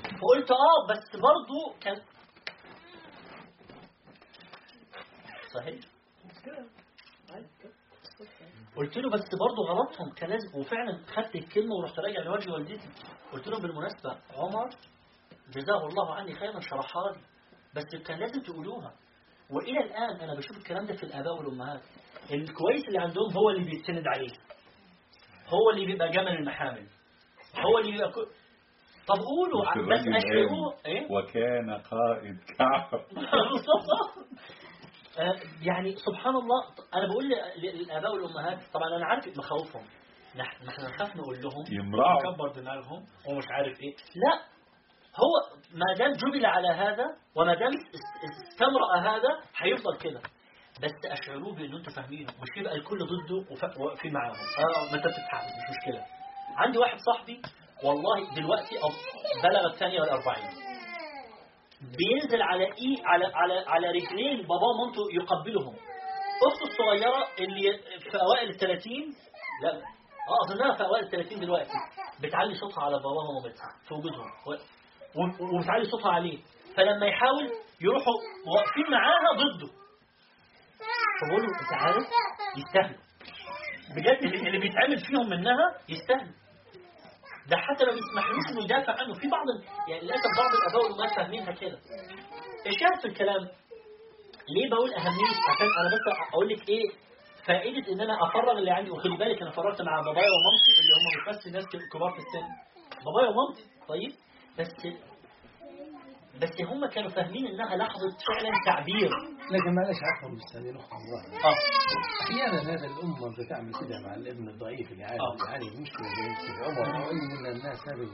فقلت 0.04 0.52
آه 0.52 0.88
بس 0.90 1.16
برضو 1.16 1.80
كان 1.82 2.02
صحيح؟ 5.54 5.80
قلت 8.76 8.98
له 8.98 9.10
بس 9.10 9.22
برضه 9.40 9.64
غلطهم 9.70 10.10
كان 10.14 10.30
لازم 10.30 10.60
وفعلا 10.60 10.98
خدت 11.08 11.36
الكلمة 11.36 11.76
ورحت 11.76 12.00
راجع 12.00 12.22
لوجه 12.24 12.52
والدتي. 12.52 12.90
قلت 13.32 13.48
له 13.48 13.60
بالمناسبة 13.60 14.18
عمر 14.38 14.70
جزاه 15.56 15.88
الله 15.88 16.16
عني 16.16 16.36
خيرا 16.36 16.60
شرحها 16.60 17.12
لي. 17.12 17.22
بس 17.76 18.04
كان 18.08 18.20
لازم 18.20 18.42
تقولوها. 18.42 18.94
وإلى 19.50 19.80
الآن 19.80 20.20
أنا 20.22 20.36
بشوف 20.36 20.58
الكلام 20.58 20.86
ده 20.86 20.96
في 20.96 21.04
الآباء 21.04 21.34
والأمهات. 21.38 21.82
الكويس 22.32 22.88
اللي 22.88 23.00
عندهم 23.00 23.34
هو 23.38 23.50
اللي 23.50 23.64
بيتسند 23.70 24.08
عليه. 24.08 24.34
هو 25.48 25.70
اللي 25.74 25.86
بيبقى 25.86 26.10
جمل 26.10 26.28
المحامل. 26.28 26.88
هو 27.66 27.78
اللي 27.78 27.92
بيبقى 27.92 28.12
كو... 28.12 28.22
طب 29.08 29.16
قولوا 29.24 29.88
بس 29.94 30.00
قال 30.00 30.86
إيه؟ 30.86 31.08
وكان 31.12 31.70
قائد 31.70 32.38
كعب. 32.58 32.92
يعني 35.62 35.96
سبحان 35.96 36.36
الله 36.36 36.64
أنا 36.94 37.08
بقول 37.08 37.26
للآباء 37.58 38.14
والأمهات 38.14 38.60
طبعا 38.74 38.96
أنا 38.98 39.06
عارف 39.06 39.38
مخاوفهم 39.38 39.86
نحن 40.36 40.66
نحن 40.66 40.82
نخاف 40.86 41.16
نقول 41.16 41.42
لهم 41.42 41.64
يمرعوا. 41.86 42.32
نكبر 42.32 42.52
دماغهم 42.52 43.06
ومش 43.30 43.44
عارف 43.52 43.80
إيه. 43.80 43.94
لا 44.16 44.34
هو 45.16 45.58
ما 45.74 45.94
دام 45.98 46.12
جبل 46.12 46.46
على 46.46 46.68
هذا 46.68 47.06
وما 47.36 47.54
دام 47.56 47.68
است- 47.68 48.52
استمرأ 48.52 48.98
هذا 49.00 49.30
هيفضل 49.58 49.98
كده. 49.98 50.22
بس 50.84 50.92
أشعروه 51.06 51.56
بان 51.56 51.76
أنتوا 51.76 51.94
فاهمينه 51.94 52.32
مش 52.42 52.50
يبقى 52.58 52.76
الكل 52.76 52.98
ضده 52.98 53.36
وف- 53.52 53.78
واقفين 53.80 54.14
معاهم. 54.14 54.34
آه 54.36 54.92
ما 54.92 54.98
أنت 54.98 55.08
بتتحمل 55.08 55.50
مش 55.50 55.78
مشكلة. 55.78 56.06
عندي 56.58 56.78
واحد 56.78 56.98
صاحبي 57.00 57.42
والله 57.84 58.36
دلوقتي 58.36 58.76
بلغ 59.44 59.74
الثانية 59.74 60.02
والأربعين. 60.02 60.50
بينزل 61.82 62.42
على 62.42 62.64
إيه؟ 62.64 63.06
على 63.06 63.26
على 63.26 63.64
على 63.68 63.88
رجلين 63.88 64.42
باباه 64.42 64.68
ومامته 64.80 65.02
يقبلهم. 65.14 65.76
أخته 66.48 66.64
الصغيرة 66.64 67.28
اللي 67.40 67.78
في 68.12 68.18
أوائل 68.22 68.50
ال 68.50 68.58
30 68.58 68.94
لا 69.64 69.74
آه 69.74 70.46
أظنها 70.46 70.78
في 70.78 70.84
أوائل 70.84 71.04
ال 71.04 71.10
30 71.10 71.40
دلوقتي. 71.40 71.72
بتعلي 72.24 72.56
صوتها 72.56 72.84
على 72.84 72.96
باباها 72.96 73.30
ومامتها 73.30 73.70
في 73.88 73.94
وجودهم. 73.94 74.28
وبتعلي 75.58 75.84
صوتها 75.86 76.12
عليه. 76.12 76.38
فلما 76.78 77.06
يحاول 77.06 77.50
يروحوا 77.82 78.14
واقفين 78.56 78.92
معاها 78.92 79.32
ضده. 79.36 79.72
فبقول 81.22 81.42
له 81.42 81.48
أنت 81.62 81.74
عارف؟ 81.74 82.04
يستاهلوا 82.58 83.02
بجد 83.96 84.34
اللي 84.46 84.60
بيتعمل 84.60 84.98
فيهم 84.98 85.30
منها 85.30 85.76
يستاهلوا 85.90 86.34
ده 87.52 87.58
حتى 87.58 87.84
لو 87.84 87.94
يسمحلوش 88.02 88.46
إنه 88.52 88.64
يدافع 88.64 88.94
عنه. 89.00 89.14
في 89.14 89.28
بعض 89.28 89.46
يعني 89.90 90.02
للاسف 90.04 90.32
بعض 90.42 90.52
الاباء 90.60 90.84
والامهات 90.84 91.16
فاهمينها 91.16 91.52
كده. 91.52 91.78
الشاهد 92.68 93.00
في 93.02 93.08
الكلام 93.08 93.44
ليه 94.50 94.70
بقول 94.72 94.94
أهمية 94.94 95.32
عشان 95.50 95.68
أنا 95.80 95.90
بس 95.96 96.06
أقول 96.34 96.50
لك 96.50 96.70
إيه 96.70 96.90
فائدة 97.48 97.94
إن 97.94 98.02
أنا 98.02 98.14
أفرغ 98.28 98.52
اللي 98.58 98.72
عندي 98.72 98.92
وخلي 98.92 99.18
بالك 99.18 99.42
أنا 99.42 99.52
فرغت 99.52 99.82
مع 99.82 99.96
بابايا 100.02 100.30
ومامتي 100.36 100.72
اللي 100.82 100.94
هم 100.98 101.06
مش 101.16 101.24
بس 101.38 101.48
ناس 101.48 101.66
كبار 101.94 102.12
في 102.12 102.18
السن. 102.18 102.48
بابايا 103.06 103.30
ومامتي 103.30 103.64
طيب 103.88 104.12
بس 104.60 104.72
بس 106.42 106.62
هم 106.62 106.86
كانوا 106.86 107.10
فاهمين 107.10 107.48
إنها 107.48 107.76
لحظة 107.76 108.10
فعلا 108.28 108.52
تعبير. 108.66 109.10
لكن 109.52 109.76
معلش 109.76 109.98
عفوا 110.04 110.30
نقطة 110.72 110.96
واحدة 111.14 111.50
آه. 111.50 111.56
أحيانا 112.24 112.62
هذا 112.62 112.86
الأم 112.86 113.16
لما 113.22 113.48
تعمل 113.50 113.72
كده 113.74 114.00
مع 114.06 114.14
الابن 114.16 114.50
الضعيف 114.50 114.92
اللي 114.92 115.04
عارف 115.04 115.22
آه. 115.22 115.46
يعاني 115.50 115.70
من 115.70 115.82
مشكلة 115.82 116.08
زي 116.08 116.48
كده 116.48 116.66
عمر 116.66 116.98
أو 117.04 117.10
أي 117.10 117.16
من 117.42 117.46
الناس 117.52 117.80
هذه. 117.88 118.10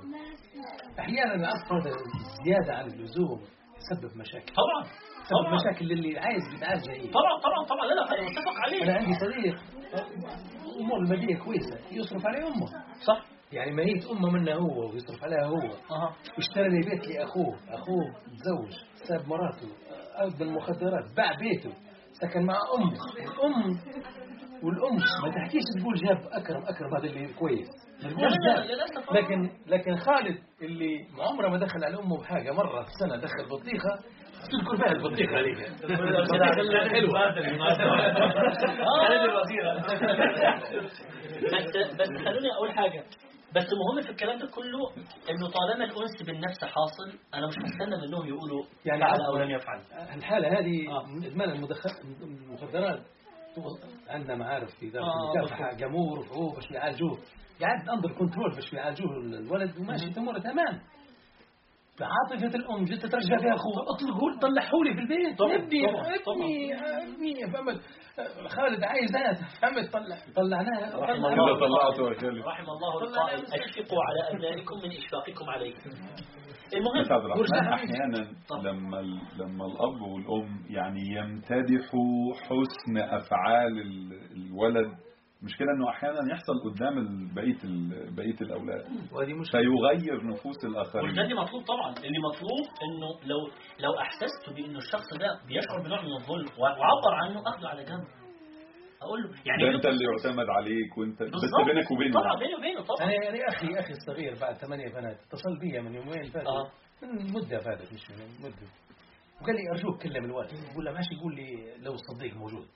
أحيانا 0.99 1.35
العطف 1.35 1.71
هذا 1.73 1.91
زيادة 2.45 2.73
عن 2.73 2.85
اللزوم 2.85 3.41
يسبب 3.77 4.17
مشاكل. 4.17 4.53
طبعا. 4.53 4.83
طبعا. 5.29 5.55
مشاكل 5.55 5.85
للي 5.85 6.19
عايز 6.19 6.43
بيتعالج 6.51 6.83
زيه 6.85 7.11
طبعا 7.11 7.39
طبعا 7.43 7.65
طبعا. 7.69 7.85
لا 7.85 7.93
لا 7.93 8.19
أنا 8.19 8.29
متفق 8.29 8.53
عليه. 8.65 8.83
أنا 8.83 8.93
عندي 8.97 9.13
صديق 9.19 9.55
أمور 10.79 10.99
المادية 10.99 11.35
كويسة 11.37 11.79
يصرف 11.91 12.25
عليه 12.25 12.47
أمه. 12.47 12.67
صح. 13.05 13.25
يعني 13.51 13.71
ميت 13.71 14.05
أمة 14.05 14.29
منه 14.31 14.53
هو 14.53 14.89
ويصرف 14.91 15.23
عليها 15.23 15.45
هو. 15.45 15.57
اشترى 16.37 16.69
لي 16.69 16.79
بيت 16.89 17.07
لأخوه. 17.07 17.55
أخوه 17.69 18.03
تزوج 18.39 18.71
ساب 19.07 19.27
مراته 19.27 19.67
أخذ 20.15 20.41
المخدرات 20.41 21.15
باع 21.17 21.31
بيته 21.39 21.73
سكن 22.11 22.45
مع 22.45 22.55
أمه 22.77 22.93
الأم 23.17 23.79
والأم 24.63 24.95
ما 24.95 25.31
تحكيش 25.35 25.63
تقول 25.81 25.95
جاب 25.95 26.17
أكرم 26.31 26.61
أكرم 26.63 26.95
هذا 26.97 27.05
اللي 27.07 27.33
كويس. 27.33 27.67
آه. 28.05 29.13
لكن 29.13 29.49
لكن 29.67 29.95
خالد 29.95 30.37
اللي 30.61 30.97
عمره 31.19 31.47
ما 31.49 31.57
دخل 31.57 31.83
على 31.83 31.99
أمه 31.99 32.17
بحاجة 32.21 32.51
مرة 32.51 32.83
في 32.83 32.87
السنة 32.89 33.15
دخل 33.21 33.49
بطيخة. 33.49 33.99
تذكر 34.51 34.77
فيها 34.77 34.91
البطيخة 34.91 35.39
هذيك 35.39 35.57
البطيخة 35.83 36.89
حلوة. 36.89 37.31
خالد 38.99 39.21
الوزير. 39.29 39.77
بس 41.53 41.95
بس 41.99 42.07
خلوني 42.25 42.51
أقول 42.57 42.71
حاجة. 42.71 43.03
بس 43.55 43.65
المهم 43.73 44.01
في 44.05 44.09
الكلام 44.09 44.39
ده 44.39 44.47
كله 44.47 44.91
إنه 45.29 45.49
طالما 45.51 45.85
الأنس 45.85 46.23
بالنفس 46.25 46.63
حاصل 46.63 47.19
أنا 47.33 47.47
مش 47.47 47.53
هستنى 47.53 48.07
منهم 48.07 48.27
يقولوا 48.27 48.63
يعني 48.85 49.01
فعل. 49.01 49.21
أو 49.21 49.37
لم 49.37 49.49
يفعل. 49.49 49.81
الحالة 50.15 50.59
هذه 50.59 50.89
آه. 50.89 51.05
المدخ- 51.45 52.01
المخدرات. 52.21 52.99
عندنا 54.07 54.35
معارف 54.35 54.69
في 54.79 54.85
ذلك 54.89 54.97
آه، 54.97 55.73
جمهور 55.77 56.19
وحقوق 56.19 56.55
باش 56.55 56.71
يعالجوه. 56.71 57.17
قاعد 57.61 57.89
اندر 57.89 58.09
كنترول 58.19 58.55
باش 58.55 58.73
يعالجوه 58.73 59.11
الولد 59.17 59.77
وماشي 59.77 60.19
اموره 60.19 60.39
تمام. 60.39 60.81
عاطفة 62.01 62.55
الأم 62.57 62.83
جت 62.85 63.05
ترجع 63.05 63.37
فيها 63.37 63.53
أخوه 63.53 63.73
اطلقوا 63.95 64.39
طلعوا 64.41 64.83
لي 64.85 64.93
في 64.93 64.99
البيت. 64.99 65.37
طبعاً، 65.39 65.55
ابني 65.55 65.87
طبعاً، 65.87 66.15
ابني 66.15 66.73
ابني. 66.75 67.51
فهمت؟ 67.53 67.81
خالد 68.47 68.83
عايزات 68.83 69.37
فهمت؟ 69.61 69.93
طلع 69.93 70.17
طلعناها. 70.35 70.99
رحم 70.99 71.25
الله. 71.25 71.59
طلعته 71.59 72.09
رحم 72.47 72.63
الله 72.63 73.03
القائل 73.03 73.39
أشفقوا 73.39 73.99
على 74.03 74.35
أبنائكم 74.37 74.75
من 74.83 74.89
إشفاقكم 74.91 75.49
عليكم. 75.49 75.89
المهم 76.73 77.03
طب. 78.49 78.57
لما 78.65 78.97
لما 79.37 79.65
الأب 79.65 80.01
والأم 80.01 80.65
يعني 80.69 81.01
يمتدحوا 81.17 82.33
حسن 82.41 82.97
أفعال 82.97 83.81
ال- 83.81 84.31
الولد 84.35 84.91
مشكلة 85.43 85.67
إنه 85.77 85.89
أحيانا 85.89 86.31
يحصل 86.33 86.53
قدام 86.65 86.95
بقية 87.35 87.57
بقية 88.17 88.39
الأولاد. 88.41 88.85
وهذه 89.11 89.33
مشكلة. 89.33 89.61
فيغير 89.61 90.27
نفوس 90.27 90.57
وده 90.57 90.67
الاخرين 90.67 91.19
اللي 91.19 91.33
مطلوب 91.35 91.63
طبعا. 91.63 91.89
اللي 92.05 92.19
مطلوب 92.19 92.65
إنه 92.85 93.29
لو 93.29 93.39
لو 93.79 93.99
أحسست 93.99 94.49
بإنه 94.55 94.77
الشخص 94.77 95.13
ده 95.19 95.39
بيشعر 95.47 95.81
بنوع 95.83 96.01
من 96.01 96.13
الظلم 96.13 96.47
وعبر 96.59 97.13
عنه 97.13 97.39
اخذه 97.49 97.67
على 97.67 97.83
جنب. 97.83 98.07
أقول 99.01 99.21
له 99.23 99.29
يعني 99.45 99.63
ده 99.63 99.75
أنت 99.75 99.85
اللي 99.85 100.05
يعتمد 100.05 100.45
عليك 100.49 100.97
وأنت 100.97 101.23
بس. 101.23 101.31
بينك 101.65 101.91
وبينه 101.91 102.13
طبعا 102.13 102.25
يعني. 102.27 102.39
بيني 102.39 102.55
وبينه 102.55 102.81
طبعا. 102.85 103.01
أنا 103.07 103.13
يعني 103.23 103.39
أخي 103.47 103.79
أخي 103.79 103.93
الصغير 103.93 104.35
بعد 104.41 104.55
ثمانية 104.55 104.87
بنات 104.93 105.17
اتصل 105.27 105.59
بي 105.59 105.79
من 105.81 105.93
يومين 105.95 106.23
فاتوا 106.23 106.51
آه. 106.51 106.71
من 107.03 107.33
مدة 107.33 107.59
فاتت 107.59 107.93
مش 107.93 108.11
من 108.11 108.27
مدة. 108.43 108.67
وقال 109.41 109.55
لي 109.55 109.61
أرجوك 109.71 110.03
كلم 110.03 110.25
الوالد 110.25 110.49
بقول 110.73 110.85
له 110.85 110.91
ماشي 110.91 111.13
يقول 111.15 111.35
لي 111.35 111.73
لو 111.85 111.93
الصديق 111.93 112.35
موجود. 112.35 112.67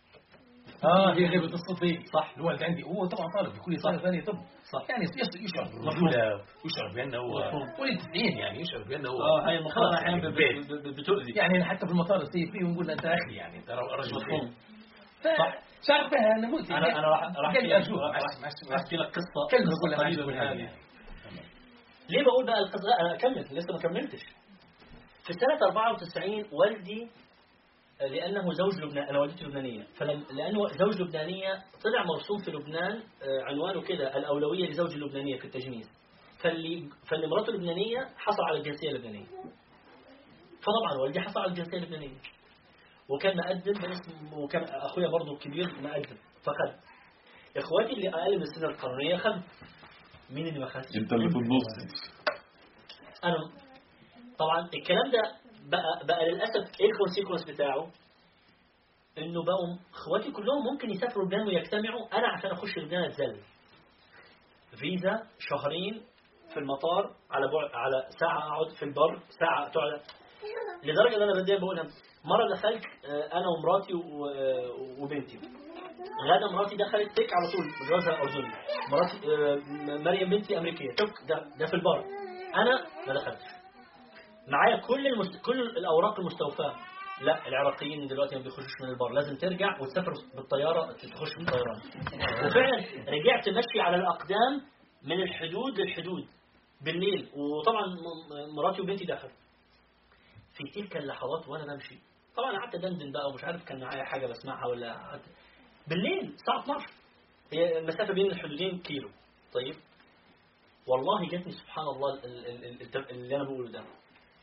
آه 0.83 1.13
في 1.13 1.25
غيبة 1.25 1.53
الصديق. 1.53 1.99
صح. 2.13 2.33
الوالد 2.37 2.63
عندي. 2.63 2.83
هو 2.83 3.05
طبعا 3.05 3.27
طالب 3.37 3.53
بكل 3.53 3.79
سنة 3.79 3.97
صح. 3.97 4.03
ثانية 4.03 4.21
طب. 4.23 4.33
صح. 4.73 4.89
يعني 4.89 5.03
يشعر 5.03 5.65
مفهوم. 5.65 5.85
بالرجولة 5.85 6.33
ويشعر 6.63 6.93
بأنه 6.95 7.17
هو. 7.17 7.37
ولد 7.81 7.97
90 7.99 8.37
يعني 8.37 8.61
يشعر 8.61 8.83
بأنه 8.83 9.09
هو. 9.09 9.21
آه 9.23 9.47
هاي 9.47 9.57
المقارنه 9.57 9.97
أحيانا 9.97 10.17
يعني 10.39 10.59
بتؤذي. 10.97 11.33
يعني 11.35 11.65
حتى 11.65 11.85
في 11.85 11.91
المطار 11.91 12.19
تصير 12.25 12.51
فيه 12.51 12.65
ونقول 12.65 12.87
له 12.87 12.93
أنت 12.93 13.05
أخي 13.05 13.35
يعني 13.35 13.61
ترى 13.61 13.81
رجل 13.99 14.15
مفهوم. 14.15 14.53
شعر 15.87 16.07
بها 16.09 16.47
مؤذي 16.51 16.73
أنا 16.73 16.99
أنا 16.99 17.07
راح 17.07 17.21
راح 17.23 17.55
أحكي 18.75 18.95
لك 18.97 19.07
قصة 19.07 19.41
هذه 20.07 20.23
هذه. 20.51 20.57
يعني. 20.59 20.69
ليه 22.09 22.23
بقول 22.23 22.45
بقى 22.45 22.59
القصة؟ 22.59 22.99
أنا 22.99 23.15
أكمل. 23.15 23.57
لسه 23.57 23.73
ما 23.73 23.79
كملتش. 23.79 24.19
في 25.25 25.33
سنه 25.33 25.67
94 25.67 26.45
والدي 26.51 27.09
لأنه 28.07 28.53
زوج 28.53 28.81
لبنان 28.83 29.07
أنا 29.07 29.19
والدتي 29.19 29.45
لبنانية. 29.45 29.83
فلم 29.97 30.23
لأنه 30.33 30.67
زوج 30.67 31.01
لبنانية 31.01 31.53
طلع 31.83 32.03
مرسوم 32.05 32.37
في 32.45 32.51
لبنان 32.51 32.95
آه، 33.21 33.43
عنوانه 33.43 33.81
كده 33.81 34.17
الأولوية 34.17 34.69
لزوج 34.69 34.93
اللبنانيه 34.93 35.37
في 35.39 35.45
التجنيد 35.45 35.85
فاللي 36.39 36.89
فاللي 37.09 37.27
مراته 37.27 37.53
لبنانية 37.53 37.99
حصل 38.17 38.43
على 38.43 38.57
الجنسية 38.57 38.89
اللبنانية. 38.89 39.25
فطبعا 40.61 41.01
والدي 41.01 41.19
حصل 41.21 41.39
على 41.39 41.49
الجنسية 41.49 41.77
اللبنانية. 41.77 42.17
وكان 43.09 43.37
مقدم 43.37 43.73
وكان 44.33 44.63
أخويا 44.63 45.07
برضه 45.07 45.33
الكبير 45.33 45.81
مقدم 45.81 46.17
فخد. 46.43 46.75
إخواتي 47.57 47.93
اللي 47.93 48.09
أقل 48.09 48.35
من 48.37 48.41
السنة 48.41 48.67
القانونيه 48.69 49.17
خد. 49.17 49.41
مين 50.29 50.47
اللي 50.47 50.59
ما 50.59 50.65
خدش؟ 50.65 50.85
انت 50.97 51.13
اللي 51.13 51.29
في 51.29 51.37
النص 51.37 51.63
أنا. 53.23 53.37
طبعا 54.39 54.69
الكلام 54.73 55.11
ده 55.11 55.35
بقى 55.69 56.05
بقى 56.07 56.25
للأسف 56.29 56.81
إيه 56.81 56.91
الكونسيكونس 56.91 57.43
بتاعه 57.49 57.87
إنه 59.17 59.43
بقوا 59.43 59.75
إخواتي 59.93 60.31
كلهم 60.31 60.63
ممكن 60.71 60.89
يسافروا 60.89 61.25
لبنان 61.25 61.47
ويجتمعوا 61.47 62.17
أنا 62.17 62.27
عشان 62.27 62.51
أخش 62.51 62.77
لبنان 62.77 63.03
اتذل 63.03 63.39
فيزا 64.79 65.23
شهرين 65.39 66.01
في 66.53 66.59
المطار 66.59 67.15
على 67.31 67.45
بعد 67.47 67.69
على 67.73 68.07
ساعة 68.19 68.37
أقعد 68.37 68.69
في 68.75 68.83
البر 68.85 69.19
ساعة 69.39 69.69
تقعد. 69.71 70.01
لدرجة 70.83 71.15
إن 71.17 71.21
أنا 71.21 71.41
بدي 71.41 71.57
بقولها 71.57 71.83
مرة 72.25 72.49
دخلت 72.55 72.83
آه، 73.05 73.33
أنا 73.33 73.45
ومراتي 73.47 73.93
آه، 73.93 75.01
وبنتي. 75.01 75.37
غدا 76.29 76.51
مراتي 76.53 76.75
دخلت 76.75 77.11
تك 77.17 77.29
على 77.33 77.51
طول 77.51 77.89
جوازها 77.89 78.21
اردني 78.21 78.51
مراتي 78.91 79.17
آه، 79.17 79.55
مريم 80.03 80.29
بنتي 80.29 80.57
أمريكية 80.57 80.91
تك 80.97 81.13
ده, 81.27 81.35
ده 81.59 81.65
في 81.65 81.73
البر. 81.73 82.05
أنا 82.55 82.87
ما 83.07 83.13
دخلتش. 83.13 83.60
معايا 84.47 84.77
كل 84.77 85.07
المست... 85.07 85.41
كل 85.45 85.61
الأوراق 85.61 86.19
المستوفاة. 86.19 86.75
لا 87.21 87.47
العراقيين 87.47 88.07
دلوقتي 88.07 88.35
ما 88.35 88.41
بيخشوش 88.41 88.81
من 88.81 88.89
البر. 88.89 89.09
لازم 89.09 89.35
ترجع 89.37 89.79
وتسافر 89.81 90.13
بالطيارة 90.35 90.91
تخش 90.93 91.35
بالطيران 91.37 91.81
وفعلا 92.45 92.77
رجعت 93.07 93.49
مشي 93.49 93.79
على 93.81 93.95
الأقدام 93.95 94.61
من 95.03 95.21
الحدود 95.21 95.79
للحدود 95.79 96.27
بالليل. 96.81 97.29
وطبعا 97.35 97.85
مراتي 98.55 98.81
وبنتي 98.81 99.05
دخلوا 99.05 99.31
في 100.53 100.63
تلك 100.81 100.97
اللحظات 100.97 101.47
وأنا 101.47 101.73
بمشي. 101.73 101.95
طبعا 102.37 102.57
قعدت 102.59 102.75
دندن 102.75 103.11
بقى 103.11 103.29
ومش 103.29 103.43
عارف 103.43 103.63
كان 103.65 103.79
معايا 103.79 104.03
حاجة 104.03 104.27
بسمعها 104.27 104.67
ولا 104.67 104.93
قعدت. 104.93 105.25
بالليل 105.87 106.33
الساعة 106.33 106.59
12 106.63 106.85
هي 107.53 107.79
المسافة 107.79 108.13
بين 108.13 108.31
الحدودين 108.31 108.79
كيلو. 108.79 109.09
طيب. 109.53 109.75
والله 110.87 111.29
جاتني 111.29 111.51
سبحان 111.51 111.85
الله 111.85 112.13
ال- 112.13 112.25
ال- 112.25 112.65
ال- 112.65 112.95
ال- 112.95 113.09
اللي 113.11 113.35
أنا 113.35 113.43
بقوله 113.43 113.69
ده. 113.71 113.83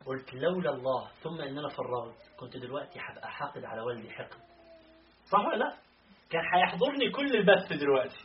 قلت 0.06 0.34
لولا 0.34 0.70
الله 0.70 1.08
ثم 1.22 1.40
إن 1.40 1.58
أنا 1.58 1.68
فرغت 1.68 2.16
كنت 2.40 2.56
دلوقتي 2.56 2.98
هبقى 3.00 3.28
حاقد 3.30 3.64
على 3.64 3.80
والدي 3.80 4.10
حقد. 4.10 4.38
صح 5.32 5.38
ولا 5.46 5.56
لا؟ 5.56 5.76
كان 6.30 6.42
هيحضرني 6.54 7.10
كل 7.10 7.36
البث 7.36 7.72
دلوقتي. 7.72 8.16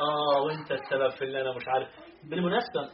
آه 0.00 0.42
وأنت 0.42 0.72
السبب 0.72 1.08
في 1.18 1.24
اللي 1.24 1.40
أنا 1.40 1.56
مش 1.56 1.68
عارف. 1.68 1.88
بالمناسبة 2.24 2.88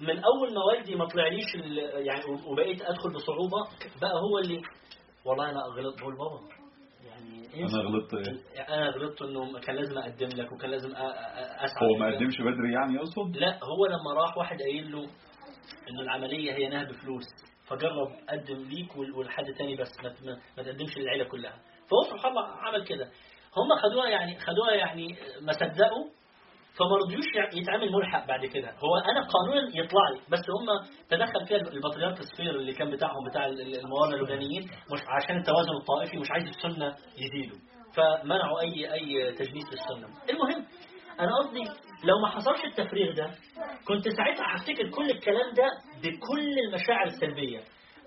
من 0.00 0.24
أول 0.24 0.54
ما 0.54 0.60
والدي 0.64 0.94
ما 0.94 1.06
طلعليش 1.06 1.54
يعني 1.94 2.20
وبقيت 2.46 2.82
أدخل 2.82 3.12
بصعوبة 3.14 3.68
بقى 4.00 4.12
هو 4.20 4.38
اللي 4.38 4.62
والله 5.24 5.50
أنا 5.50 5.60
غلطت. 5.60 6.00
بقول 6.00 6.16
بابا 6.16 6.40
يعني 7.06 7.54
إيه؟ 7.54 7.64
أنا 7.64 7.82
غلطت 7.82 8.14
إيه؟ 8.14 8.68
أنا 8.74 8.90
غلطت 8.90 9.22
إنه 9.22 9.60
كان 9.60 9.76
لازم 9.76 9.98
أقدم 9.98 10.28
لك 10.28 10.52
وكان 10.52 10.70
لازم 10.70 10.90
أسعى 10.96 11.88
هو 11.88 11.98
ما. 11.98 12.16
قدمش 12.16 12.40
بدري 12.40 12.72
يعني 12.72 12.94
يقصد 12.94 13.36
لا 13.36 13.58
هو 13.64 13.86
لما 13.86 14.20
راح 14.22 14.38
واحد 14.38 14.58
قايل 14.62 14.92
له 14.92 15.06
انه 15.90 16.00
العملية 16.02 16.52
هي 16.52 16.68
نهب 16.68 16.92
فلوس. 16.92 17.24
فجرب 17.68 18.08
قدم 18.28 18.68
ليك 18.68 18.96
ولحد 19.16 19.44
تاني 19.58 19.76
بس 19.76 19.88
ما 20.56 20.62
تقدمش 20.62 20.98
للعيلة 20.98 21.24
كلها. 21.24 21.52
فهو 21.90 22.02
سبحان 22.16 22.30
الله 22.30 22.46
عمل 22.46 22.84
كده. 22.84 23.04
هم 23.56 23.76
خدوها 23.82 24.08
يعني 24.08 24.38
خدوها 24.38 24.72
يعني 24.74 25.06
ما 25.40 25.52
صدقوا 25.52 26.04
فما 26.78 26.96
رضيوش 27.04 27.24
يتعامل 27.54 27.92
ملحق 27.92 28.26
بعد 28.26 28.46
كده. 28.46 28.68
هو 28.70 28.96
أنا 28.96 29.20
قانونا 29.28 29.68
يطلع 29.84 30.08
لي 30.10 30.20
بس 30.30 30.40
هم 30.50 30.66
تدخل 31.10 31.46
فيها 31.46 31.56
البطريرك 31.56 32.20
الصفير 32.20 32.50
اللي 32.56 32.72
كان 32.72 32.90
بتاعهم 32.90 33.24
بتاع 33.30 33.46
ال- 33.46 33.60
ال- 33.60 33.78
الموارنه 33.80 34.14
اللبنانيين 34.16 34.62
مش 34.92 35.00
عشان 35.08 35.36
التوازن 35.36 35.70
الطائفي 35.80 36.16
مش 36.16 36.30
عايز 36.30 36.44
السنة 36.48 36.96
يزيدوا. 37.18 37.58
فمنعوا 37.96 38.60
اي 38.60 38.92
أي 38.92 39.32
تجنيس 39.32 39.64
للسنة. 39.72 40.08
المهم 40.30 40.61
أنا 41.22 41.36
قصدي 41.38 41.64
لو 42.04 42.18
ما 42.22 42.28
حصلش 42.28 42.64
التفريغ 42.64 43.14
ده 43.14 43.30
كنت 43.88 44.08
ساعتها 44.08 44.56
هفتكر 44.56 44.90
كل 44.90 45.10
الكلام 45.10 45.54
ده 45.54 45.64
بكل 45.98 46.58
المشاعر 46.68 47.06
السلبية. 47.06 47.60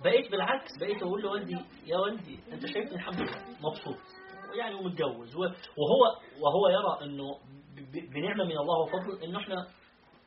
بقيت 0.04 0.32
بالعكس 0.32 0.70
بقيت 0.80 1.04
أقول 1.04 1.22
لوالدي 1.22 1.58
يا 1.86 1.98
والدي 1.98 2.40
أنت 2.52 2.66
شايفني 2.66 2.96
الحمد 2.96 3.20
لله 3.22 3.46
مبسوط 3.62 3.98
يعني 4.60 4.76
ومتجوز. 4.76 5.36
وهو 5.36 6.16
وهو 6.42 6.68
يرى 6.70 7.06
إنه 7.06 7.38
بنعمة 8.14 8.44
من 8.44 8.58
الله 8.58 8.80
وفضل 8.84 9.24
إنه 9.24 9.40
إحنا 9.40 9.68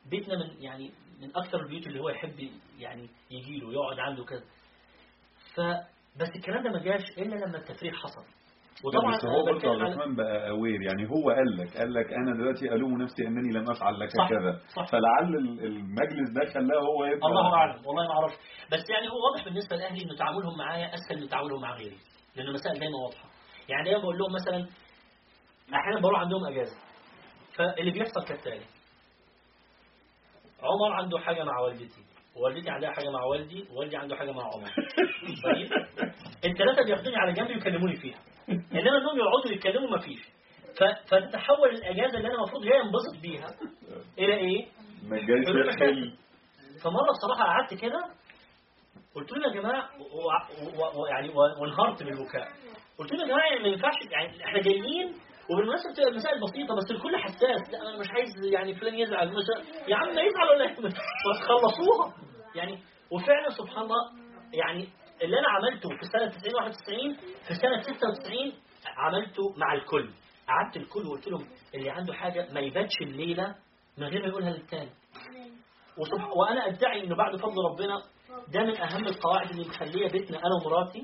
بيتنا 0.09 0.35
من 0.37 0.61
يعني 0.63 0.91
من 1.21 1.37
أكثر 1.37 1.59
البيوت 1.61 1.87
اللي 1.87 1.99
هو 1.99 2.09
يحب 2.09 2.49
يعني 2.79 3.09
يجي 3.31 3.57
له 3.59 3.73
يقعد 3.73 3.99
عنده 3.99 4.23
كذا 4.23 4.43
فبس 5.55 6.29
الكلام 6.35 6.63
ده 6.63 6.69
ما 6.71 6.79
جاش 6.83 7.01
إلا 7.17 7.35
لما 7.35 7.57
التفريغ 7.57 7.93
حصل. 7.93 8.23
وطبعا 8.85 9.15
هو 9.35 9.45
برضه 9.45 9.69
عبد 9.69 9.81
الرحمن 9.81 10.15
بقى 10.15 10.49
اوير 10.49 10.81
يعني 10.81 11.09
هو 11.09 11.29
قال 11.29 11.57
لك 11.57 11.77
قال 11.77 11.93
لك 11.93 12.13
أنا 12.13 12.33
دلوقتي 12.37 12.65
ألوم 12.73 13.01
نفسي 13.01 13.27
أنني 13.27 13.53
لم 13.53 13.71
أفعل 13.71 13.99
لك 13.99 14.09
صح، 14.17 14.29
كذا. 14.29 14.59
صح. 14.75 14.91
فلعل 14.91 15.35
ال- 15.35 15.65
المجلس 15.65 16.29
ده 16.35 16.53
خلاه 16.53 16.79
هو 16.81 17.05
يبقى 17.05 17.27
الله 17.27 17.55
أعلم 17.55 17.85
والله 17.85 18.03
ما 18.07 18.13
أعرفش. 18.13 18.35
بس 18.71 18.89
يعني 18.89 19.07
هو 19.09 19.17
واضح 19.31 19.45
بالنسبة 19.45 19.75
لأهلي 19.75 20.03
إنه 20.03 20.15
تعاملهم 20.15 20.57
معايا 20.57 20.87
أسهل 20.95 21.21
من 21.21 21.27
تعاملهم 21.29 21.61
مع 21.61 21.75
غيري 21.75 21.97
لأن 22.35 22.47
المسائل 22.47 22.79
دايما 22.79 22.97
واضحة. 22.97 23.29
يعني 23.69 23.83
دايما 23.83 23.99
بقول 24.01 24.17
لهم 24.17 24.31
مثلا 24.33 24.67
أحيانا 25.73 25.99
بروح 26.01 26.19
عندهم 26.19 26.45
أجازة. 26.45 26.77
فاللي 27.57 27.91
بيحصل 27.91 28.23
كالتالي 28.27 28.65
عمر 30.63 30.93
عنده 30.93 31.19
حاجة 31.19 31.43
مع 31.43 31.59
والدتي 31.59 32.01
ووالدتي 32.35 32.69
عندها 32.69 32.91
حاجة 32.91 33.09
مع 33.09 33.23
والدي 33.23 33.65
ووالدي 33.71 33.97
عنده 33.97 34.15
حاجة 34.15 34.31
مع 34.31 34.43
عمر. 34.43 34.69
طيب 35.45 35.69
الثلاثه 36.51 36.85
بياخدوني 36.85 37.17
على 37.17 37.33
جنب 37.33 37.49
ويكلموني 37.49 37.95
فيها. 37.95 38.17
انما 38.49 38.97
انهم 38.97 39.17
يقعدوا 39.19 39.51
يتكلموا 39.51 39.89
ما 39.89 39.97
فيش. 39.97 40.19
فتتحول 41.07 41.69
الأجازة 41.69 42.17
اللي 42.17 42.27
أنا 42.27 42.35
المفروض 42.35 42.63
جاي 42.63 42.81
انبسط 42.81 43.21
بيها 43.21 43.47
إلى 44.19 44.33
إيه؟ 44.35 44.65
يحل. 45.11 45.67
مشاكل. 45.67 46.13
فمرة 46.83 47.11
بصراحة 47.11 47.43
قعدت 47.43 47.73
كده 47.73 47.99
قلت 49.15 49.31
لهم 49.31 49.43
يا 49.55 49.61
جماعة 49.61 49.89
و- 49.99 50.03
و- 50.79 51.01
و- 51.01 51.05
يعني 51.07 51.29
و- 51.29 51.61
وانهارت 51.61 52.03
بالبكاء 52.03 52.47
قلت 52.99 53.11
لهم 53.11 53.21
يا 53.21 53.27
جماعة 53.27 53.47
يعني 53.49 53.59
ما 53.63 53.67
ينفعش 53.67 53.93
يعني 54.11 54.43
إحنا 54.45 54.61
جايين 54.61 55.13
وبالمناسبة 55.49 55.91
بتبقى 55.91 56.09
المسائل 56.09 56.39
بسيطة 56.41 56.75
بس 56.75 56.91
الكل 56.91 57.17
حساس. 57.17 57.71
لا 57.71 57.81
أنا 57.81 57.99
مش 57.99 58.09
عايز 58.11 58.29
يعني 58.53 58.75
فلان 58.75 58.95
يزعل 58.99 59.27
مش 59.27 59.43
يا 59.87 59.95
عم 59.95 60.09
يزعل 60.09 60.49
ولا 60.55 60.67
خلصوها 61.47 62.13
يعني 62.55 62.79
وفعلا 63.11 63.49
سبحان 63.49 63.83
الله 63.83 64.11
يعني 64.53 64.87
اللي 65.21 65.39
أنا 65.39 65.47
عملته 65.49 65.89
في 65.89 66.05
سنة 66.13 66.27
90 66.29 66.55
91 66.55 67.15
في 67.47 67.53
سنة 67.55 67.81
96 67.81 68.53
عملته 68.97 69.53
مع 69.57 69.73
الكل. 69.73 70.09
قعدت 70.47 70.77
الكل 70.77 71.07
وقلت 71.07 71.27
لهم 71.27 71.47
اللي 71.75 71.89
عنده 71.89 72.13
حاجة 72.13 72.47
ما 72.53 72.59
يباتش 72.59 73.01
الليلة 73.01 73.55
من 73.97 74.07
غير 74.07 74.21
ما 74.21 74.27
يقولها 74.27 74.49
للتاني. 74.49 74.89
وسبح- 75.97 76.37
وأنا 76.37 76.67
أدعي 76.67 77.03
إنه 77.03 77.15
بعد 77.15 77.35
فضل 77.35 77.55
ربنا 77.71 78.01
ده 78.53 78.59
من 78.63 78.81
أهم 78.81 79.07
القواعد 79.07 79.49
اللي 79.49 79.67
مخلية 79.67 80.09
بيتنا 80.11 80.37
أنا 80.37 80.55
ومراتي. 80.65 81.03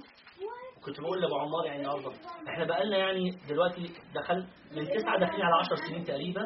كنت 0.86 1.02
بقول 1.02 1.22
لأبو 1.22 1.36
عمار 1.36 1.66
يعني 1.66 1.80
النهارده 1.82 2.12
إحنا 2.50 2.66
بقالنا 2.66 2.98
يعني 2.98 3.32
دلوقتي 3.50 3.94
دخل 4.16 4.46
من 4.76 4.86
تسعة 4.86 5.20
داخلين 5.20 5.42
على 5.42 5.56
10 5.56 5.76
سنين 5.76 6.04
تقريبا. 6.04 6.42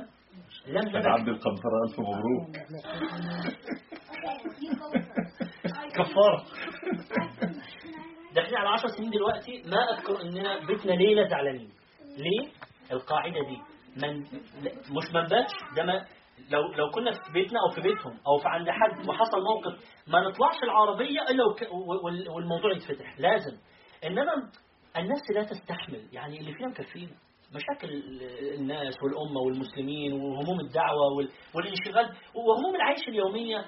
لم 0.68 0.88
نبعد. 0.90 1.08
عبد 1.08 1.28
القنطرة 1.28 1.84
ألف 1.90 2.00
مبروك. 2.00 2.50
كفارة. 5.96 6.46
داخلين 8.36 8.56
على 8.58 8.70
10 8.70 8.88
سنين 8.90 9.10
دلوقتي 9.10 9.64
ما 9.66 9.94
أذكر 9.94 10.22
إننا 10.22 10.66
بيتنا 10.66 10.92
ليلة 10.92 11.28
زعلانين. 11.28 11.70
ليه؟ 12.18 12.52
القاعدة 12.92 13.40
دي. 13.50 13.58
من 13.98 14.20
مش 14.98 15.14
ما 15.14 15.22
نباتش 15.24 15.52
ده 15.76 15.84
ما 15.84 16.06
لو 16.50 16.62
لو 16.78 16.90
كنا 16.90 17.12
في 17.12 17.34
بيتنا 17.34 17.60
أو 17.60 17.76
في 17.76 17.82
بيتهم 17.82 18.18
أو 18.28 18.38
في 18.38 18.48
عند 18.48 18.70
حد 18.70 19.10
وحصل 19.10 19.38
موقف 19.44 19.80
ما 20.08 20.20
نطلعش 20.22 20.64
العربية 20.64 21.22
إلا 21.22 21.44
والموضوع 22.36 22.72
يتفتح. 22.76 23.20
لازم. 23.20 23.58
إنما 24.06 24.34
النفس 24.98 25.32
لا 25.36 25.44
تستحمل. 25.44 26.08
يعني 26.14 26.40
اللي 26.40 26.54
فينا 26.54 26.68
مكفينا 26.68 27.12
مشاكل 27.56 27.90
الناس 28.58 28.96
والأمة 29.04 29.40
والمسلمين 29.46 30.14
وهموم 30.14 30.60
الدعوة 30.60 31.14
وال- 31.18 31.30
والانشغال 31.56 32.06
وهموم 32.36 32.76
العيش 32.76 33.08
اليومية. 33.08 33.66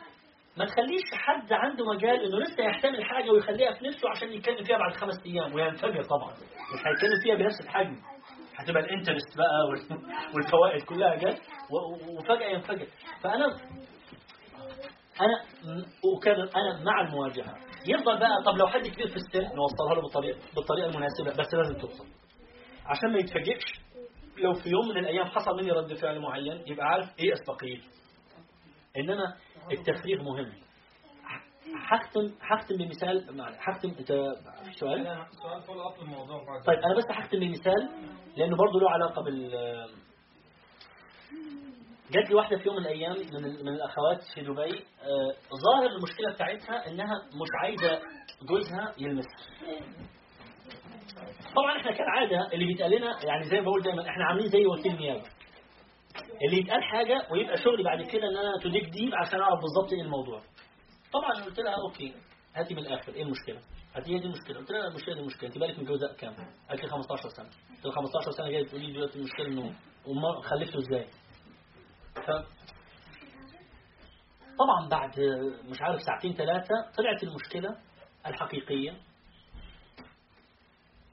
ما 0.57 0.65
تخليش 0.65 1.01
حد 1.13 1.53
عنده 1.53 1.85
مجال 1.85 2.23
إنه 2.25 2.39
لسه 2.39 2.63
يحتمل 2.63 3.03
حاجة 3.05 3.31
ويخليها 3.31 3.73
في 3.73 3.87
نفسه 3.87 4.09
عشان 4.09 4.33
يتكلم 4.33 4.63
فيها 4.63 4.77
بعد 4.77 4.93
خمس 4.93 5.25
أيام 5.25 5.53
وينفجر 5.55 6.03
طبعا. 6.03 6.31
مش 6.73 6.79
هيتكلم 6.87 7.19
فيها 7.23 7.35
بنفس 7.35 7.61
الحجم. 7.61 7.95
هتبقى 8.55 8.83
الانترست 8.83 9.37
بقى 9.37 9.67
وال- 9.69 10.01
والفوائد 10.35 10.81
كلها 10.83 11.15
جت 11.15 11.41
و- 11.71 12.17
وفجأة 12.17 12.47
ينفجر. 12.49 12.87
فأنا 13.23 13.45
أنا 15.21 15.43
م- 15.63 15.85
أكرر 16.17 16.49
أنا 16.55 16.83
مع 16.83 17.01
المواجهة. 17.01 17.55
يفضل 17.87 18.19
بقى 18.19 18.43
طب 18.45 18.57
لو 18.57 18.67
حد 18.67 18.87
كبير 18.87 19.07
في 19.07 19.15
السن 19.15 19.55
نوصلها 19.55 19.95
له 19.95 20.01
بالطريقة 20.01 20.39
بالطريقة 20.55 20.89
المناسبة 20.89 21.31
بس 21.43 21.53
لازم 21.53 21.73
توصل. 21.81 22.05
عشان 22.85 23.11
ما 23.13 23.19
يتفاجئش. 23.19 23.63
لو 24.37 24.53
في 24.53 24.69
يوم 24.69 24.87
من 24.89 24.97
الأيام 24.97 25.25
حصل 25.25 25.55
مني 25.57 25.71
رد 25.71 25.93
فعل 25.93 26.19
معين 26.19 26.63
يبقى 26.67 26.85
عارف 26.85 27.05
إيه 27.19 27.33
أستقيل. 27.33 27.83
إنما 28.97 29.33
التفريغ 29.71 30.23
مهم. 30.23 30.51
هختم 31.75 32.31
هختم 32.41 32.77
بمثال 32.77 33.41
هختم 33.59 33.89
انت 33.89 34.11
في 34.65 34.73
سؤال 34.79 35.25
سؤال 35.41 35.61
follow 35.61 35.81
up 35.81 36.01
الموضوع 36.01 36.61
طيب 36.65 36.79
أنا 36.79 36.95
بس 36.97 37.03
هختم 37.11 37.39
بمثال 37.39 37.89
لأنه 38.37 38.57
برضه 38.57 38.79
له 38.79 38.89
علاقة 38.91 39.21
بال 39.23 39.51
جات 42.11 42.29
لي 42.29 42.35
واحدة 42.35 42.57
في 42.57 42.67
يوم 42.67 42.75
من 42.75 42.81
الأيام 42.81 43.15
من 43.33 43.41
من 43.65 43.67
الأخوات 43.67 44.19
في 44.35 44.41
دبي 44.41 44.79
آه، 45.01 45.31
ظاهر 45.65 45.89
المشكلة 45.97 46.33
بتاعتها 46.33 46.87
إنها 46.87 47.15
مش 47.27 47.47
عايزة 47.63 47.99
جوزها 48.49 48.93
يلمسها 48.97 49.37
طبعا 51.55 51.79
إحنا 51.79 51.91
كالعادة 51.91 52.53
اللي 52.53 52.65
بيتقال 52.65 52.91
لنا 52.91 53.25
يعني 53.25 53.43
زي 53.43 53.57
ما 53.57 53.63
بقول 53.63 53.81
دايما 53.81 54.01
إحنا 54.09 54.25
عاملين 54.25 54.47
زي 54.47 54.65
وكيل 54.65 54.95
نيابة. 54.95 55.23
اللي 56.45 56.57
يتقال 56.61 56.83
حاجة 56.83 57.27
ويبقى 57.31 57.57
شغلي 57.57 57.83
بعد 57.83 58.01
كده 58.01 58.27
إن 58.27 58.37
أنا 58.37 58.51
to 58.63 58.74
dig 58.74 58.89
deep 58.89 59.15
عشان 59.15 59.39
أعرف 59.41 59.59
بالظبط 59.61 59.93
إيه 59.93 60.01
الموضوع. 60.01 60.41
طبعا 61.13 61.45
قلت 61.45 61.59
لها 61.59 61.75
okay 61.87 62.13
هاتي 62.55 62.73
من 62.73 62.79
الآخر 62.79 63.13
إيه 63.13 63.23
المشكلة؟ 63.23 63.59
هاتي 63.95 64.13
هي 64.15 64.19
دي 64.19 64.25
المشكلة. 64.25 64.57
قلت 64.57 64.71
لها 64.71 64.87
المشكلة 64.87 65.15
دي 65.15 65.21
مشكلة. 65.21 65.49
أنت 65.49 65.57
بالك 65.57 65.79
متجوزه 65.79 66.13
كام؟ 66.13 66.33
قالت 66.69 66.83
لي 66.83 66.89
15 66.89 67.29
سنة. 67.29 67.49
قلت 67.75 67.85
لها 67.85 67.93
15 67.95 68.31
سنة 68.31 68.49
جاية 68.49 68.65
تقولي 68.67 68.87
لي 68.87 68.93
دلوقتي 68.93 69.19
المشكلة 69.19 69.47
إنه 69.47 70.41
خلفته 70.41 70.77
إزاي؟ 70.79 71.07
ف 72.15 72.31
طبعا 74.59 74.89
بعد 74.89 75.19
مش 75.69 75.81
عارف 75.81 76.01
ساعتين 76.01 76.33
ثلاثة 76.33 76.75
طلعت 76.97 77.23
المشكلة 77.23 77.69
الحقيقية. 78.27 78.97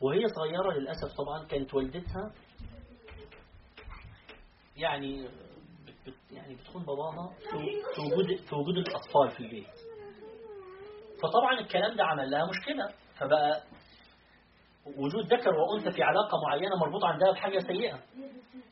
وهي 0.01 0.29
صغيرة 0.29 0.73
للأسف 0.79 1.17
طبعا 1.19 1.45
كانت 1.47 1.75
والدتها 1.75 2.33
يعني 4.79 5.29
يعني 6.33 6.55
بتخون 6.55 6.83
باباها 6.83 7.33
في 7.51 8.01
وجود 8.01 8.37
في 8.49 8.55
وجود 8.55 8.77
الأطفال 8.77 9.31
في 9.31 9.41
البيت. 9.41 9.67
فطبعا 11.23 11.61
الكلام 11.61 11.97
ده 11.97 12.05
عمل 12.05 12.31
لها 12.31 12.47
مشكلة. 12.47 12.89
فبقى 13.19 13.63
وجود 14.87 15.33
ذكر 15.33 15.51
وأنثى 15.55 15.91
في 15.91 16.03
علاقة 16.03 16.39
معينة 16.47 16.77
مربوط 16.77 17.05
عندها 17.05 17.33
بحاجة 17.33 17.59
سيئة. 17.59 17.95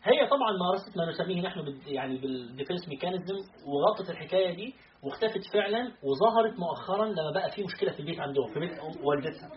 هي 0.02 0.26
طبعا 0.26 0.50
مارست 0.52 0.96
ما 0.96 1.10
نسميه 1.10 1.42
نحن 1.42 1.80
يعني 1.86 2.18
بال 2.18 2.34
defense 2.34 2.88
mechanism. 2.88 3.34
وغطت 3.66 4.10
الحكاية 4.10 4.54
دي 4.54 4.74
واختفت 5.02 5.52
فعلا 5.52 5.92
وظهرت 6.02 6.58
مؤخرا 6.58 7.04
لما 7.04 7.30
بقى 7.34 7.50
في 7.50 7.62
مشكلة 7.64 7.92
في 7.92 8.00
البيت 8.00 8.20
عندهم 8.20 8.52
في 8.54 8.60
بيت 8.60 8.78
والدتها. 9.02 9.48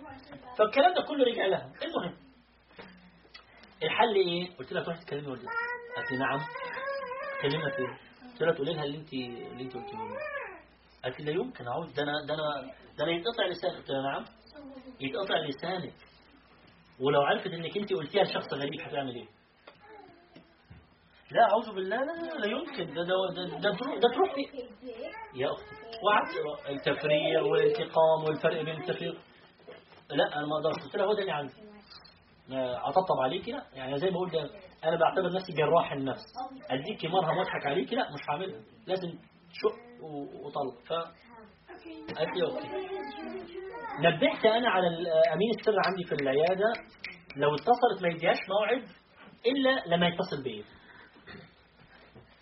فالكلام 0.57 0.93
ده 0.93 1.01
كله 1.07 1.23
رجع 1.25 1.45
لها. 1.45 1.71
المهم 1.83 2.17
الحل 3.83 4.15
إيه؟ 4.15 4.55
قلت 4.57 4.73
لها 4.73 4.83
تروحي 4.83 5.01
تكلمي 5.01 5.27
والدتك. 5.27 5.49
قالت 5.95 6.11
لي 6.11 6.17
نعم. 6.17 6.39
كلمها 7.41 7.69
فين؟ 7.75 7.97
قلت 8.31 8.41
لها 8.41 8.53
تقولي 8.53 8.73
لها 8.73 8.83
اللي 8.83 8.97
أنت 8.97 9.13
اللي 9.13 9.63
أنت 9.63 9.73
قلتيه 9.73 9.97
قالت 11.03 11.19
لي 11.19 11.25
لا 11.25 11.31
يمكن. 11.41 11.67
اعود 11.67 11.93
ده 11.93 12.03
أنا 12.03 12.11
ده 12.27 12.33
أنا 12.33 12.71
ده 12.97 13.03
أنا 13.03 13.11
يتقطع 13.11 13.45
لساني 13.47 13.75
قلت 13.75 13.89
لها 13.89 14.01
نعم. 14.01 14.25
يتقطع 14.99 15.35
لسانك. 15.37 15.93
ولو 16.99 17.21
عرفت 17.21 17.47
إنك 17.47 17.77
أنت 17.77 17.93
قلتيها 17.93 18.23
لشخص 18.23 18.53
غريب 18.53 18.81
هتعمل 18.81 19.15
إيه؟ 19.15 19.27
لا 21.31 21.41
أعوذ 21.51 21.75
بالله. 21.75 21.97
لا 21.97 22.11
لا, 22.11 22.33
لا 22.37 22.47
يمكن. 22.47 22.93
ده 22.93 23.03
ده 23.03 23.15
ده, 23.35 23.57
ده, 23.59 23.75
تروح- 23.77 23.95
ده 23.97 24.09
تروح 24.13 24.33
يا 25.35 25.51
أختي. 25.51 25.75
وقعدت 26.03 26.69
التفريغ 26.69 27.47
والانتقام 27.47 28.23
والفرق 28.27 28.61
بين 28.63 28.81
التفريغ 28.81 29.13
لا 30.09 30.35
أنا 30.37 30.45
ما 30.47 30.55
أقدرش 30.57 30.83
قلت 30.83 30.95
لها 30.95 31.05
هو 31.05 31.13
ده 31.13 31.19
اللي 31.21 31.31
عندي. 31.31 31.53
اطبطب 32.83 33.19
عليكي. 33.23 33.51
لا 33.51 33.65
يعني 33.73 33.97
زي 33.97 34.05
ما 34.07 34.11
بقول 34.13 34.29
ده 34.29 34.49
أنا 34.83 34.97
بعتبر 34.97 35.33
نفسي 35.33 35.53
جراح 35.53 35.91
النفس. 35.91 36.23
أديكي 36.69 37.07
مرهم 37.07 37.37
وأضحك 37.37 37.65
عليكي؟ 37.65 37.95
لا 37.95 38.03
مش 38.13 38.29
هعملها. 38.29 38.61
لازم 38.87 39.09
شق 39.53 40.03
وطلق. 40.45 40.79
ف 40.85 40.93
قالت 42.17 42.37
لي 42.37 42.43
أوكي 42.45 42.67
نبهت 43.99 44.45
أنا 44.45 44.69
على 44.69 44.87
أمين 45.33 45.49
السر 45.59 45.75
عندي 45.85 46.03
في 46.03 46.15
العيادة. 46.15 46.73
لو 47.35 47.55
اتصلت 47.55 48.01
ما 48.01 48.09
يديهاش 48.09 48.37
موعد 48.49 48.89
إلا 49.45 49.95
لما 49.95 50.07
يتصل 50.07 50.43
بيا 50.43 50.63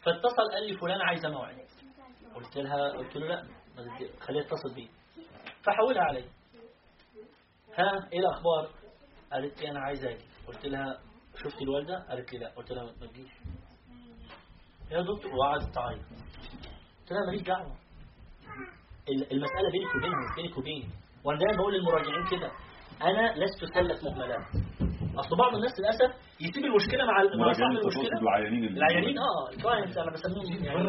فاتصل 0.06 0.52
قال 0.54 0.68
لي 0.68 0.78
فلان 0.78 1.02
عايزة 1.02 1.30
موعد. 1.30 1.58
قلت 2.36 2.58
لها 2.58 2.90
قلت 2.92 3.16
له 3.18 3.28
لا 3.28 3.44
خليها 4.20 4.44
تتصل 4.44 4.76
بيا 4.76 4.90
فحولها 5.64 6.02
علي. 6.02 6.26
ها 7.78 8.10
إيه 8.14 8.20
الأخبار؟ 8.20 8.70
قالت 9.32 9.62
لي 9.62 9.72
أنا 9.72 9.80
عايزه 9.80 10.10
أجي 10.10 10.26
قلت 10.48 10.66
لها 10.66 11.00
شفتي 11.44 11.64
الوالدة 11.64 12.06
قالت 12.10 12.34
لي 12.34 12.40
لا. 12.40 12.50
قلت 12.56 12.72
لها 12.72 12.84
ما 12.84 13.08
تجيش. 13.08 13.32
يا 14.92 15.02
دكتور 15.02 15.32
وقعدت 15.36 15.76
تعيط. 15.76 16.00
قلت 17.00 17.12
لها 17.12 17.26
ماليش 17.28 17.42
دعوة. 17.42 17.76
ال- 19.10 19.32
المسألة 19.32 19.72
بينك 19.72 19.96
وبينها 19.96 20.20
مش 20.30 20.36
بينك 20.36 20.58
وبيني. 20.58 20.90
وأنا 21.24 21.40
دايما 21.40 21.58
بقول 21.58 21.74
للمراجعين 21.74 22.26
كده. 22.32 22.52
أنا 23.02 23.34
لست 23.36 23.66
سله 23.74 24.10
مهملات 24.10 24.46
أصل 25.20 25.38
بعض 25.38 25.56
الناس 25.56 25.80
للأسف 25.80 26.12
يسيب 26.42 26.66
المشكلة 26.66 27.06
مع 27.06 27.22
ال- 27.22 27.40
مع 27.40 27.52
صاحب 27.54 27.64
المراجعين 27.64 27.78
المشكلة. 27.78 28.20
العيانين 28.22 28.78
العيانين 28.78 29.18
آه 29.20 29.50
الكلاينتس 29.54 29.98
أنا 29.98 30.12
بسميهم 30.12 30.64
يعني. 30.66 30.84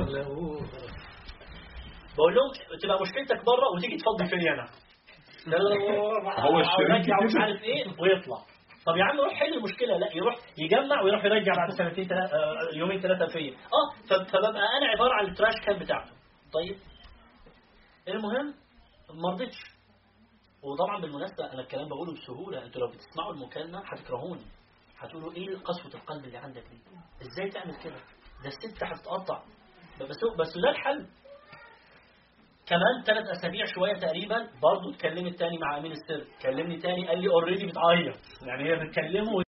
بقول 2.17 2.35
لهم 2.35 2.51
تبقى 2.83 2.99
مشكلتك 3.03 3.45
بره 3.45 3.67
وتيجي 3.77 3.97
تفضي 3.97 4.27
فيا 4.31 4.53
أنا. 4.53 4.69
هو 6.49 6.61
الشريك. 6.61 6.91
يرجع 7.09 7.17
مش. 7.25 7.33
عارف 7.41 7.63
إيه 7.63 7.85
ويطلع. 8.01 8.39
طب 8.89 8.97
يا 8.97 9.05
عم 9.05 9.21
روح 9.21 9.35
حل 9.35 9.55
المشكلة 9.55 9.97
لا 9.99 10.17
يروح 10.17 10.35
يجمع 10.59 11.03
ويروح 11.03 11.25
يرجع 11.25 11.53
بعد 11.57 11.71
سنتين. 11.71 12.13
آه، 12.13 12.29
يومين 12.75 13.01
ثلاثة 13.01 13.27
فيا. 13.27 13.53
آه 13.53 14.07
فببقى 14.09 14.51
أنا 14.79 14.87
عبارة 14.95 15.13
عن 15.15 15.27
التراش 15.27 15.55
كان 15.67 15.79
بتاعته؟ 15.79 16.11
طيب. 16.53 16.77
المهم 18.09 18.55
ما 19.15 19.31
رضيتش. 19.33 19.57
وطبعا 20.63 21.01
بالمناسبة 21.01 21.53
أنا 21.53 21.61
الكلام 21.61 21.89
بقوله 21.89 22.13
بسهولة. 22.15 22.65
أنتوا 22.65 22.81
لو 22.81 22.89
بتسمعوا 22.89 23.33
المكالمة 23.33 23.83
هتكرهوني. 23.87 24.45
هتقولوا 24.99 25.33
إيه 25.33 25.57
قسوة 25.57 25.95
القلب 25.95 26.25
اللي 26.25 26.39
عندك 26.39 26.63
دي؟ 26.63 26.79
إزاي 27.23 27.51
تعمل 27.51 27.77
كده؟ 27.85 27.97
ده 28.43 28.49
الست 28.49 28.85
هتتقطع. 28.85 29.43
بس 30.01 30.17
بس 30.39 30.59
ده 30.65 30.71
الحل. 30.71 31.07
كمان 32.69 33.03
ثلاث 33.07 33.27
أسابيع 33.39 33.65
شوية 33.75 33.95
تقريبا 33.95 34.37
برضه 34.63 34.95
اتكلمت 34.95 35.39
تاني 35.39 35.59
مع 35.59 35.79
امين 35.79 35.93
السر 35.93 36.25
كلمني 36.43 36.77
تاني 36.77 37.09
قال 37.09 37.21
لي 37.21 37.29
اوريدي 37.29 37.67
بتعيط. 37.67 38.17
يعني 38.47 38.65
هي 38.71 38.77
بتكلمه 38.87 39.43